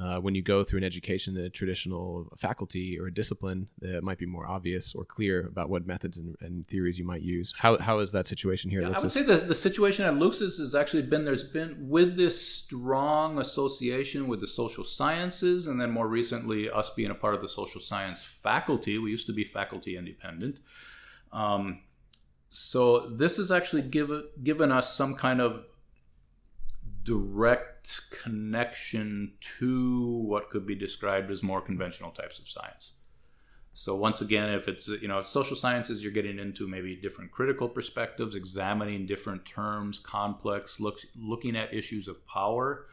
uh, 0.00 0.18
when 0.18 0.34
you 0.34 0.42
go 0.42 0.64
through 0.64 0.78
an 0.78 0.84
education, 0.84 1.36
a 1.36 1.48
traditional 1.48 2.28
faculty 2.36 2.98
or 2.98 3.06
a 3.06 3.14
discipline, 3.14 3.68
it 3.80 4.02
might 4.02 4.18
be 4.18 4.26
more 4.26 4.44
obvious 4.46 4.92
or 4.92 5.04
clear 5.04 5.46
about 5.46 5.68
what 5.68 5.86
methods 5.86 6.16
and, 6.16 6.34
and 6.40 6.66
theories 6.66 6.98
you 6.98 7.04
might 7.04 7.22
use. 7.22 7.54
How, 7.56 7.78
how 7.78 8.00
is 8.00 8.10
that 8.10 8.26
situation 8.26 8.70
here? 8.70 8.80
Yeah, 8.80 8.88
I 8.88 9.00
would 9.00 9.12
say 9.12 9.22
the, 9.22 9.36
the 9.36 9.54
situation 9.54 10.04
at 10.04 10.14
LUCSUS 10.14 10.58
has 10.58 10.74
actually 10.74 11.02
been 11.02 11.24
there's 11.24 11.44
been 11.44 11.76
with 11.88 12.16
this 12.16 12.44
strong 12.44 13.38
association 13.38 14.26
with 14.26 14.40
the 14.40 14.48
social 14.48 14.82
sciences, 14.82 15.68
and 15.68 15.80
then 15.80 15.92
more 15.92 16.08
recently, 16.08 16.68
us 16.68 16.90
being 16.90 17.12
a 17.12 17.14
part 17.14 17.36
of 17.36 17.42
the 17.42 17.48
social 17.48 17.80
science 17.80 18.24
faculty. 18.24 18.98
We 18.98 19.10
used 19.10 19.28
to 19.28 19.32
be 19.32 19.44
faculty 19.44 19.96
independent. 19.96 20.58
Um, 21.32 21.82
so 22.48 23.10
this 23.10 23.36
has 23.36 23.52
actually 23.52 23.82
given 23.82 24.24
given 24.42 24.72
us 24.72 24.94
some 24.96 25.14
kind 25.14 25.40
of 25.40 25.64
direct 27.04 27.73
connection 28.10 29.32
to 29.58 30.06
what 30.26 30.50
could 30.50 30.66
be 30.66 30.74
described 30.74 31.30
as 31.30 31.42
more 31.42 31.60
conventional 31.60 32.10
types 32.10 32.38
of 32.38 32.48
science. 32.48 32.92
So 33.74 33.96
once 33.96 34.20
again, 34.20 34.50
if 34.50 34.68
it's 34.68 34.86
you 34.86 35.08
know 35.08 35.22
social 35.24 35.56
sciences, 35.56 36.02
you're 36.02 36.12
getting 36.12 36.38
into 36.38 36.68
maybe 36.68 36.94
different 36.94 37.32
critical 37.32 37.68
perspectives, 37.68 38.36
examining 38.36 39.04
different 39.04 39.44
terms, 39.44 39.98
complex, 39.98 40.78
look, 40.78 41.00
looking 41.16 41.56
at 41.56 41.74
issues 41.74 42.06
of 42.06 42.24
power, 42.26 42.86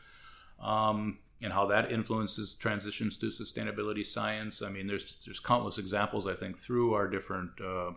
um, 0.59 1.19
and 1.39 1.53
how 1.53 1.67
that 1.67 1.91
influences 1.91 2.55
transitions 2.55 3.15
to 3.17 3.27
sustainability 3.27 4.03
science. 4.03 4.63
I 4.63 4.69
mean, 4.69 4.87
there's 4.87 5.23
there's 5.23 5.39
countless 5.39 5.77
examples 5.77 6.25
I 6.25 6.33
think 6.33 6.57
through 6.57 6.95
our 6.95 7.07
different 7.07 7.51
uh, 7.63 7.91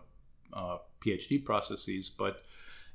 uh, 0.53 0.77
PhD 1.03 1.43
processes, 1.43 2.11
but 2.15 2.43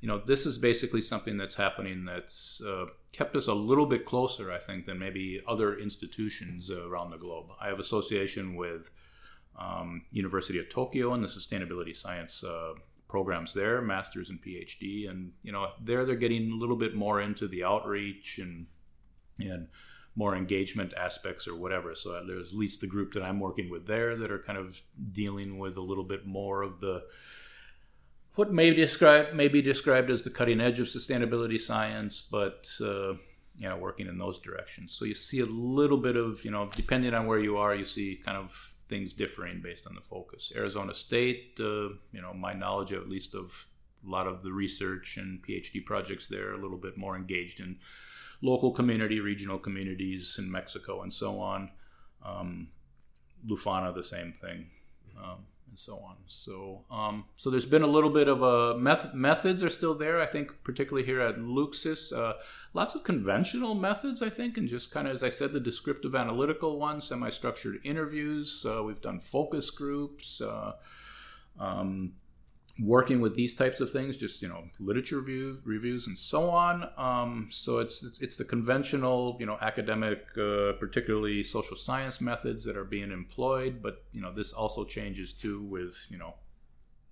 you 0.00 0.08
know, 0.08 0.18
this 0.18 0.46
is 0.46 0.56
basically 0.56 1.02
something 1.02 1.36
that's 1.36 1.54
happening 1.54 2.04
that's 2.06 2.62
uh, 2.62 2.86
kept 3.12 3.36
us 3.36 3.48
a 3.48 3.54
little 3.54 3.86
bit 3.86 4.06
closer, 4.06 4.50
I 4.50 4.58
think, 4.58 4.86
than 4.86 4.98
maybe 4.98 5.42
other 5.46 5.78
institutions 5.78 6.70
uh, 6.70 6.88
around 6.88 7.10
the 7.10 7.18
globe. 7.18 7.46
I 7.60 7.68
have 7.68 7.78
association 7.78 8.56
with 8.56 8.90
um, 9.58 10.02
University 10.10 10.58
of 10.58 10.70
Tokyo 10.70 11.12
and 11.12 11.22
the 11.22 11.28
sustainability 11.28 11.94
science 11.94 12.42
uh, 12.42 12.74
programs 13.08 13.52
there, 13.52 13.82
masters 13.82 14.30
and 14.30 14.40
PhD, 14.42 15.10
and 15.10 15.32
you 15.42 15.52
know, 15.52 15.66
there 15.82 16.06
they're 16.06 16.16
getting 16.16 16.50
a 16.50 16.54
little 16.54 16.76
bit 16.76 16.94
more 16.94 17.20
into 17.20 17.46
the 17.46 17.64
outreach 17.64 18.38
and 18.38 18.66
and 19.38 19.68
more 20.16 20.34
engagement 20.34 20.92
aspects 20.94 21.46
or 21.46 21.56
whatever. 21.56 21.94
So 21.94 22.22
there's 22.26 22.52
at 22.52 22.58
least 22.58 22.80
the 22.80 22.86
group 22.86 23.12
that 23.12 23.22
I'm 23.22 23.40
working 23.40 23.70
with 23.70 23.86
there 23.86 24.16
that 24.16 24.30
are 24.30 24.38
kind 24.38 24.58
of 24.58 24.80
dealing 25.12 25.58
with 25.58 25.76
a 25.76 25.82
little 25.82 26.04
bit 26.04 26.26
more 26.26 26.62
of 26.62 26.80
the 26.80 27.02
what 28.34 28.52
may 28.52 28.70
be 28.70 28.76
described 28.76 29.34
may 29.34 29.48
be 29.48 29.62
described 29.62 30.10
as 30.10 30.22
the 30.22 30.30
cutting 30.30 30.60
edge 30.60 30.80
of 30.80 30.86
sustainability 30.86 31.60
science, 31.60 32.22
but 32.22 32.70
uh, 32.80 33.14
you 33.56 33.68
know, 33.68 33.76
working 33.76 34.06
in 34.06 34.18
those 34.18 34.38
directions. 34.38 34.92
So 34.94 35.04
you 35.04 35.14
see 35.14 35.40
a 35.40 35.46
little 35.46 35.98
bit 35.98 36.16
of 36.16 36.44
you 36.44 36.50
know, 36.50 36.70
depending 36.74 37.14
on 37.14 37.26
where 37.26 37.38
you 37.38 37.56
are, 37.56 37.74
you 37.74 37.84
see 37.84 38.20
kind 38.24 38.36
of 38.36 38.74
things 38.88 39.12
differing 39.12 39.60
based 39.62 39.86
on 39.86 39.94
the 39.94 40.00
focus. 40.00 40.52
Arizona 40.54 40.94
State, 40.94 41.58
uh, 41.60 41.90
you 42.12 42.20
know, 42.20 42.32
my 42.34 42.52
knowledge 42.52 42.92
at 42.92 43.08
least 43.08 43.34
of 43.34 43.66
a 44.06 44.10
lot 44.10 44.26
of 44.26 44.42
the 44.42 44.52
research 44.52 45.16
and 45.16 45.42
PhD 45.46 45.84
projects 45.84 46.26
there, 46.26 46.52
a 46.52 46.58
little 46.60 46.78
bit 46.78 46.96
more 46.96 47.16
engaged 47.16 47.60
in 47.60 47.76
local 48.42 48.72
community, 48.72 49.20
regional 49.20 49.58
communities 49.58 50.36
in 50.38 50.50
Mexico, 50.50 51.02
and 51.02 51.12
so 51.12 51.38
on. 51.38 51.70
Um, 52.24 52.68
Leuphana, 53.46 53.94
the 53.94 54.02
same 54.02 54.34
thing. 54.40 54.66
Um, 55.22 55.46
and 55.70 55.78
so 55.78 55.94
on. 55.94 56.16
So, 56.26 56.84
um, 56.90 57.24
so 57.36 57.48
there's 57.48 57.64
been 57.64 57.82
a 57.82 57.86
little 57.86 58.10
bit 58.10 58.28
of 58.28 58.42
a 58.42 58.76
meth- 58.76 59.14
methods 59.14 59.62
are 59.62 59.70
still 59.70 59.94
there. 59.94 60.20
I 60.20 60.26
think, 60.26 60.50
particularly 60.64 61.06
here 61.06 61.20
at 61.20 61.38
LUCSUS, 61.38 62.12
uh, 62.12 62.34
lots 62.74 62.94
of 62.94 63.04
conventional 63.04 63.74
methods. 63.74 64.20
I 64.20 64.28
think, 64.28 64.58
and 64.58 64.68
just 64.68 64.90
kind 64.90 65.08
of 65.08 65.14
as 65.14 65.22
I 65.22 65.28
said, 65.30 65.52
the 65.52 65.60
descriptive 65.60 66.14
analytical 66.14 66.78
ones, 66.78 67.06
semi-structured 67.06 67.78
interviews. 67.84 68.66
Uh, 68.68 68.82
we've 68.82 69.00
done 69.00 69.20
focus 69.20 69.70
groups. 69.70 70.40
Uh, 70.40 70.72
um, 71.58 72.14
working 72.82 73.20
with 73.20 73.34
these 73.34 73.54
types 73.54 73.80
of 73.80 73.90
things, 73.90 74.16
just 74.16 74.40
you 74.42 74.48
know, 74.48 74.64
literature 74.78 75.20
review, 75.20 75.58
reviews 75.64 76.06
and 76.06 76.16
so 76.16 76.50
on. 76.50 76.88
Um, 76.96 77.48
so 77.50 77.78
it's, 77.78 78.02
it's, 78.02 78.20
it's 78.20 78.36
the 78.36 78.44
conventional, 78.44 79.36
you 79.38 79.46
know, 79.46 79.58
academic, 79.60 80.24
uh, 80.38 80.72
particularly 80.78 81.42
social 81.42 81.76
science 81.76 82.20
methods 82.20 82.64
that 82.64 82.76
are 82.76 82.84
being 82.84 83.10
employed. 83.10 83.82
But 83.82 84.04
you 84.12 84.20
know, 84.20 84.32
this 84.32 84.52
also 84.52 84.84
changes 84.84 85.32
too 85.32 85.62
with 85.62 85.96
you 86.08 86.18
know 86.18 86.34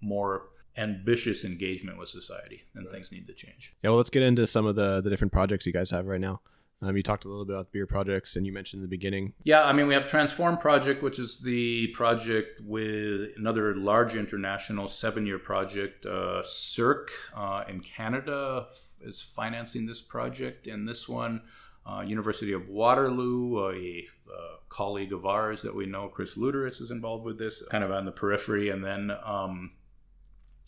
more 0.00 0.48
ambitious 0.76 1.44
engagement 1.44 1.98
with 1.98 2.08
society, 2.08 2.62
and 2.74 2.84
right. 2.86 2.94
things 2.94 3.12
need 3.12 3.26
to 3.26 3.32
change. 3.32 3.74
Yeah, 3.82 3.90
well, 3.90 3.98
let's 3.98 4.10
get 4.10 4.22
into 4.22 4.46
some 4.46 4.66
of 4.66 4.76
the 4.76 5.00
the 5.00 5.10
different 5.10 5.32
projects 5.32 5.66
you 5.66 5.72
guys 5.72 5.90
have 5.90 6.06
right 6.06 6.20
now. 6.20 6.40
Um, 6.80 6.96
you 6.96 7.02
talked 7.02 7.24
a 7.24 7.28
little 7.28 7.44
bit 7.44 7.54
about 7.54 7.66
the 7.66 7.70
beer 7.72 7.86
projects, 7.86 8.36
and 8.36 8.46
you 8.46 8.52
mentioned 8.52 8.80
in 8.80 8.82
the 8.82 8.88
beginning. 8.88 9.34
Yeah, 9.42 9.64
I 9.64 9.72
mean, 9.72 9.88
we 9.88 9.94
have 9.94 10.08
Transform 10.08 10.58
Project, 10.58 11.02
which 11.02 11.18
is 11.18 11.40
the 11.40 11.88
project 11.88 12.60
with 12.64 13.30
another 13.36 13.74
large 13.74 14.14
international 14.14 14.86
seven-year 14.86 15.40
project. 15.40 16.06
Uh, 16.06 16.42
uh, 17.36 17.64
in 17.68 17.80
Canada 17.80 18.68
is 19.00 19.20
financing 19.20 19.86
this 19.86 20.00
project, 20.00 20.68
and 20.68 20.88
this 20.88 21.08
one, 21.08 21.42
uh, 21.84 22.00
University 22.00 22.52
of 22.52 22.68
Waterloo, 22.68 23.70
a, 23.70 24.08
colleague 24.68 25.14
of 25.14 25.24
ours 25.24 25.62
that 25.62 25.74
we 25.74 25.86
know, 25.86 26.08
Chris 26.08 26.36
Luderitz, 26.36 26.80
is 26.80 26.90
involved 26.90 27.24
with 27.24 27.38
this, 27.38 27.62
kind 27.70 27.82
of 27.82 27.90
on 27.90 28.04
the 28.04 28.12
periphery, 28.12 28.68
and 28.68 28.84
then. 28.84 29.10
Um, 29.24 29.72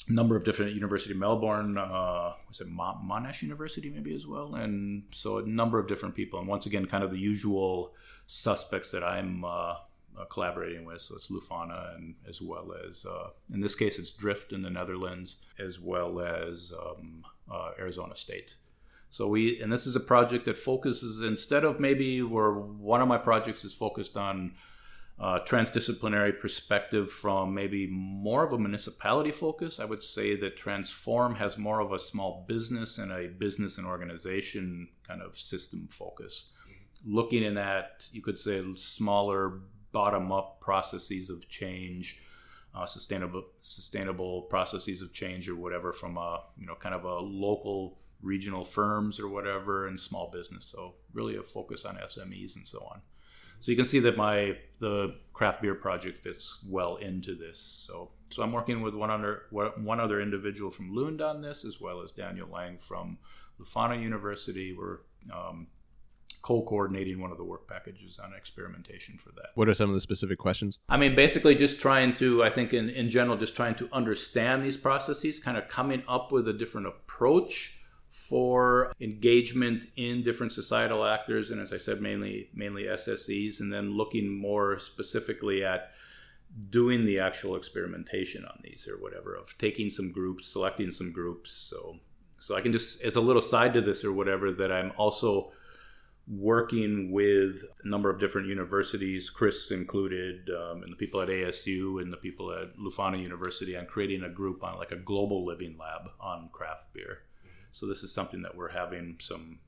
number 0.08 0.36
of 0.36 0.44
different 0.44 0.74
University 0.74 1.14
Melbourne, 1.14 1.76
uh, 1.78 2.32
was 2.48 2.60
it 2.60 2.68
Monash 2.68 3.42
University 3.42 3.90
maybe 3.90 4.14
as 4.14 4.26
well, 4.26 4.54
and 4.54 5.04
so 5.12 5.38
a 5.38 5.46
number 5.46 5.78
of 5.78 5.88
different 5.88 6.14
people, 6.14 6.38
and 6.38 6.48
once 6.48 6.66
again, 6.66 6.86
kind 6.86 7.04
of 7.04 7.10
the 7.10 7.18
usual 7.18 7.92
suspects 8.26 8.90
that 8.92 9.02
I'm 9.02 9.44
uh, 9.44 9.74
uh, 10.18 10.24
collaborating 10.30 10.84
with. 10.84 11.02
So 11.02 11.16
it's 11.16 11.28
Leuphana, 11.28 11.94
and 11.96 12.14
as 12.28 12.40
well 12.40 12.72
as 12.88 13.04
uh, 13.06 13.30
in 13.52 13.60
this 13.60 13.74
case, 13.74 13.98
it's 13.98 14.10
Drift 14.10 14.52
in 14.52 14.62
the 14.62 14.70
Netherlands, 14.70 15.36
as 15.58 15.80
well 15.80 16.20
as 16.20 16.72
um, 16.72 17.24
uh, 17.50 17.70
Arizona 17.78 18.16
State. 18.16 18.56
So 19.10 19.26
we, 19.26 19.60
and 19.60 19.72
this 19.72 19.86
is 19.86 19.96
a 19.96 20.00
project 20.00 20.44
that 20.44 20.56
focuses 20.56 21.20
instead 21.20 21.64
of 21.64 21.80
maybe 21.80 22.22
where 22.22 22.52
one 22.52 23.02
of 23.02 23.08
my 23.08 23.18
projects 23.18 23.64
is 23.64 23.74
focused 23.74 24.16
on 24.16 24.52
uh, 25.20 25.38
transdisciplinary 25.44 26.38
perspective 26.40 27.10
from 27.12 27.52
maybe 27.52 27.86
more 27.86 28.42
of 28.42 28.54
a 28.54 28.58
municipality 28.58 29.30
focus. 29.30 29.78
I 29.78 29.84
would 29.84 30.02
say 30.02 30.34
that 30.36 30.56
Transform 30.56 31.34
has 31.34 31.58
more 31.58 31.80
of 31.80 31.92
a 31.92 31.98
small 31.98 32.46
business 32.48 32.96
and 32.96 33.12
a 33.12 33.28
business 33.28 33.76
and 33.76 33.86
organization 33.86 34.88
kind 35.06 35.20
of 35.20 35.38
system 35.38 35.88
focus. 35.90 36.52
Looking 37.06 37.42
in 37.42 37.58
at, 37.58 38.08
you 38.12 38.22
could 38.22 38.38
say, 38.38 38.62
smaller 38.76 39.60
bottom 39.92 40.32
up 40.32 40.60
processes 40.60 41.28
of 41.28 41.48
change. 41.48 42.18
Uh, 42.72 42.86
sustainable 42.86 43.42
sustainable 43.62 44.42
processes 44.42 45.02
of 45.02 45.12
change 45.12 45.48
or 45.48 45.56
whatever 45.56 45.92
from 45.92 46.16
a 46.16 46.40
you 46.56 46.64
know 46.64 46.76
kind 46.76 46.94
of 46.94 47.02
a 47.02 47.18
local 47.18 47.98
regional 48.22 48.64
firms 48.64 49.18
or 49.18 49.28
whatever 49.28 49.88
and 49.88 49.98
small 49.98 50.30
business 50.30 50.66
so 50.66 50.94
really 51.12 51.34
a 51.34 51.42
focus 51.42 51.84
on 51.84 51.96
smes 51.96 52.54
and 52.54 52.64
so 52.64 52.78
on 52.88 53.00
so 53.60 53.70
you 53.70 53.76
can 53.76 53.86
see 53.86 54.00
that 54.00 54.16
my 54.16 54.56
the 54.80 55.14
craft 55.32 55.62
beer 55.62 55.74
project 55.74 56.18
fits 56.18 56.64
well 56.68 56.96
into 56.96 57.34
this. 57.34 57.58
So 57.58 58.10
so 58.30 58.42
I'm 58.42 58.52
working 58.52 58.82
with 58.82 58.94
one 58.94 59.10
other 59.10 59.42
one 59.50 60.00
other 60.00 60.20
individual 60.20 60.70
from 60.70 60.94
Lund 60.94 61.20
on 61.20 61.42
this, 61.42 61.64
as 61.64 61.80
well 61.80 62.02
as 62.02 62.12
Daniel 62.12 62.48
Lang 62.52 62.78
from 62.78 63.18
Leuphana 63.60 64.02
University. 64.02 64.74
We're 64.76 64.98
um, 65.32 65.68
co-coordinating 66.42 67.20
one 67.20 67.30
of 67.30 67.36
the 67.36 67.44
work 67.44 67.68
packages 67.68 68.18
on 68.18 68.32
experimentation 68.32 69.18
for 69.18 69.30
that. 69.32 69.48
What 69.54 69.68
are 69.68 69.74
some 69.74 69.90
of 69.90 69.94
the 69.94 70.00
specific 70.00 70.38
questions? 70.38 70.78
I 70.88 70.96
mean, 70.96 71.14
basically 71.14 71.54
just 71.54 71.78
trying 71.78 72.14
to, 72.14 72.42
I 72.42 72.50
think 72.50 72.72
in, 72.72 72.88
in 72.88 73.10
general, 73.10 73.36
just 73.36 73.54
trying 73.54 73.74
to 73.76 73.88
understand 73.92 74.64
these 74.64 74.78
processes, 74.78 75.38
kind 75.38 75.58
of 75.58 75.68
coming 75.68 76.02
up 76.08 76.32
with 76.32 76.48
a 76.48 76.52
different 76.54 76.86
approach 76.86 77.79
for 78.10 78.92
engagement 79.00 79.86
in 79.96 80.22
different 80.22 80.52
societal 80.52 81.04
actors, 81.04 81.50
and 81.50 81.60
as 81.60 81.72
I 81.72 81.76
said, 81.76 82.02
mainly 82.02 82.50
mainly 82.52 82.84
SSEs, 82.84 83.60
and 83.60 83.72
then 83.72 83.96
looking 83.96 84.28
more 84.28 84.78
specifically 84.78 85.64
at 85.64 85.92
doing 86.68 87.06
the 87.06 87.20
actual 87.20 87.54
experimentation 87.54 88.44
on 88.44 88.58
these 88.64 88.88
or 88.88 89.00
whatever 89.00 89.34
of 89.36 89.56
taking 89.58 89.88
some 89.88 90.10
groups, 90.10 90.46
selecting 90.46 90.90
some 90.90 91.12
groups. 91.12 91.52
So 91.52 91.98
so 92.38 92.56
I 92.56 92.60
can 92.60 92.72
just 92.72 93.00
as 93.02 93.16
a 93.16 93.20
little 93.20 93.42
side 93.42 93.74
to 93.74 93.80
this 93.80 94.04
or 94.04 94.12
whatever 94.12 94.50
that 94.52 94.72
I'm 94.72 94.92
also 94.96 95.52
working 96.26 97.10
with 97.10 97.64
a 97.82 97.88
number 97.88 98.08
of 98.08 98.20
different 98.20 98.46
universities, 98.46 99.30
Chris 99.30 99.70
included, 99.70 100.48
um, 100.50 100.82
and 100.82 100.92
the 100.92 100.96
people 100.96 101.20
at 101.20 101.28
ASU 101.28 102.00
and 102.00 102.12
the 102.12 102.16
people 102.16 102.52
at 102.52 102.76
Leuphana 102.76 103.20
University 103.20 103.76
on 103.76 103.86
creating 103.86 104.22
a 104.22 104.28
group 104.28 104.62
on 104.62 104.76
like 104.78 104.92
a 104.92 104.96
global 104.96 105.44
living 105.44 105.76
lab 105.78 106.10
on 106.20 106.48
craft 106.52 106.92
beer. 106.92 107.22
So 107.72 107.86
this 107.86 108.02
is 108.02 108.12
something 108.12 108.42
that 108.42 108.56
we're 108.56 108.70
having 108.70 109.16
some 109.20 109.58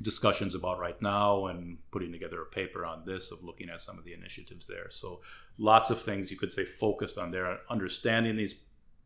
discussions 0.00 0.54
about 0.54 0.78
right 0.78 1.00
now 1.02 1.46
and 1.46 1.78
putting 1.90 2.12
together 2.12 2.42
a 2.42 2.46
paper 2.46 2.84
on 2.84 3.02
this 3.04 3.32
of 3.32 3.42
looking 3.42 3.68
at 3.68 3.80
some 3.80 3.98
of 3.98 4.04
the 4.04 4.14
initiatives 4.14 4.66
there. 4.66 4.88
So 4.90 5.20
lots 5.58 5.90
of 5.90 6.00
things 6.00 6.30
you 6.30 6.36
could 6.36 6.52
say 6.52 6.64
focused 6.64 7.18
on 7.18 7.30
there, 7.30 7.58
understanding 7.68 8.36
these 8.36 8.54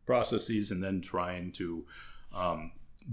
processes 0.05 0.71
and 0.71 0.83
then 0.83 1.01
trying 1.01 1.51
to 1.53 1.85
um, 2.33 2.71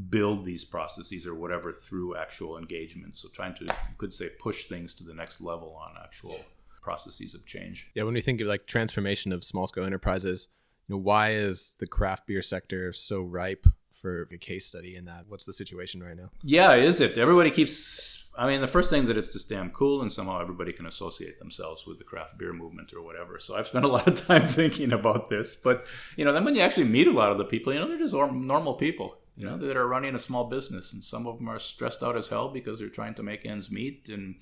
build 0.08 0.44
these 0.44 0.64
processes 0.64 1.26
or 1.26 1.34
whatever 1.34 1.72
through 1.72 2.16
actual 2.16 2.58
engagement. 2.58 3.16
So 3.16 3.28
trying 3.28 3.54
to, 3.54 3.64
you 3.64 3.96
could 3.98 4.12
say, 4.12 4.28
push 4.38 4.66
things 4.68 4.94
to 4.94 5.04
the 5.04 5.14
next 5.14 5.40
level 5.40 5.74
on 5.74 5.94
actual 6.02 6.40
processes 6.82 7.34
of 7.34 7.46
change. 7.46 7.90
Yeah, 7.94 8.04
when 8.04 8.14
we 8.14 8.20
think 8.20 8.40
of 8.40 8.46
like 8.46 8.66
transformation 8.66 9.32
of 9.32 9.44
small 9.44 9.66
scale 9.66 9.84
enterprises, 9.84 10.48
you 10.86 10.94
know, 10.94 11.00
why 11.00 11.32
is 11.32 11.76
the 11.78 11.86
craft 11.86 12.26
beer 12.26 12.42
sector 12.42 12.92
so 12.92 13.20
ripe 13.20 13.66
for 14.00 14.28
a 14.32 14.38
case 14.38 14.66
study 14.66 14.96
in 14.96 15.04
that. 15.06 15.24
What's 15.28 15.44
the 15.44 15.52
situation 15.52 16.02
right 16.02 16.16
now? 16.16 16.30
Yeah, 16.42 16.74
is 16.74 17.00
it? 17.00 17.18
Everybody 17.18 17.50
keeps. 17.50 18.24
I 18.38 18.46
mean, 18.46 18.60
the 18.60 18.66
first 18.66 18.90
thing 18.90 19.02
is 19.02 19.08
that 19.08 19.18
it's 19.18 19.32
just 19.32 19.48
damn 19.48 19.70
cool, 19.70 20.02
and 20.02 20.12
somehow 20.12 20.40
everybody 20.40 20.72
can 20.72 20.86
associate 20.86 21.38
themselves 21.38 21.86
with 21.86 21.98
the 21.98 22.04
craft 22.04 22.38
beer 22.38 22.52
movement 22.52 22.92
or 22.94 23.02
whatever. 23.02 23.38
So 23.38 23.56
I've 23.56 23.66
spent 23.66 23.84
a 23.84 23.88
lot 23.96 24.06
of 24.06 24.26
time 24.26 24.44
thinking 24.44 24.92
about 24.92 25.28
this. 25.28 25.56
But 25.56 25.84
you 26.16 26.24
know, 26.24 26.32
then 26.32 26.44
when 26.44 26.54
you 26.54 26.62
actually 26.62 26.84
meet 26.84 27.08
a 27.08 27.12
lot 27.12 27.32
of 27.32 27.38
the 27.38 27.44
people, 27.44 27.72
you 27.72 27.80
know, 27.80 27.88
they're 27.88 27.98
just 27.98 28.14
normal 28.14 28.74
people. 28.74 29.16
You 29.36 29.46
know, 29.46 29.56
that 29.56 29.76
are 29.76 29.88
running 29.88 30.14
a 30.14 30.18
small 30.18 30.50
business, 30.50 30.92
and 30.92 31.02
some 31.02 31.26
of 31.26 31.38
them 31.38 31.48
are 31.48 31.58
stressed 31.58 32.02
out 32.02 32.16
as 32.16 32.28
hell 32.28 32.50
because 32.50 32.78
they're 32.78 32.88
trying 32.88 33.14
to 33.14 33.22
make 33.22 33.46
ends 33.46 33.70
meet 33.70 34.10
and 34.10 34.34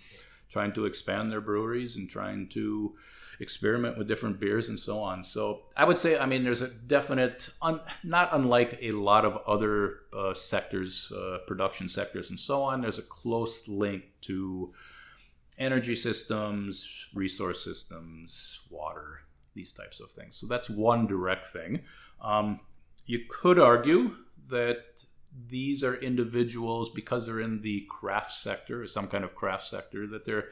trying 0.51 0.73
to 0.73 0.87
expand 0.87 1.31
their 1.31 1.41
breweries 1.41 1.95
and 1.95 2.11
trying 2.11 2.49
to 2.49 2.95
experiment 3.41 3.97
with 3.97 4.09
different 4.09 4.41
beers 4.41 4.69
and 4.69 4.79
so 4.79 5.01
on. 5.01 5.23
So 5.23 5.63
I 5.77 5.85
would 5.85 5.99
say, 5.99 6.19
I 6.19 6.27
mean, 6.27 6.43
there's 6.43 6.63
a 6.63 6.69
definite, 6.69 7.51
un, 7.63 7.81
not 8.03 8.31
unlike 8.33 8.79
a 8.83 8.93
lot 8.93 9.25
of 9.25 9.39
other 9.47 10.01
uh, 10.17 10.35
sectors, 10.35 11.13
uh, 11.17 11.39
production 11.47 11.89
sectors 11.89 12.31
and 12.31 12.39
so 12.39 12.63
on, 12.63 12.81
there's 12.81 12.99
a 12.99 13.03
close 13.03 13.69
link 13.69 14.05
to 14.23 14.73
energy 15.59 15.95
systems, 15.95 17.07
resource 17.15 17.63
systems, 17.65 18.61
water, 18.71 19.21
these 19.55 19.73
types 19.73 20.01
of 20.01 20.11
things. 20.11 20.37
So 20.37 20.47
that's 20.47 20.71
one 20.71 21.07
direct 21.07 21.49
thing. 21.49 21.83
Um, 22.21 22.61
you 23.07 23.21
could 23.29 23.59
argue 23.59 24.17
that 24.49 25.05
these 25.49 25.85
are 25.85 25.95
individuals 25.97 26.91
because 26.91 27.27
they're 27.27 27.41
in 27.41 27.63
the 27.63 27.87
craft 27.89 28.33
sector, 28.33 28.87
some 28.87 29.09
kind 29.09 29.25
of 29.25 29.35
craft 29.35 29.67
sector, 29.67 30.07
that 30.09 30.25
they're 30.25 30.47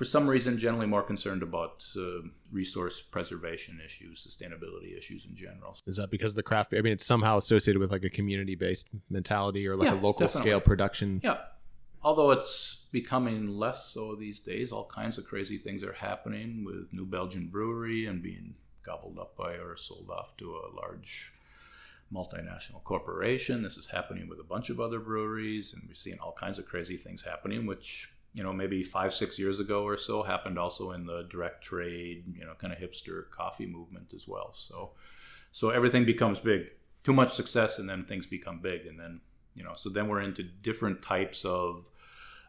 for 0.00 0.06
some 0.06 0.26
reason 0.26 0.56
generally 0.56 0.86
more 0.86 1.02
concerned 1.02 1.42
about 1.42 1.84
uh, 1.94 2.26
resource 2.50 3.02
preservation 3.02 3.78
issues 3.84 4.26
sustainability 4.26 4.96
issues 4.96 5.26
in 5.26 5.36
general. 5.36 5.76
Is 5.86 5.96
that 5.98 6.10
because 6.10 6.34
the 6.34 6.42
craft 6.42 6.72
i 6.72 6.80
mean 6.80 6.94
it's 6.94 7.04
somehow 7.04 7.36
associated 7.36 7.78
with 7.80 7.90
like 7.92 8.02
a 8.02 8.08
community 8.08 8.54
based 8.54 8.88
mentality 9.10 9.68
or 9.68 9.76
like 9.76 9.88
Yeah, 9.90 10.00
a 10.00 10.06
local 10.08 10.26
definitely. 10.26 10.40
scale 10.52 10.60
production? 10.62 11.20
Yeah. 11.22 11.36
Although 12.02 12.30
it's 12.30 12.86
becoming 12.92 13.48
less 13.48 13.92
so 13.92 14.14
these 14.14 14.40
days 14.40 14.72
all 14.72 14.86
kinds 14.86 15.18
of 15.18 15.26
crazy 15.26 15.58
things 15.58 15.84
are 15.84 15.92
happening 15.92 16.64
with 16.64 16.90
new 16.94 17.04
belgian 17.04 17.48
brewery 17.48 18.06
and 18.06 18.22
being 18.22 18.54
gobbled 18.82 19.18
up 19.18 19.36
by 19.36 19.52
or 19.56 19.76
sold 19.76 20.08
off 20.08 20.34
to 20.38 20.46
a 20.56 20.74
large 20.74 21.30
multinational 22.10 22.82
corporation. 22.84 23.62
This 23.62 23.76
is 23.76 23.88
happening 23.88 24.30
with 24.30 24.40
a 24.40 24.44
bunch 24.54 24.70
of 24.70 24.80
other 24.80 24.98
breweries 24.98 25.74
and 25.74 25.82
we're 25.86 25.94
seeing 25.94 26.18
all 26.20 26.32
kinds 26.32 26.58
of 26.58 26.64
crazy 26.64 26.96
things 26.96 27.22
happening 27.22 27.66
which 27.66 28.08
you 28.32 28.42
know 28.42 28.52
maybe 28.52 28.82
five 28.82 29.12
six 29.12 29.38
years 29.38 29.58
ago 29.60 29.82
or 29.84 29.96
so 29.96 30.22
happened 30.22 30.58
also 30.58 30.92
in 30.92 31.04
the 31.04 31.26
direct 31.30 31.64
trade 31.64 32.24
you 32.38 32.44
know 32.44 32.54
kind 32.58 32.72
of 32.72 32.78
hipster 32.78 33.28
coffee 33.30 33.66
movement 33.66 34.12
as 34.14 34.28
well. 34.28 34.52
So 34.54 34.92
so 35.52 35.70
everything 35.70 36.04
becomes 36.04 36.38
big. 36.38 36.66
Too 37.02 37.12
much 37.12 37.32
success 37.32 37.78
and 37.78 37.88
then 37.88 38.04
things 38.04 38.26
become 38.26 38.60
big 38.60 38.86
and 38.86 38.98
then 38.98 39.20
you 39.54 39.64
know 39.64 39.72
so 39.74 39.88
then 39.88 40.08
we're 40.08 40.20
into 40.20 40.42
different 40.42 41.02
types 41.02 41.44
of 41.44 41.88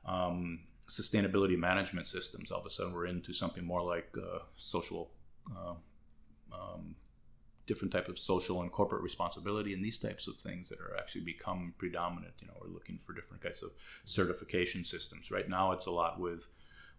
um, 0.05 0.59
sustainability 0.89 1.57
management 1.57 2.07
systems. 2.07 2.51
All 2.51 2.59
of 2.59 2.65
a 2.65 2.69
sudden 2.69 2.93
we're 2.93 3.07
into 3.07 3.34
something 3.34 3.65
more 3.65 3.82
like 3.82 4.13
uh, 4.17 4.39
social 4.57 5.09
uh, 5.55 5.73
um, 6.53 6.95
different 7.68 7.91
type 7.91 8.07
of 8.07 8.18
social 8.18 8.62
and 8.62 8.72
corporate 8.72 9.03
responsibility 9.03 9.74
and 9.74 9.84
these 9.84 9.97
types 9.97 10.28
of 10.28 10.38
things 10.38 10.70
that 10.70 10.80
are 10.80 10.97
actually 10.97 11.22
become 11.22 11.74
predominant 11.78 12.34
you 12.39 12.47
know 12.47 12.53
we're 12.62 12.74
looking 12.74 12.97
for 12.97 13.14
different 13.14 13.41
kinds 13.41 13.64
of 13.64 13.72
certification 14.03 14.84
systems 14.84 15.32
right? 15.32 15.49
Now 15.49 15.72
it's 15.72 15.86
a 15.86 15.91
lot 15.91 16.20
with 16.20 16.47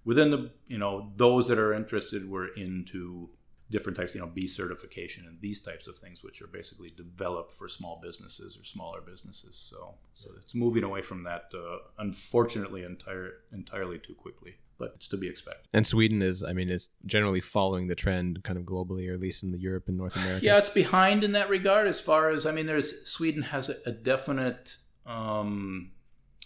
within 0.04 0.30
the 0.30 0.50
you 0.66 0.78
know 0.78 1.12
those 1.16 1.48
that 1.48 1.58
are 1.58 1.72
interested 1.72 2.28
we're 2.28 2.52
into 2.54 3.30
different 3.70 3.96
types 3.96 4.14
you 4.14 4.20
know 4.20 4.26
b 4.26 4.46
certification 4.46 5.24
and 5.26 5.40
these 5.40 5.60
types 5.60 5.86
of 5.86 5.96
things 5.96 6.22
which 6.22 6.42
are 6.42 6.46
basically 6.46 6.92
developed 6.96 7.54
for 7.54 7.68
small 7.68 7.98
businesses 8.02 8.56
or 8.56 8.64
smaller 8.64 9.00
businesses. 9.00 9.56
So 9.56 9.94
so 10.14 10.30
it's 10.38 10.54
moving 10.54 10.84
away 10.84 11.02
from 11.02 11.24
that 11.24 11.44
uh, 11.54 11.78
unfortunately 11.98 12.84
entire 12.84 13.30
entirely 13.52 13.98
too 13.98 14.14
quickly 14.14 14.56
but 14.82 14.92
it's 14.96 15.06
to 15.06 15.16
be 15.16 15.28
expected 15.28 15.68
and 15.72 15.86
sweden 15.86 16.20
is 16.20 16.42
i 16.42 16.52
mean 16.52 16.68
is 16.68 16.90
generally 17.06 17.40
following 17.40 17.86
the 17.86 17.94
trend 17.94 18.42
kind 18.42 18.58
of 18.58 18.64
globally 18.64 19.08
or 19.08 19.14
at 19.14 19.20
least 19.20 19.44
in 19.44 19.52
the 19.52 19.58
europe 19.58 19.86
and 19.86 19.96
north 19.96 20.16
america 20.16 20.42
Yeah, 20.42 20.58
it's 20.58 20.68
behind 20.68 21.22
in 21.22 21.32
that 21.32 21.48
regard. 21.48 21.86
As 21.86 22.00
far 22.00 22.30
as 22.30 22.46
I 22.46 22.52
mean, 22.52 22.66
there's 22.66 23.08
Sweden 23.08 23.42
has 23.42 23.68
a, 23.68 23.92
definite 23.92 24.76
um, 25.06 25.92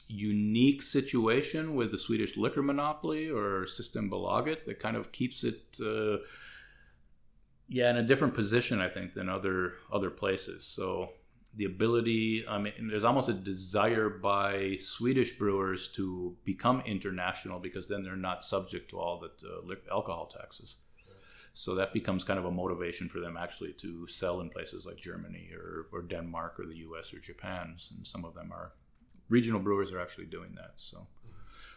unique 0.09 0.83
situation 0.83 1.75
with 1.75 1.91
the 1.91 1.99
Swedish 1.99 2.37
liquor 2.37 2.63
monopoly 2.63 3.31
or 3.31 3.67
system 3.67 4.11
Systembolaget 4.11 4.67
that 4.67 4.79
kind 4.79 4.97
of 4.97 5.13
keeps 5.13 5.45
it, 5.45 5.79
uh, 5.81 6.19
yeah, 7.69 7.91
in 7.91 7.97
a 7.97 8.03
different 8.03 8.35
position, 8.35 8.81
I 8.81 8.89
think, 8.89 9.15
than 9.15 9.29
other 9.29 9.75
other 9.91 10.11
places. 10.11 10.67
So 10.67 11.11
the 11.57 11.65
ability, 11.65 12.45
I 12.49 12.59
mean, 12.59 12.89
there's 12.91 13.05
almost 13.05 13.29
a 13.29 13.33
desire 13.33 14.11
by 14.11 14.77
Swedish 14.79 15.39
brewers 15.39 15.89
to 15.97 16.37
become 16.45 16.83
international 16.87 17.59
because 17.59 17.89
then 17.89 18.03
they're 18.03 18.15
not 18.15 18.45
subject 18.45 18.91
to 18.91 18.99
all 18.99 19.19
the 19.21 19.31
uh, 19.49 19.75
alcohol 19.91 20.27
taxes. 20.27 20.77
So 21.55 21.75
that 21.77 21.95
becomes 21.95 22.23
kind 22.23 22.39
of 22.39 22.45
a 22.45 22.51
motivation 22.51 23.09
for 23.09 23.19
them 23.19 23.39
actually 23.39 23.73
to 23.79 24.07
sell 24.09 24.43
in 24.43 24.51
places 24.51 24.85
like 24.85 24.99
Germany 24.99 25.49
or, 25.55 25.87
or 25.91 26.03
Denmark 26.03 26.61
or 26.61 26.67
the 26.67 26.77
US 26.89 27.15
or 27.15 27.19
Japan. 27.19 27.77
And 27.97 28.07
some 28.07 28.27
of 28.27 28.35
them 28.35 28.53
are 28.53 28.73
regional 29.31 29.61
brewers 29.61 29.91
are 29.91 29.99
actually 29.99 30.27
doing 30.27 30.51
that. 30.57 30.73
So, 30.77 31.07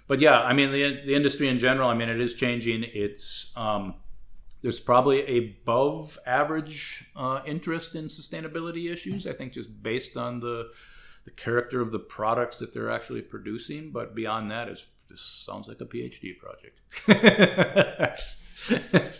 but 0.08 0.20
yeah, 0.20 0.42
I 0.42 0.52
mean, 0.52 0.74
the, 0.74 1.02
the 1.06 1.16
industry 1.16 1.48
in 1.48 1.58
general, 1.58 1.90
I 1.90 1.94
mean, 1.94 2.10
it 2.10 2.20
is 2.20 2.34
changing. 2.34 2.84
It's, 2.94 3.54
um, 3.56 3.96
there's 4.62 4.80
probably 4.80 5.38
above 5.38 6.18
average 6.26 7.10
uh, 7.16 7.42
interest 7.46 7.96
in 7.96 8.06
sustainability 8.06 8.92
issues, 8.92 9.26
I 9.26 9.34
think, 9.34 9.54
just 9.54 9.82
based 9.82 10.18
on 10.18 10.40
the, 10.40 10.70
the 11.26 11.32
character 11.32 11.82
of 11.82 11.92
the 11.92 12.00
products 12.00 12.58
that 12.58 12.74
they're 12.74 12.92
actually 12.92 13.22
producing. 13.22 13.92
But 13.92 14.16
beyond 14.16 14.52
that, 14.52 14.68
it's, 14.68 14.84
this 15.10 15.22
sounds 15.22 15.68
like 15.68 15.80
a 15.82 15.86
PhD 15.86 16.36
project. 16.38 16.80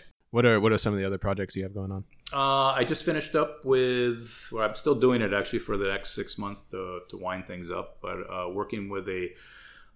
what 0.30 0.44
are 0.44 0.60
what 0.60 0.72
are 0.72 0.78
some 0.78 0.92
of 0.92 0.98
the 0.98 1.04
other 1.04 1.18
projects 1.18 1.56
you 1.56 1.62
have 1.62 1.74
going 1.74 1.90
on 1.90 2.04
Uh, 2.32 2.72
I 2.72 2.84
just 2.84 3.04
finished 3.04 3.34
up 3.34 3.64
with, 3.64 4.48
well, 4.52 4.68
I'm 4.68 4.76
still 4.76 4.94
doing 4.94 5.22
it 5.22 5.32
actually 5.32 5.60
for 5.60 5.76
the 5.76 5.88
next 5.88 6.14
six 6.14 6.36
months 6.36 6.64
to, 6.70 7.00
to 7.08 7.16
wind 7.16 7.46
things 7.46 7.70
up, 7.70 7.98
but 8.02 8.18
uh, 8.30 8.48
working 8.50 8.90
with 8.90 9.08
a 9.08 9.30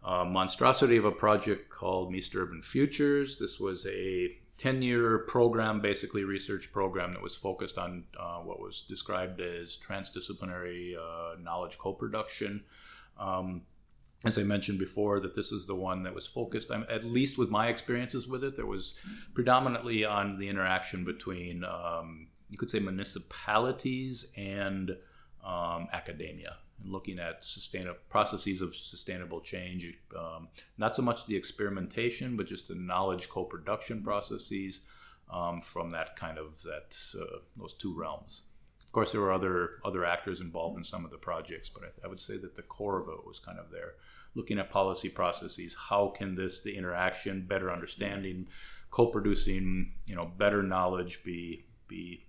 uh, 0.04 0.24
monstrosity 0.24 0.96
of 0.96 1.04
a 1.04 1.12
project 1.12 1.70
called 1.70 2.12
Mistra 2.12 2.42
Urban 2.42 2.62
Futures. 2.62 3.38
This 3.38 3.60
was 3.60 3.86
a 3.86 4.36
10 4.58 4.82
year 4.82 5.18
program, 5.18 5.80
basically 5.80 6.24
research 6.24 6.72
program 6.72 7.12
that 7.12 7.22
was 7.22 7.34
focused 7.34 7.76
on 7.76 8.04
uh, 8.18 8.38
what 8.38 8.60
was 8.60 8.82
described 8.82 9.40
as 9.40 9.76
transdisciplinary 9.76 10.94
uh, 10.96 11.40
knowledge 11.40 11.78
co 11.78 11.92
production. 11.92 12.62
Um, 13.18 13.62
as 14.24 14.38
I 14.38 14.42
mentioned 14.42 14.78
before, 14.78 15.20
that 15.20 15.34
this 15.34 15.52
is 15.52 15.66
the 15.66 15.74
one 15.74 16.02
that 16.04 16.14
was 16.14 16.26
focused, 16.26 16.70
on, 16.70 16.86
at 16.88 17.04
least 17.04 17.36
with 17.36 17.50
my 17.50 17.68
experiences 17.68 18.26
with 18.26 18.42
it, 18.42 18.56
there 18.56 18.66
was 18.66 18.94
predominantly 19.34 20.04
on 20.04 20.38
the 20.38 20.48
interaction 20.48 21.04
between, 21.04 21.62
um, 21.64 22.28
you 22.48 22.56
could 22.56 22.70
say, 22.70 22.78
municipalities 22.78 24.26
and 24.36 24.96
um, 25.44 25.88
academia, 25.92 26.56
and 26.84 26.92
looking 26.92 27.18
at 27.18 27.44
sustainable 27.44 27.98
processes 28.08 28.60
of 28.60 28.76
sustainable 28.76 29.40
change. 29.40 29.92
Um, 30.16 30.48
not 30.78 30.94
so 30.94 31.02
much 31.02 31.26
the 31.26 31.36
experimentation, 31.36 32.36
but 32.36 32.46
just 32.46 32.68
the 32.68 32.74
knowledge 32.74 33.28
co-production 33.28 34.02
processes 34.02 34.82
um, 35.32 35.62
from 35.62 35.90
that 35.92 36.16
kind 36.16 36.38
of 36.38 36.62
that 36.62 36.96
uh, 37.20 37.38
those 37.56 37.74
two 37.74 37.98
realms. 37.98 38.42
Of 38.84 38.92
course, 38.92 39.10
there 39.10 39.20
were 39.20 39.32
other 39.32 39.80
other 39.84 40.04
actors 40.04 40.40
involved 40.40 40.78
in 40.78 40.84
some 40.84 41.04
of 41.04 41.10
the 41.10 41.18
projects, 41.18 41.68
but 41.68 41.82
I, 41.82 42.06
I 42.06 42.08
would 42.08 42.20
say 42.20 42.36
that 42.36 42.54
the 42.54 42.62
core 42.62 43.00
of 43.00 43.08
it 43.08 43.26
was 43.26 43.38
kind 43.38 43.58
of 43.58 43.70
there, 43.70 43.94
looking 44.34 44.58
at 44.58 44.70
policy 44.70 45.08
processes. 45.08 45.74
How 45.88 46.12
can 46.16 46.34
this, 46.34 46.60
the 46.60 46.76
interaction, 46.76 47.46
better 47.46 47.72
understanding, 47.72 48.46
co-producing, 48.90 49.92
you 50.06 50.14
know, 50.14 50.30
better 50.38 50.62
knowledge 50.62 51.24
be 51.24 51.64
be 51.88 52.26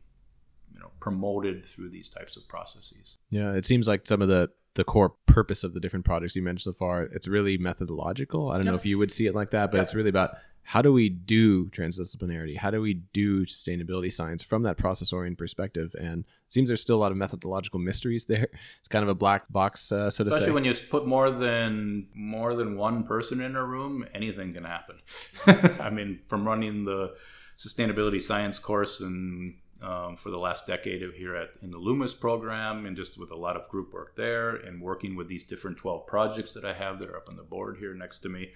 you 0.75 0.81
know 0.81 0.91
promoted 0.99 1.65
through 1.65 1.89
these 1.89 2.09
types 2.09 2.35
of 2.37 2.47
processes. 2.47 3.17
yeah 3.29 3.53
it 3.53 3.65
seems 3.65 3.87
like 3.87 4.05
some 4.05 4.21
of 4.21 4.27
the 4.27 4.49
the 4.75 4.83
core 4.83 5.13
purpose 5.25 5.63
of 5.63 5.73
the 5.73 5.79
different 5.79 6.03
projects 6.05 6.35
you 6.35 6.41
mentioned 6.41 6.73
so 6.73 6.77
far 6.77 7.03
it's 7.03 7.27
really 7.27 7.57
methodological 7.57 8.51
i 8.51 8.55
don't 8.55 8.65
know 8.65 8.75
if 8.75 8.85
you 8.85 8.97
would 8.97 9.11
see 9.11 9.25
it 9.25 9.33
like 9.33 9.51
that 9.51 9.71
but 9.71 9.77
Yep. 9.77 9.83
it's 9.83 9.95
really 9.95 10.09
about 10.09 10.31
how 10.67 10.81
do 10.81 10.91
we 10.91 11.07
do 11.09 11.69
transdisciplinarity 11.69 12.57
how 12.57 12.71
do 12.71 12.81
we 12.81 12.95
do 13.13 13.45
sustainability 13.45 14.11
science 14.11 14.43
from 14.43 14.63
that 14.63 14.75
process 14.77 15.13
oriented 15.13 15.37
perspective 15.37 15.95
and 15.99 16.19
it 16.21 16.51
seems 16.51 16.67
there's 16.67 16.81
still 16.81 16.97
a 16.97 17.03
lot 17.05 17.11
of 17.11 17.17
methodological 17.17 17.79
mysteries 17.79 18.25
there 18.31 18.47
it's 18.79 18.89
kind 18.89 19.03
of 19.03 19.09
a 19.09 19.15
black 19.15 19.47
box 19.49 19.91
uh, 19.93 20.09
so 20.09 20.23
to 20.25 20.29
Especially 20.29 20.51
when 20.53 20.65
you 20.65 20.73
put 20.89 21.07
more 21.07 21.31
than 21.31 22.07
more 22.13 22.53
than 22.55 22.75
one 22.77 23.03
person 23.03 23.39
in 23.41 23.55
a 23.55 23.63
room, 23.63 24.05
anything 24.13 24.53
can 24.53 24.63
happen. 24.65 24.97
I 25.79 25.89
mean, 25.89 26.19
from 26.27 26.45
running 26.45 26.83
the 26.83 27.13
sustainability 27.57 28.21
science 28.21 28.59
course 28.59 28.99
and 28.99 29.55
um, 29.85 30.17
for 30.17 30.31
the 30.31 30.37
last 30.37 30.65
decade 30.65 31.03
here 31.13 31.35
at 31.35 31.49
in 31.61 31.69
the 31.69 31.77
LUMES 31.77 32.13
program, 32.13 32.85
and 32.85 32.97
just 32.97 33.17
with 33.19 33.31
a 33.31 33.35
lot 33.35 33.55
of 33.55 33.69
group 33.69 33.93
work 33.93 34.15
there, 34.15 34.55
and 34.55 34.81
working 34.81 35.15
with 35.15 35.27
these 35.27 35.43
different 35.43 35.77
twelve 35.77 36.07
projects 36.07 36.53
that 36.53 36.65
I 36.65 36.73
have 36.73 36.99
that 36.99 37.09
are 37.09 37.17
up 37.17 37.29
on 37.29 37.37
the 37.37 37.43
board 37.43 37.77
here 37.77 37.93
next 37.93 38.19
to 38.19 38.29
me, 38.29 38.51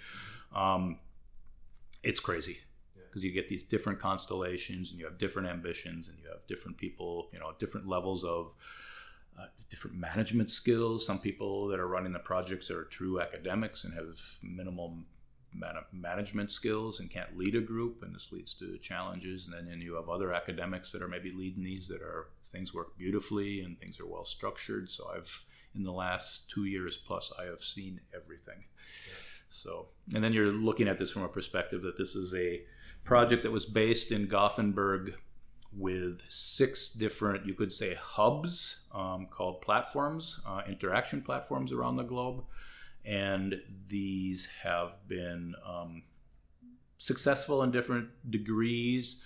um, 0.55 0.99
it's 2.03 2.19
crazy 2.19 2.57
because 3.09 3.23
you 3.23 3.32
get 3.32 3.47
these 3.47 3.63
different 3.63 3.99
constellations 3.99 4.91
and 4.91 4.99
you 4.99 5.05
have 5.05 5.17
different 5.17 5.47
ambitions 5.47 6.07
and 6.07 6.17
you 6.19 6.30
have 6.30 6.45
different 6.47 6.77
people, 6.77 7.30
you 7.34 7.39
know, 7.39 7.53
different 7.59 7.88
levels 7.88 8.23
of 8.23 8.55
uh, 9.39 9.45
different 9.69 9.97
management 9.97 10.51
skills. 10.51 11.05
Some 11.05 11.19
people 11.19 11.67
that 11.67 11.80
are 11.80 11.88
running 11.88 12.13
the 12.13 12.19
projects 12.19 12.69
are 12.69 12.84
true 12.86 13.19
academics 13.19 13.84
and 13.84 13.93
have 13.93 14.19
minimal 14.43 14.97
management 15.91 16.52
skills 16.52 17.00
and 17.00 17.10
can't 17.10 17.38
lead 17.38 17.56
a 17.56 17.62
group, 17.62 18.04
and 18.04 18.14
this 18.14 18.32
leads 18.32 18.54
to 18.56 18.78
challenges. 18.78 19.47
And 19.47 19.68
then, 19.68 19.82
you 19.82 19.95
have 19.95 20.10
other 20.10 20.34
academics 20.34 20.91
that 20.91 21.02
are 21.02 21.08
maybe 21.08 21.32
leading 21.32 21.64
these 21.64 21.88
that 21.88 22.02
are 22.02 22.28
things 22.52 22.74
work 22.74 22.97
beautifully 22.97 23.62
and 23.62 23.80
things 23.80 24.00
are 24.00 24.08
well 24.08 24.26
structured. 24.26 24.89
So 24.89 25.10
I've 25.16 25.45
in 25.76 25.84
the 25.84 25.91
last 25.91 26.50
two 26.50 26.66
years 26.66 26.97
plus, 26.97 27.32
I 27.39 27.45
have 27.45 27.64
seen 27.64 28.02
everything. 28.16 28.64
So, 29.50 29.88
and 30.14 30.24
then 30.24 30.34
you're 30.34 30.52
looking 30.52 30.88
at 30.88 31.00
this 31.00 31.12
from 31.12 31.24
a 31.24 31.28
perspective 31.28 31.82
that 31.84 31.97
this 31.97 32.16
is 32.16 32.34
a 32.34 32.62
project 33.04 33.43
that 33.43 33.52
was 33.52 33.66
based 33.66 34.12
in 34.12 34.28
Gothenburg 34.28 35.16
with 35.72 36.22
six 36.30 36.89
different, 36.89 37.45
you 37.45 37.54
could 37.54 37.72
say, 37.72 37.95
hubs 37.95 38.82
um, 38.93 39.28
called 39.30 39.62
platforms, 39.62 40.41
uh, 40.47 40.62
interaction 40.68 41.22
platforms 41.22 41.72
around 41.72 41.95
the 41.95 42.04
globe. 42.04 42.43
And 43.06 43.62
these 43.88 44.47
have 44.64 44.97
been 45.08 45.56
um, 45.66 46.04
successful 46.97 47.64
in 47.64 47.72
different 47.72 48.10
degrees. 48.30 49.22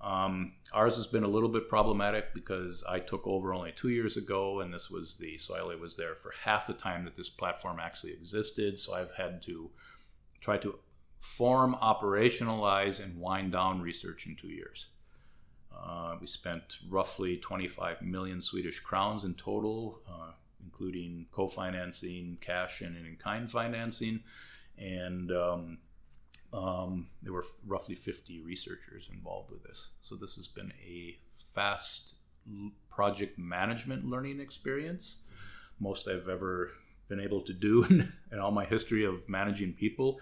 Um, 0.00 0.52
ours 0.72 0.96
has 0.96 1.06
been 1.06 1.24
a 1.24 1.28
little 1.28 1.48
bit 1.48 1.68
problematic 1.68 2.34
because 2.34 2.84
I 2.88 3.00
took 3.00 3.26
over 3.26 3.52
only 3.52 3.72
two 3.72 3.88
years 3.88 4.16
ago, 4.16 4.60
and 4.60 4.72
this 4.72 4.90
was 4.90 5.16
the 5.16 5.38
so 5.38 5.56
I 5.56 5.60
only 5.60 5.76
was 5.76 5.96
there 5.96 6.14
for 6.14 6.32
half 6.44 6.66
the 6.66 6.74
time 6.74 7.04
that 7.04 7.16
this 7.16 7.28
platform 7.28 7.78
actually 7.80 8.12
existed. 8.12 8.78
So 8.78 8.94
I've 8.94 9.12
had 9.12 9.42
to 9.42 9.70
try 10.40 10.58
to 10.58 10.78
form, 11.18 11.76
operationalize, 11.82 13.02
and 13.02 13.20
wind 13.20 13.52
down 13.52 13.80
research 13.80 14.26
in 14.26 14.36
two 14.36 14.48
years. 14.48 14.86
Uh, 15.76 16.16
we 16.20 16.26
spent 16.26 16.78
roughly 16.88 17.36
25 17.36 18.02
million 18.02 18.40
Swedish 18.40 18.80
crowns 18.80 19.24
in 19.24 19.34
total, 19.34 20.00
uh, 20.08 20.32
including 20.66 21.26
co-financing, 21.32 22.38
cash, 22.40 22.82
and 22.82 22.96
in-kind 22.96 23.50
financing, 23.50 24.20
and 24.76 25.30
um, 25.32 25.78
um, 26.52 27.08
there 27.22 27.32
were 27.32 27.44
roughly 27.66 27.94
50 27.94 28.40
researchers 28.40 29.08
involved 29.12 29.50
with 29.50 29.62
this. 29.62 29.90
So 30.02 30.16
this 30.16 30.34
has 30.36 30.48
been 30.48 30.72
a 30.86 31.16
fast 31.54 32.16
project 32.90 33.38
management 33.38 34.04
learning 34.04 34.40
experience, 34.40 35.22
most 35.80 36.08
I've 36.08 36.28
ever 36.28 36.72
been 37.08 37.20
able 37.20 37.42
to 37.42 37.52
do 37.52 37.84
in, 37.90 38.12
in 38.32 38.38
all 38.38 38.50
my 38.50 38.64
history 38.64 39.04
of 39.04 39.28
managing 39.28 39.72
people 39.72 40.18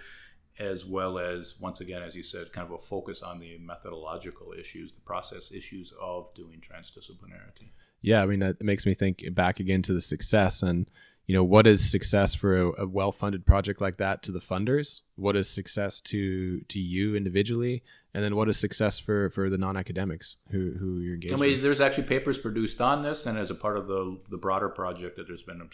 as 0.58 0.84
well 0.84 1.18
as 1.18 1.54
once 1.58 1.80
again 1.80 2.02
as 2.02 2.14
you 2.14 2.22
said 2.22 2.52
kind 2.52 2.66
of 2.66 2.72
a 2.72 2.78
focus 2.78 3.22
on 3.22 3.40
the 3.40 3.58
methodological 3.58 4.52
issues 4.52 4.92
the 4.92 5.00
process 5.00 5.50
issues 5.50 5.92
of 6.00 6.32
doing 6.34 6.60
transdisciplinarity 6.60 7.70
yeah 8.04 8.22
i 8.22 8.26
mean 8.26 8.40
that 8.40 8.62
makes 8.62 8.86
me 8.86 8.94
think 8.94 9.24
back 9.32 9.60
again 9.60 9.82
to 9.82 9.92
the 9.92 10.00
success 10.00 10.62
and 10.62 10.86
you 11.26 11.34
know 11.34 11.44
what 11.44 11.66
is 11.66 11.90
success 11.90 12.34
for 12.34 12.60
a, 12.60 12.82
a 12.82 12.86
well-funded 12.86 13.46
project 13.46 13.80
like 13.80 13.96
that 13.96 14.22
to 14.24 14.32
the 14.32 14.40
funders? 14.40 15.00
What 15.16 15.36
is 15.36 15.48
success 15.48 16.00
to 16.02 16.60
to 16.60 16.78
you 16.78 17.16
individually? 17.16 17.82
And 18.12 18.22
then 18.22 18.36
what 18.36 18.48
is 18.48 18.58
success 18.58 18.98
for 18.98 19.30
for 19.30 19.48
the 19.48 19.56
non-academics 19.56 20.36
who 20.50 20.72
who 20.78 20.98
you're 20.98 21.14
engaged 21.14 21.32
I 21.32 21.36
mean, 21.36 21.62
there's 21.62 21.80
actually 21.80 22.04
papers 22.04 22.36
produced 22.36 22.80
on 22.80 23.02
this 23.02 23.26
and 23.26 23.38
as 23.38 23.50
a 23.50 23.54
part 23.54 23.78
of 23.78 23.86
the 23.86 24.18
the 24.28 24.36
broader 24.36 24.68
project 24.68 25.16
that 25.16 25.26
there's 25.26 25.42
been 25.42 25.66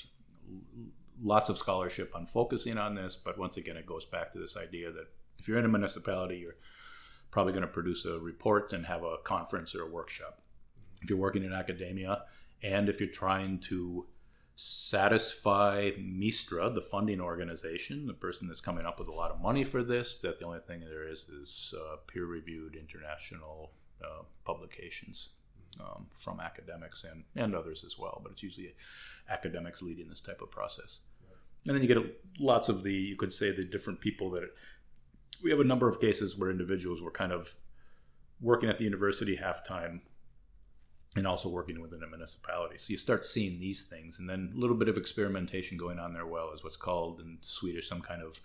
lots 1.23 1.51
of 1.51 1.59
scholarship 1.59 2.15
on 2.15 2.27
focusing 2.27 2.79
on 2.79 2.95
this, 2.95 3.17
but 3.17 3.39
once 3.39 3.57
again, 3.57 3.77
it 3.77 3.87
goes 3.87 4.07
back 4.07 4.33
to 4.33 4.39
this 4.39 4.57
idea 4.57 4.91
that 4.91 5.09
if 5.39 5.49
you're 5.49 5.59
in 5.59 5.65
a 5.65 5.69
municipality, 5.69 6.37
you're 6.37 6.57
probably 7.31 7.53
going 7.53 7.63
to 7.63 7.69
produce 7.69 8.05
a 8.05 8.19
report 8.19 8.73
and 8.73 8.87
have 8.87 9.03
a 9.03 9.17
conference 9.25 9.75
or 9.75 9.83
a 9.83 9.91
workshop. 9.91 10.41
If 11.03 11.11
you're 11.11 11.19
working 11.19 11.45
in 11.45 11.53
academia, 11.53 12.25
and 12.63 12.89
if 12.89 13.01
you're 13.01 13.09
trying 13.09 13.59
to 13.61 14.07
satisfy 14.57 15.91
MISTRA, 15.99 16.75
the 16.75 16.83
funding 16.83 17.21
organization, 17.21 18.07
the 18.07 18.13
person 18.13 18.47
that's 18.47 18.61
coming 18.61 18.85
up 18.85 18.99
with 18.99 19.09
a 19.09 19.13
lot 19.13 19.31
of 19.31 19.41
money 19.41 19.65
for 19.65 19.83
this, 19.83 20.17
that 20.17 20.39
the 20.39 20.45
only 20.45 20.61
thing 20.61 20.81
there 20.81 21.09
is 21.09 21.29
is 21.29 21.75
uh, 21.79 21.97
peer-reviewed 22.07 22.77
international 22.77 23.73
uh, 24.05 24.23
publications 24.45 25.31
um, 25.81 26.07
from 26.15 26.41
academics 26.41 27.05
and, 27.05 27.25
and 27.37 27.55
others 27.55 27.85
as 27.85 27.99
well. 27.99 28.21
But 28.23 28.33
it's 28.33 28.43
usually 28.43 28.75
academics 29.31 29.81
leading 29.81 30.09
this 30.09 30.21
type 30.21 30.43
of 30.43 30.51
process 30.51 30.99
and 31.67 31.75
then 31.75 31.83
you 31.83 31.89
get 31.89 32.21
lots 32.39 32.69
of 32.69 32.83
the 32.83 32.93
you 32.93 33.17
could 33.17 33.33
say 33.33 33.51
the 33.51 33.65
different 33.65 34.01
people 34.01 34.31
that 34.31 34.45
we 35.43 35.51
have 35.51 35.61
a 35.61 35.65
number 35.65 35.89
of 35.89 36.01
cases 36.01 36.37
where 36.37 36.51
individuals 36.51 37.01
were 37.01 37.11
kind 37.11 37.33
of 37.33 37.57
working 38.41 38.69
at 38.69 38.79
the 38.79 38.85
university 38.85 39.37
half 39.37 39.67
time 39.67 40.03
and 41.17 41.27
also 41.27 41.49
working 41.49 41.81
within 41.81 42.03
a 42.03 42.07
municipality. 42.07 42.79
So 42.79 42.93
you 42.93 42.97
start 42.97 43.27
seeing 43.27 43.59
these 43.59 43.85
things, 43.85 44.19
and 44.19 44.29
then 44.29 44.53
a 44.55 44.59
little 44.59 44.77
bit 44.77 44.89
of 44.89 44.97
experimentation 44.97 45.77
going 45.77 45.99
on 45.99 46.13
there. 46.13 46.27
Well, 46.27 46.53
is 46.53 46.63
what's 46.63 46.77
called 46.77 47.21
in 47.21 47.39
Swedish 47.41 47.89
some 47.89 48.01
kind 48.01 48.23
of 48.23 48.41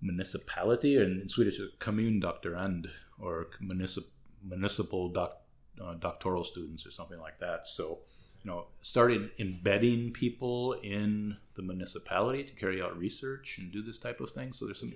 municipality, 0.00 0.96
and 0.96 1.22
in 1.22 1.28
Swedish, 1.28 1.60
kommundoktorand 1.80 2.86
or 3.18 3.48
municip- 3.62 4.10
municipal 4.42 5.08
doc- 5.08 5.42
uh, 5.82 5.94
doctoral 5.94 6.44
students 6.44 6.86
or 6.86 6.90
something 6.90 7.18
like 7.18 7.38
that. 7.40 7.66
So 7.66 8.00
you 8.44 8.50
know, 8.50 8.66
started 8.82 9.30
embedding 9.38 10.12
people 10.12 10.74
in 10.74 11.36
the 11.54 11.62
municipality 11.62 12.44
to 12.44 12.52
carry 12.52 12.80
out 12.80 12.96
research 12.96 13.56
and 13.58 13.72
do 13.72 13.82
this 13.82 13.98
type 13.98 14.20
of 14.20 14.30
thing. 14.30 14.52
So 14.52 14.64
there's 14.64 14.78
some, 14.78 14.92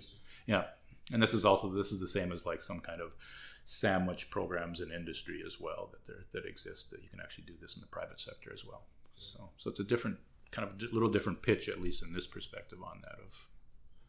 yeah, 0.47 0.65
and 1.13 1.23
this 1.23 1.35
is 1.35 1.45
also 1.45 1.69
this 1.69 1.91
is 1.91 2.01
the 2.01 2.09
same 2.09 2.31
as 2.33 2.47
like 2.47 2.63
some 2.63 2.81
kind 2.81 3.01
of 3.01 3.13
sandwich 3.65 4.31
programs 4.31 4.81
in 4.81 4.91
industry 4.91 5.43
as 5.47 5.61
well 5.61 5.89
that 5.93 6.07
there 6.07 6.25
that 6.33 6.49
exist 6.49 6.91
that 6.91 7.03
you 7.03 7.09
can 7.09 7.21
actually 7.21 7.45
do 7.45 7.55
this 7.61 7.77
in 7.77 7.81
the 7.81 7.87
private 7.87 8.21
sector 8.21 8.53
as 8.53 8.65
well. 8.65 8.83
So 9.15 9.51
so 9.57 9.71
it's 9.71 9.81
a 9.81 9.85
different 9.85 10.19
kind 10.51 10.69
of 10.69 10.75
a 10.81 10.95
little 10.95 11.09
different 11.09 11.43
pitch 11.43 11.69
at 11.69 11.81
least 11.81 12.03
in 12.03 12.13
this 12.13 12.27
perspective 12.27 12.79
on 12.83 13.01
that 13.03 13.19
of 13.25 13.47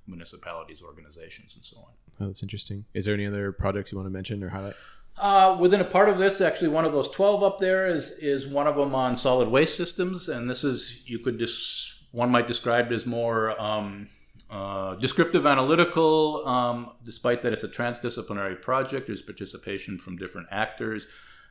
municipalities, 0.08 0.82
organizations, 0.82 1.56
and 1.56 1.64
so 1.64 1.78
on. 1.78 1.94
Oh, 2.20 2.28
that's 2.28 2.44
interesting. 2.44 2.86
Is 2.94 3.06
there 3.06 3.14
any 3.14 3.26
other 3.26 3.52
projects 3.52 3.92
you 3.92 3.98
want 3.98 4.08
to 4.08 4.12
mention 4.12 4.44
or 4.44 4.50
highlight? 4.50 4.76
Uh, 5.18 5.58
within 5.60 5.80
a 5.80 5.86
part 5.86 6.10
of 6.10 6.18
this, 6.18 6.42
actually, 6.42 6.70
one 6.70 6.86
of 6.86 6.92
those 6.92 7.08
12 7.10 7.44
up 7.44 7.60
there 7.60 7.88
is, 7.88 8.12
is 8.12 8.48
one 8.48 8.68
of 8.68 8.76
them 8.76 8.96
on 8.96 9.16
solid 9.16 9.48
waste 9.48 9.76
systems. 9.76 10.28
And 10.28 10.50
this 10.50 10.64
is, 10.64 11.02
you 11.06 11.20
could 11.20 11.38
just, 11.38 11.94
one 12.12 12.30
might 12.32 12.48
describe 12.48 12.92
it 12.92 12.96
as 12.96 13.06
more 13.06 13.60
um, 13.62 14.10
uh, 14.54 14.94
descriptive 14.96 15.48
analytical, 15.48 16.48
um, 16.48 16.92
despite 17.04 17.42
that 17.42 17.54
it's 17.54 17.64
a 17.64 17.68
transdisciplinary 17.68 18.62
project. 18.62 19.08
There's 19.08 19.24
participation 19.24 19.98
from 19.98 20.16
different 20.16 20.48
actors, 20.52 21.08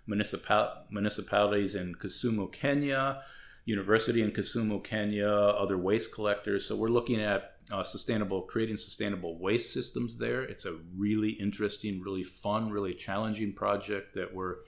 municipal, 0.07 0.69
municipalities 0.89 1.75
in 1.75 1.97
Kisumu, 1.97 2.53
Kenya, 2.53 3.23
university 3.65 4.23
in 4.23 4.31
Kisumu, 4.31 4.85
Kenya, 4.85 5.29
other 5.29 5.79
waste 5.79 6.15
collectors. 6.15 6.65
So 6.65 6.77
we're 6.77 6.91
looking 6.91 7.21
at 7.21 7.57
uh, 7.73 7.83
sustainable, 7.83 8.43
creating 8.43 8.77
sustainable 8.77 9.37
waste 9.37 9.73
systems 9.73 10.17
there. 10.17 10.43
It's 10.43 10.65
a 10.65 10.79
really 10.97 11.31
interesting, 11.31 12.03
really 12.03 12.23
fun, 12.23 12.71
really 12.71 12.95
challenging 12.95 13.53
project 13.53 14.15
that 14.15 14.33
we're 14.33 14.59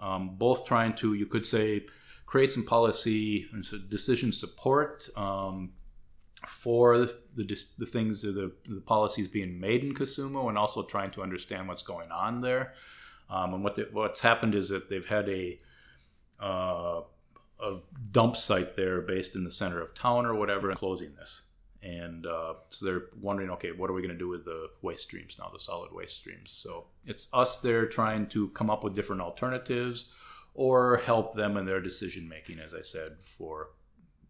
um, 0.00 0.36
both 0.38 0.64
trying 0.64 0.94
to, 0.94 1.12
you 1.12 1.26
could 1.26 1.44
say, 1.44 1.84
create 2.24 2.50
some 2.50 2.64
policy 2.64 3.46
and 3.52 3.62
so 3.62 3.76
decision 3.90 4.32
support 4.32 5.10
um, 5.14 5.72
for 6.46 6.98
the, 7.34 7.62
the 7.78 7.86
things, 7.86 8.22
the, 8.22 8.52
the 8.68 8.80
policies 8.80 9.28
being 9.28 9.58
made 9.58 9.84
in 9.84 9.94
Kisumu, 9.94 10.48
and 10.48 10.58
also 10.58 10.82
trying 10.82 11.10
to 11.12 11.22
understand 11.22 11.68
what's 11.68 11.82
going 11.82 12.10
on 12.10 12.40
there. 12.40 12.74
Um, 13.30 13.54
and 13.54 13.64
what 13.64 13.76
the, 13.76 13.88
what's 13.92 14.20
happened 14.20 14.54
is 14.54 14.68
that 14.68 14.88
they've 14.90 15.06
had 15.06 15.28
a 15.28 15.58
uh, 16.40 17.02
a 17.60 17.78
dump 18.10 18.36
site 18.36 18.74
there 18.74 19.00
based 19.00 19.36
in 19.36 19.44
the 19.44 19.50
center 19.50 19.80
of 19.80 19.94
town 19.94 20.26
or 20.26 20.34
whatever, 20.34 20.70
and 20.70 20.78
closing 20.78 21.14
this 21.14 21.46
and 21.82 22.26
uh, 22.26 22.54
so 22.68 22.86
they're 22.86 23.02
wondering, 23.20 23.50
okay, 23.50 23.72
what 23.72 23.90
are 23.90 23.92
we 23.92 24.02
going 24.02 24.14
to 24.14 24.18
do 24.18 24.28
with 24.28 24.44
the 24.44 24.68
waste 24.82 25.02
streams 25.02 25.36
now, 25.38 25.50
the 25.52 25.58
solid 25.58 25.92
waste 25.92 26.14
streams? 26.14 26.52
So 26.52 26.86
it's 27.04 27.26
us 27.32 27.58
there 27.58 27.86
trying 27.86 28.28
to 28.28 28.48
come 28.50 28.70
up 28.70 28.84
with 28.84 28.94
different 28.94 29.20
alternatives 29.20 30.12
or 30.54 30.98
help 30.98 31.34
them 31.34 31.56
in 31.56 31.66
their 31.66 31.80
decision 31.80 32.28
making, 32.28 32.60
as 32.60 32.72
I 32.72 32.82
said, 32.82 33.16
for 33.20 33.70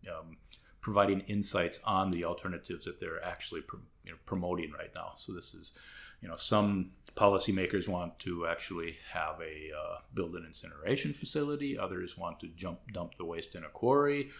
um, 0.08 0.38
providing 0.82 1.20
insights 1.20 1.80
on 1.84 2.10
the 2.10 2.24
alternatives 2.24 2.84
that 2.84 3.00
they're 3.00 3.24
actually 3.24 3.62
you 4.04 4.10
know, 4.10 4.18
promoting 4.26 4.72
right 4.72 4.90
now. 4.94 5.12
So 5.16 5.32
this 5.32 5.54
is, 5.54 5.72
you 6.20 6.28
know, 6.28 6.36
some 6.36 6.90
policymakers 7.16 7.88
want 7.88 8.18
to 8.20 8.46
actually 8.46 8.96
have 9.12 9.40
a 9.40 9.70
uh, 9.74 9.98
build 10.12 10.34
an 10.34 10.44
incineration 10.46 11.14
facility. 11.14 11.78
Others 11.78 12.18
want 12.18 12.40
to 12.40 12.48
jump 12.48 12.80
dump 12.92 13.14
the 13.16 13.24
waste 13.24 13.54
in 13.54 13.64
a 13.64 13.68
quarry 13.68 14.30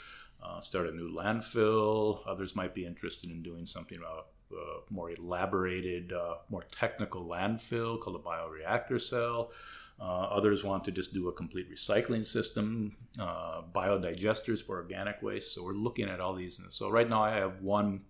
uh, 0.42 0.60
start 0.60 0.88
a 0.88 0.92
new 0.92 1.12
landfill. 1.12 2.20
Others 2.26 2.56
might 2.56 2.74
be 2.74 2.84
interested 2.84 3.30
in 3.30 3.42
doing 3.42 3.66
something 3.66 3.98
about 3.98 4.26
a 4.52 4.92
more 4.92 5.10
elaborated, 5.10 6.12
uh, 6.12 6.34
more 6.50 6.64
technical 6.70 7.24
landfill 7.24 8.00
called 8.00 8.16
a 8.16 8.18
bioreactor 8.18 9.00
cell. 9.00 9.52
Uh, 10.00 10.24
others 10.24 10.64
want 10.64 10.84
to 10.84 10.90
just 10.90 11.14
do 11.14 11.28
a 11.28 11.32
complete 11.32 11.70
recycling 11.70 12.26
system, 12.26 12.96
uh, 13.20 13.62
biodigesters 13.74 14.64
for 14.64 14.76
organic 14.76 15.22
waste. 15.22 15.54
So 15.54 15.62
we're 15.62 15.74
looking 15.74 16.08
at 16.08 16.20
all 16.20 16.34
these. 16.34 16.60
So 16.70 16.90
right 16.90 17.08
now 17.08 17.22
I 17.22 17.36
have 17.36 17.60
one 17.60 18.02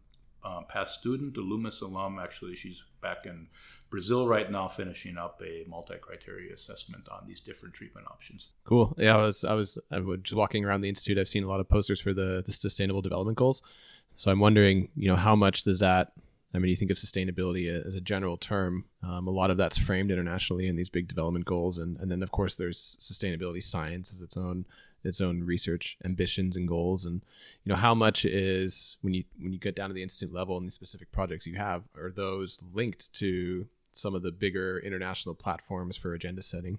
uh, 0.44 0.62
past 0.62 0.98
student, 1.00 1.36
a 1.36 1.40
LUMES 1.40 1.82
alum. 1.82 2.18
Actually, 2.18 2.56
she's 2.56 2.82
back 3.00 3.26
in 3.26 3.48
Brazil 3.90 4.26
right 4.26 4.50
now 4.50 4.68
finishing 4.68 5.18
up 5.18 5.40
a 5.44 5.68
multi-criteria 5.68 6.52
assessment 6.54 7.08
on 7.10 7.26
these 7.26 7.40
different 7.40 7.74
treatment 7.74 8.06
options. 8.06 8.48
Cool. 8.64 8.94
Yeah, 8.96 9.16
I 9.16 9.18
was 9.18 9.44
I 9.44 9.52
was 9.52 9.78
I 9.90 9.98
was 9.98 10.20
just 10.22 10.34
walking 10.34 10.64
around 10.64 10.80
the 10.80 10.88
institute. 10.88 11.18
I've 11.18 11.28
seen 11.28 11.44
a 11.44 11.48
lot 11.48 11.60
of 11.60 11.68
posters 11.68 12.00
for 12.00 12.14
the 12.14 12.42
the 12.44 12.52
sustainable 12.52 13.02
development 13.02 13.36
goals. 13.36 13.62
So 14.16 14.30
I'm 14.30 14.40
wondering, 14.40 14.88
you 14.96 15.08
know, 15.08 15.16
how 15.16 15.36
much 15.36 15.62
does 15.64 15.80
that 15.80 16.12
I 16.54 16.58
mean, 16.58 16.70
you 16.70 16.76
think 16.76 16.90
of 16.90 16.98
sustainability 16.98 17.66
as 17.68 17.94
a 17.94 18.00
general 18.00 18.36
term. 18.36 18.84
Um, 19.02 19.26
a 19.26 19.30
lot 19.30 19.50
of 19.50 19.56
that's 19.56 19.78
framed 19.78 20.10
internationally 20.10 20.68
in 20.68 20.76
these 20.76 20.90
big 20.90 21.08
development 21.08 21.44
goals, 21.44 21.78
and, 21.78 21.98
and 21.98 22.10
then 22.10 22.22
of 22.22 22.30
course 22.30 22.54
there's 22.54 22.96
sustainability 23.00 23.62
science 23.62 24.12
as 24.12 24.20
its 24.20 24.36
own 24.36 24.66
its 25.04 25.20
own 25.20 25.42
research 25.42 25.96
ambitions 26.04 26.56
and 26.56 26.68
goals. 26.68 27.06
And 27.06 27.22
you 27.64 27.70
know, 27.70 27.76
how 27.76 27.94
much 27.94 28.24
is 28.24 28.96
when 29.00 29.14
you 29.14 29.24
when 29.40 29.52
you 29.52 29.58
get 29.58 29.74
down 29.74 29.88
to 29.88 29.94
the 29.94 30.02
institute 30.02 30.32
level 30.32 30.56
and 30.56 30.66
these 30.66 30.74
specific 30.74 31.10
projects 31.10 31.46
you 31.46 31.56
have, 31.56 31.84
are 31.96 32.10
those 32.10 32.58
linked 32.72 33.12
to 33.14 33.66
some 33.90 34.14
of 34.14 34.22
the 34.22 34.32
bigger 34.32 34.78
international 34.80 35.34
platforms 35.34 35.96
for 35.96 36.14
agenda 36.14 36.42
setting? 36.42 36.78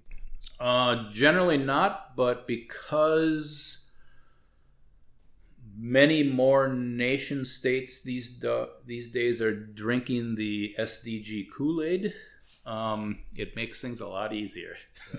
Uh, 0.60 1.10
generally 1.10 1.58
not, 1.58 2.16
but 2.16 2.46
because 2.46 3.83
many 5.76 6.22
more 6.22 6.68
nation 6.68 7.44
states 7.44 8.00
these 8.00 8.42
these 8.86 9.08
days 9.08 9.40
are 9.40 9.54
drinking 9.54 10.36
the 10.36 10.74
SDG 10.78 11.46
Kool 11.56 11.82
Aid. 11.82 12.14
um, 12.66 13.18
it 13.36 13.54
makes 13.56 13.80
things 13.82 14.00
a 14.00 14.06
lot 14.06 14.32
easier. 14.32 14.76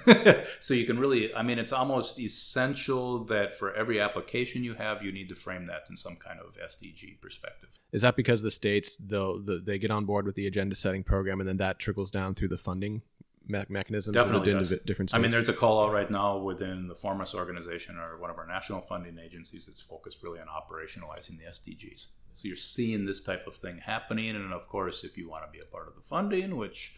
so 0.59 0.73
you 0.73 0.85
can 0.85 0.97
really, 0.97 1.33
I 1.33 1.43
mean, 1.43 1.59
it's 1.59 1.71
almost 1.71 2.19
essential 2.19 3.23
that 3.25 3.55
for 3.57 3.73
every 3.75 3.99
application 3.99 4.63
you 4.63 4.73
have, 4.73 5.03
you 5.03 5.11
need 5.11 5.29
to 5.29 5.35
frame 5.35 5.67
that 5.67 5.83
in 5.89 5.95
some 5.95 6.15
kind 6.15 6.39
of 6.39 6.57
SDG 6.57 7.21
perspective. 7.21 7.69
Is 7.91 8.01
that 8.01 8.15
because 8.15 8.41
the 8.41 8.51
states 8.51 8.97
though 8.97 9.39
the, 9.39 9.59
they 9.59 9.77
get 9.77 9.91
on 9.91 10.05
board 10.05 10.25
with 10.25 10.35
the 10.35 10.47
agenda 10.47 10.75
setting 10.75 11.03
program 11.03 11.39
and 11.39 11.47
then 11.47 11.57
that 11.57 11.77
trickles 11.77 12.09
down 12.09 12.33
through 12.33 12.47
the 12.47 12.57
funding 12.57 13.03
me- 13.47 13.65
mechanisms 13.69 14.13
Definitely 14.13 14.51
of 14.51 14.59
does. 14.59 14.69
the 14.69 14.77
different 14.77 15.13
I 15.13 15.17
mean, 15.17 15.31
there's 15.31 15.49
a 15.49 15.53
call 15.53 15.83
out 15.83 15.93
right 15.93 16.09
now 16.09 16.37
within 16.37 16.87
the 16.87 16.95
Formas 16.95 17.33
organization 17.33 17.97
or 17.97 18.17
one 18.17 18.29
of 18.29 18.37
our 18.37 18.47
national 18.47 18.81
funding 18.81 19.17
agencies 19.19 19.65
that's 19.65 19.81
focused 19.81 20.23
really 20.23 20.39
on 20.39 20.47
operationalizing 20.47 21.37
the 21.37 21.45
SDGs. 21.45 22.07
So 22.33 22.47
you're 22.47 22.57
seeing 22.57 23.05
this 23.05 23.21
type 23.21 23.47
of 23.47 23.55
thing 23.55 23.77
happening, 23.77 24.35
and 24.35 24.51
of 24.53 24.67
course, 24.67 25.03
if 25.03 25.17
you 25.17 25.29
want 25.29 25.45
to 25.45 25.51
be 25.51 25.59
a 25.59 25.65
part 25.65 25.87
of 25.87 25.95
the 25.95 26.01
funding, 26.01 26.57
which 26.57 26.93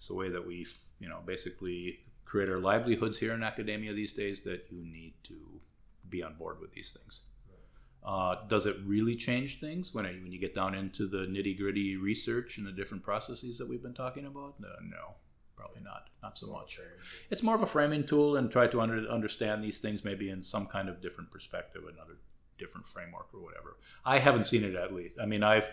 is 0.00 0.08
the 0.08 0.14
way 0.14 0.28
that 0.30 0.44
we, 0.44 0.66
you 0.98 1.08
know, 1.08 1.20
basically 1.24 2.00
create 2.24 2.48
our 2.48 2.58
livelihoods 2.58 3.18
here 3.18 3.32
in 3.32 3.42
academia 3.42 3.92
these 3.92 4.12
days, 4.12 4.40
that 4.40 4.66
you 4.70 4.84
need 4.84 5.14
to 5.24 5.34
be 6.08 6.22
on 6.22 6.34
board 6.34 6.60
with 6.60 6.72
these 6.72 6.92
things. 6.92 7.22
Uh, 8.04 8.36
does 8.48 8.66
it 8.66 8.76
really 8.86 9.14
change 9.14 9.60
things 9.60 9.92
when, 9.92 10.06
it, 10.06 10.22
when 10.22 10.32
you 10.32 10.40
get 10.40 10.54
down 10.54 10.74
into 10.74 11.06
the 11.06 11.18
nitty 11.18 11.56
gritty 11.58 11.96
research 11.96 12.56
and 12.56 12.66
the 12.66 12.72
different 12.72 13.02
processes 13.02 13.58
that 13.58 13.68
we've 13.68 13.82
been 13.82 13.94
talking 13.94 14.24
about? 14.24 14.54
No, 14.58 14.68
no, 14.82 15.14
probably 15.60 15.82
not. 15.82 16.08
Not 16.22 16.36
so 16.36 16.46
much. 16.46 16.80
It's 17.30 17.42
more 17.42 17.54
of 17.54 17.62
a 17.62 17.66
framing 17.66 18.04
tool 18.04 18.36
and 18.36 18.50
try 18.50 18.66
to 18.66 18.80
under, 18.80 19.06
understand 19.08 19.62
these 19.62 19.78
things 19.78 20.04
maybe 20.04 20.30
in 20.30 20.42
some 20.42 20.66
kind 20.66 20.88
of 20.88 21.02
different 21.02 21.30
perspective, 21.30 21.82
another 21.82 22.18
different 22.58 22.88
framework 22.88 23.28
or 23.34 23.40
whatever. 23.42 23.76
I 24.04 24.18
haven't 24.18 24.46
seen 24.46 24.64
it 24.64 24.74
at 24.74 24.94
least. 24.94 25.16
I 25.20 25.26
mean, 25.26 25.42
I've 25.42 25.68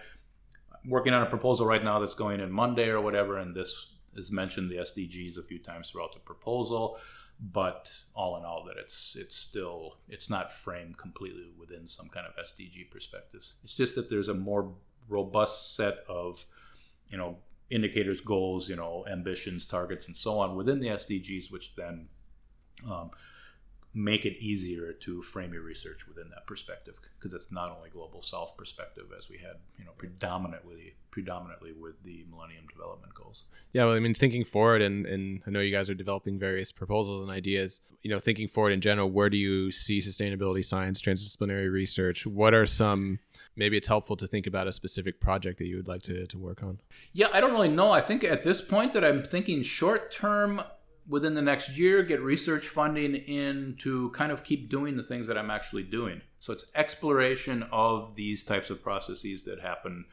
I'm 0.74 0.90
working 0.90 1.14
on 1.14 1.24
a 1.24 1.30
proposal 1.30 1.66
right 1.66 1.84
now 1.84 2.00
that's 2.00 2.14
going 2.14 2.40
in 2.40 2.52
Monday 2.52 2.90
or 2.90 3.02
whatever, 3.02 3.38
and 3.38 3.56
this 3.56 3.94
has 4.16 4.32
mentioned 4.32 4.70
the 4.70 4.78
SDGs 4.78 5.38
a 5.38 5.44
few 5.44 5.60
times 5.60 5.90
throughout 5.90 6.14
the 6.14 6.20
proposal. 6.20 6.98
But 7.40 7.92
all 8.16 8.36
in 8.38 8.44
all, 8.44 8.64
that 8.66 8.78
it's 8.78 9.16
it's 9.16 9.36
still 9.36 9.98
it's 10.10 10.30
not 10.30 10.52
framed 10.52 10.98
completely 10.98 11.52
within 11.58 11.86
some 11.86 12.10
kind 12.10 12.26
of 12.26 12.34
SDG 12.44 12.90
perspectives. 12.90 13.54
It's 13.64 13.76
just 13.76 13.96
that 13.96 14.10
there's 14.10 14.28
a 14.28 14.34
more 14.34 14.74
robust 15.08 15.76
set 15.76 16.00
of 16.10 16.46
you 17.10 17.18
know 17.18 17.38
indicators, 17.70 18.22
goals, 18.22 18.70
you 18.70 18.76
know, 18.76 19.06
ambitions, 19.12 19.66
targets, 19.66 20.08
and 20.08 20.16
so 20.16 20.40
on 20.40 20.56
within 20.56 20.80
the 20.80 20.88
SDGs, 20.88 21.52
which 21.52 21.76
then 21.76 22.08
um, 22.90 23.12
make 23.98 24.26
it 24.26 24.38
easier 24.40 24.94
to 24.94 25.24
frame 25.24 25.52
your 25.54 25.64
research 25.64 26.08
within 26.08 26.30
that 26.30 26.46
perspective 26.46 26.94
because 27.18 27.34
it's 27.34 27.52
not 27.52 27.76
only 27.76 27.90
global 27.90 28.22
south 28.22 28.56
perspective 28.56 29.06
as 29.18 29.28
we 29.28 29.38
had 29.40 29.56
you 29.80 29.86
know 29.86 29.92
predominantly 29.98 30.94
predominantly 31.10 31.72
with 31.72 31.96
the 32.04 32.24
millennium 32.30 32.64
development 32.72 33.12
goals 33.16 33.46
Yeah, 33.74 33.86
well, 33.86 33.96
I 33.96 34.00
mean, 34.00 34.14
thinking 34.14 34.44
forward, 34.44 34.84
and, 34.84 35.08
and 35.08 35.42
I 35.48 35.50
know 35.50 35.62
you 35.62 35.72
guys 35.72 35.90
are 35.90 35.96
developing 35.96 36.38
various 36.38 36.72
proposals 36.72 37.24
and 37.24 37.32
ideas. 37.32 37.82
You 38.04 38.12
know, 38.12 38.20
thinking 38.20 38.48
forward 38.48 38.72
in 38.72 38.82
general, 38.82 39.10
where 39.10 39.30
do 39.30 39.38
you 39.38 39.72
see 39.72 39.98
sustainability 39.98 40.64
science, 40.64 41.02
transdisciplinary 41.02 41.72
research? 41.72 42.28
What 42.28 42.54
are 42.54 42.68
some? 42.68 43.18
Maybe 43.56 43.78
it's 43.78 43.88
helpful 43.88 44.16
to 44.18 44.28
think 44.28 44.46
about 44.46 44.68
a 44.68 44.72
specific 44.72 45.20
project 45.20 45.58
that 45.58 45.66
you 45.68 45.78
would 45.78 45.88
like 45.88 46.04
to, 46.04 46.28
to 46.28 46.38
work 46.38 46.62
on. 46.62 46.80
yeah 47.14 47.28
i 47.34 47.42
don't 47.42 47.52
really 47.52 47.68
know 47.68 47.90
i 47.92 48.02
think 48.02 48.24
at 48.24 48.44
this 48.44 48.62
point 48.62 48.94
that 48.94 49.04
i'm 49.04 49.24
thinking 49.24 49.64
short 49.64 50.12
term 50.12 50.62
within 51.08 51.36
the 51.36 51.42
next 51.42 51.78
year 51.78 52.04
get 52.04 52.22
research 52.22 52.68
funding 52.68 53.16
in 53.16 53.76
to 53.80 54.10
kind 54.12 54.32
of 54.32 54.44
keep 54.44 54.70
doing 54.70 54.98
the 54.98 55.04
things 55.04 55.28
that 55.28 55.38
i'm 55.38 55.52
actually 55.52 55.84
doing. 55.84 56.22
So 56.40 56.54
it's 56.54 56.66
exploration 56.76 57.64
of 57.72 58.16
these 58.16 58.44
types 58.44 58.70
of 58.70 58.84
processes 58.84 59.44
that 59.44 59.60
happen 59.60 60.06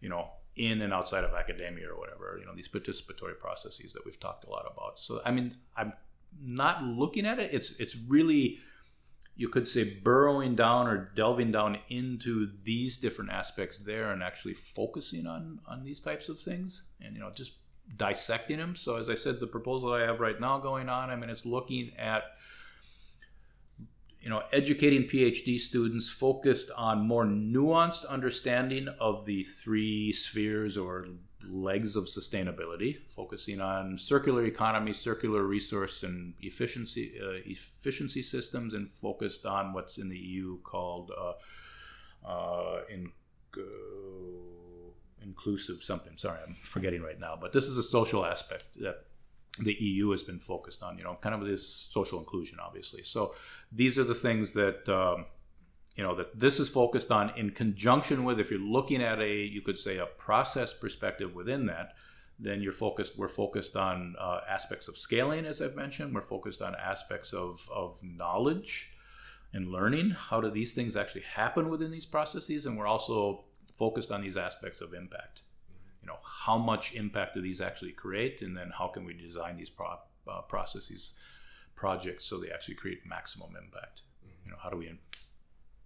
you 0.00 0.08
know 0.08 0.28
in 0.56 0.82
and 0.82 0.92
outside 0.92 1.22
of 1.24 1.34
academia 1.34 1.88
or 1.88 1.98
whatever 1.98 2.36
you 2.40 2.46
know 2.46 2.54
these 2.54 2.68
participatory 2.68 3.38
processes 3.38 3.92
that 3.92 4.04
we've 4.04 4.20
talked 4.20 4.44
a 4.44 4.50
lot 4.50 4.70
about. 4.72 4.98
So 4.98 5.20
i 5.24 5.30
mean 5.30 5.54
i'm 5.76 5.92
not 6.40 6.82
looking 6.84 7.26
at 7.26 7.38
it. 7.38 7.52
It's 7.52 7.72
it's 7.78 7.96
really 7.96 8.58
you 9.36 9.48
could 9.48 9.68
say 9.68 9.84
burrowing 9.84 10.56
down 10.56 10.88
or 10.88 11.12
delving 11.14 11.52
down 11.52 11.78
into 11.88 12.50
these 12.64 12.96
different 12.96 13.30
aspects 13.30 13.78
there 13.78 14.10
and 14.12 14.22
actually 14.22 14.54
focusing 14.54 15.26
on 15.26 15.60
on 15.66 15.84
these 15.84 16.00
types 16.00 16.28
of 16.28 16.38
things 16.38 16.84
and 17.00 17.14
you 17.14 17.20
know 17.20 17.30
just 17.30 17.52
dissecting 17.96 18.58
them 18.58 18.76
so 18.76 18.96
as 18.96 19.08
i 19.08 19.14
said 19.14 19.40
the 19.40 19.46
proposal 19.46 19.92
i 19.92 20.00
have 20.00 20.20
right 20.20 20.40
now 20.40 20.58
going 20.58 20.88
on 20.88 21.10
i 21.10 21.16
mean 21.16 21.30
it's 21.30 21.46
looking 21.46 21.90
at 21.98 22.22
you 24.20 24.28
know 24.28 24.42
educating 24.52 25.02
phd 25.04 25.58
students 25.58 26.10
focused 26.10 26.70
on 26.76 27.06
more 27.06 27.24
nuanced 27.24 28.06
understanding 28.08 28.88
of 29.00 29.24
the 29.24 29.42
three 29.42 30.12
spheres 30.12 30.76
or 30.76 31.06
legs 31.48 31.96
of 31.96 32.04
sustainability 32.04 32.98
focusing 33.08 33.60
on 33.60 33.96
circular 33.96 34.44
economy 34.44 34.92
circular 34.92 35.44
resource 35.44 36.02
and 36.02 36.34
efficiency 36.40 37.14
uh, 37.22 37.40
efficiency 37.46 38.22
systems 38.22 38.74
and 38.74 38.92
focused 38.92 39.46
on 39.46 39.72
what's 39.72 39.98
in 39.98 40.08
the 40.08 40.18
eu 40.18 40.58
called 40.62 41.10
uh, 41.16 41.32
uh, 42.28 42.80
in, 42.90 43.10
inclusive 45.22 45.82
something 45.82 46.12
sorry 46.16 46.38
i'm 46.46 46.56
forgetting 46.62 47.02
right 47.02 47.20
now 47.20 47.36
but 47.40 47.52
this 47.52 47.64
is 47.64 47.76
a 47.76 47.82
social 47.82 48.24
aspect 48.24 48.64
that 48.80 49.04
the 49.58 49.76
EU 49.80 50.10
has 50.10 50.22
been 50.22 50.38
focused 50.38 50.82
on, 50.82 50.98
you 50.98 51.04
know, 51.04 51.18
kind 51.20 51.34
of 51.34 51.46
this 51.46 51.88
social 51.90 52.18
inclusion, 52.18 52.58
obviously. 52.60 53.02
So 53.02 53.34
these 53.72 53.98
are 53.98 54.04
the 54.04 54.14
things 54.14 54.52
that, 54.52 54.88
um, 54.88 55.26
you 55.96 56.04
know, 56.04 56.14
that 56.14 56.38
this 56.38 56.60
is 56.60 56.68
focused 56.68 57.10
on 57.10 57.36
in 57.36 57.50
conjunction 57.50 58.24
with, 58.24 58.38
if 58.38 58.50
you're 58.50 58.60
looking 58.60 59.02
at 59.02 59.18
a, 59.20 59.34
you 59.34 59.60
could 59.60 59.78
say 59.78 59.98
a 59.98 60.06
process 60.06 60.72
perspective 60.72 61.34
within 61.34 61.66
that, 61.66 61.94
then 62.38 62.62
you're 62.62 62.72
focused, 62.72 63.18
we're 63.18 63.28
focused 63.28 63.76
on 63.76 64.14
uh, 64.20 64.40
aspects 64.48 64.86
of 64.86 64.96
scaling, 64.96 65.44
as 65.44 65.60
I've 65.60 65.74
mentioned. 65.74 66.14
We're 66.14 66.20
focused 66.20 66.62
on 66.62 66.76
aspects 66.76 67.32
of, 67.32 67.68
of 67.74 68.00
knowledge 68.02 68.90
and 69.52 69.72
learning. 69.72 70.10
How 70.10 70.40
do 70.40 70.50
these 70.50 70.72
things 70.72 70.94
actually 70.94 71.22
happen 71.22 71.68
within 71.68 71.90
these 71.90 72.06
processes? 72.06 72.64
And 72.64 72.78
we're 72.78 72.86
also 72.86 73.44
focused 73.78 74.10
on 74.10 74.22
these 74.22 74.36
aspects 74.36 74.80
of 74.80 74.94
impact 74.94 75.42
you 76.02 76.06
know 76.06 76.18
how 76.24 76.58
much 76.58 76.94
impact 76.94 77.34
do 77.34 77.42
these 77.42 77.60
actually 77.60 77.92
create 77.92 78.42
and 78.42 78.56
then 78.56 78.70
how 78.76 78.88
can 78.88 79.04
we 79.04 79.14
design 79.14 79.56
these 79.56 79.70
pro- 79.70 79.98
uh, 80.28 80.42
processes 80.42 81.14
projects 81.74 82.24
so 82.24 82.38
they 82.38 82.50
actually 82.50 82.74
create 82.74 82.98
maximum 83.06 83.50
impact 83.56 84.02
you 84.44 84.50
know 84.50 84.58
how 84.62 84.68
do 84.68 84.76
we 84.76 84.90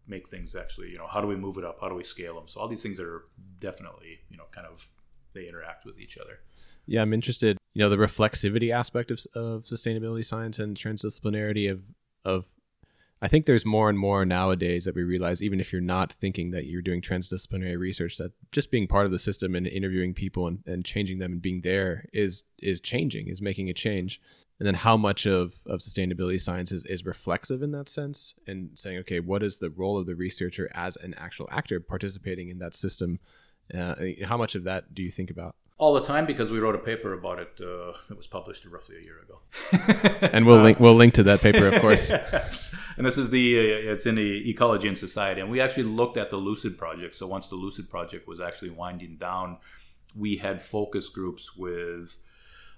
make 0.07 0.29
things 0.29 0.55
actually 0.57 0.91
you 0.91 0.99
know 0.99 1.07
how 1.07 1.21
do 1.21 1.27
we 1.27 1.37
move 1.37 1.59
it 1.59 1.65
up 1.65 1.79
how 1.81 1.89
do 1.89 1.95
we 1.95 2.05
scale 2.05 2.35
them 2.35 2.49
so 2.49 2.61
all 2.61 2.69
these 2.69 2.83
things 2.83 2.99
are 2.99 3.25
definitely 3.61 4.19
you 4.31 4.37
know 4.37 4.45
kind 4.53 4.67
of 4.67 4.89
they 5.35 5.49
interact 5.49 5.85
with 5.85 5.99
each 5.99 6.19
other 6.19 6.41
Yeah, 6.87 7.03
I'm 7.03 7.13
interested. 7.13 7.57
You 7.75 7.81
know, 7.83 7.89
the 7.89 7.97
reflexivity 7.97 8.73
aspect 8.73 9.11
of, 9.11 9.21
of 9.35 9.65
sustainability 9.65 10.25
science 10.25 10.59
and 10.59 10.77
transdisciplinarity 10.77 11.71
of 11.71 11.83
of. 12.25 12.47
I 13.23 13.29
think 13.29 13.47
there's 13.47 13.65
more 13.65 13.89
and 13.89 13.97
more 13.97 14.27
nowadays 14.27 14.85
that 14.85 14.97
we 14.97 15.05
realize, 15.05 15.45
even 15.45 15.61
if 15.61 15.73
you're 15.73 15.81
not 15.81 16.13
thinking 16.13 16.51
that 16.51 16.67
you're 16.67 16.83
doing 16.83 17.01
transdisciplinary 17.01 17.79
research, 17.79 18.19
that 18.19 18.33
just 18.51 18.73
being 18.73 18.89
part 18.89 19.07
of 19.07 19.13
the 19.13 19.19
system 19.19 19.55
and 19.55 19.65
interviewing 19.65 20.13
people 20.13 20.49
and, 20.49 20.59
and 20.67 20.85
changing 20.85 21.21
them 21.21 21.35
and 21.35 21.41
being 21.41 21.61
there 21.61 22.07
is 22.13 22.43
is 22.59 22.81
changing, 22.81 23.29
is 23.29 23.41
making 23.41 23.71
a 23.71 23.75
change. 23.75 24.21
And 24.59 24.67
then 24.67 24.75
how 24.75 24.97
much 24.97 25.25
of, 25.25 25.55
of 25.67 25.81
sustainability 25.81 26.41
science 26.41 26.73
is, 26.73 26.85
is 26.85 27.05
reflexive 27.05 27.63
in 27.63 27.71
that 27.73 27.89
sense 27.89 28.35
and 28.47 28.71
saying, 28.75 28.99
okay, 28.99 29.21
what 29.21 29.43
is 29.45 29.59
the 29.59 29.71
role 29.71 29.99
of 29.99 30.07
the 30.07 30.15
researcher 30.17 30.69
as 30.75 30.97
an 30.97 31.15
actual 31.17 31.49
actor 31.51 31.79
participating 31.79 32.49
in 32.49 32.59
that 32.59 32.75
system? 32.75 33.21
Uh, 33.73 33.95
how 34.25 34.37
much 34.37 34.57
of 34.57 34.65
that 34.65 34.95
do 34.95 35.03
you 35.03 35.13
think 35.13 35.31
about? 35.31 35.55
all 35.79 35.95
the 35.95 36.01
time 36.01 36.27
because 36.27 36.53
we 36.53 36.61
wrote 36.61 36.77
a 36.77 36.79
paper 36.79 37.13
about 37.13 37.41
it 37.41 37.61
uh, 37.61 37.93
that 38.09 38.17
was 38.17 38.29
published 38.29 38.65
roughly 38.67 38.95
a 38.99 39.01
year 39.01 39.17
ago 39.19 40.29
and 40.33 40.47
we'll 40.47 40.63
link 40.63 40.79
we'll 40.81 40.95
link 40.95 41.13
to 41.13 41.25
that 41.25 41.41
paper, 41.41 41.67
of 41.67 41.75
course. 41.81 42.13
And 42.97 43.07
this 43.07 43.19
is 43.19 43.31
the 43.31 43.59
uh, 43.59 43.93
it's 43.93 44.07
in 44.07 44.15
the 44.15 44.51
ecology 44.51 44.89
and 44.89 44.99
society. 44.99 45.41
And 45.41 45.51
we 45.51 45.61
actually 45.61 45.85
looked 45.85 46.17
at 46.17 46.31
the 46.31 46.37
lucid 46.37 46.79
project. 46.79 47.15
So 47.15 47.27
once 47.27 47.49
the 47.49 47.57
lucid 47.57 47.91
project 47.91 48.27
was 48.29 48.41
actually 48.41 48.71
winding 48.71 49.17
down 49.17 49.59
we 50.15 50.37
had 50.37 50.63
focus 50.63 51.09
groups 51.09 51.57
with 51.57 52.17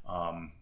um, 0.08 0.52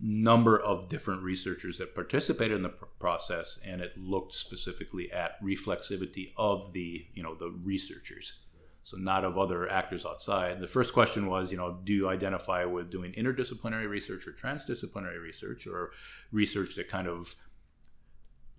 number 0.00 0.58
of 0.58 0.88
different 0.88 1.22
researchers 1.22 1.78
that 1.78 1.94
participated 1.94 2.56
in 2.56 2.62
the 2.62 2.68
pr- 2.70 2.84
process. 2.98 3.58
And 3.64 3.80
it 3.80 3.96
looked 3.96 4.32
specifically 4.32 5.10
at 5.12 5.42
reflexivity 5.42 6.32
of 6.36 6.72
the 6.72 7.06
you 7.14 7.22
know 7.22 7.34
the 7.34 7.50
researchers. 7.64 8.40
So 8.82 8.96
not 8.96 9.24
of 9.24 9.36
other 9.36 9.68
actors 9.68 10.06
outside. 10.06 10.60
The 10.60 10.68
first 10.68 10.92
question 10.92 11.26
was 11.26 11.50
you 11.50 11.58
know 11.58 11.78
do 11.84 11.92
you 11.92 12.08
identify 12.08 12.64
with 12.64 12.90
doing 12.90 13.12
interdisciplinary 13.12 13.88
research 13.88 14.26
or 14.26 14.32
transdisciplinary 14.32 15.20
research 15.20 15.66
or 15.66 15.90
research 16.30 16.76
that 16.76 16.88
kind 16.88 17.08
of 17.08 17.34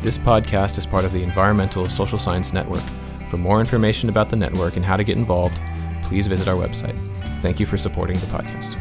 This 0.00 0.16
podcast 0.16 0.78
is 0.78 0.86
part 0.86 1.04
of 1.04 1.12
the 1.12 1.24
Environmental 1.24 1.88
Social 1.88 2.20
Science 2.20 2.52
Network. 2.52 2.84
For 3.32 3.38
more 3.38 3.60
information 3.60 4.10
about 4.10 4.28
the 4.28 4.36
network 4.36 4.76
and 4.76 4.84
how 4.84 4.98
to 4.98 5.04
get 5.04 5.16
involved, 5.16 5.58
please 6.02 6.26
visit 6.26 6.48
our 6.48 6.54
website. 6.54 6.98
Thank 7.40 7.58
you 7.60 7.64
for 7.64 7.78
supporting 7.78 8.18
the 8.18 8.26
podcast. 8.26 8.76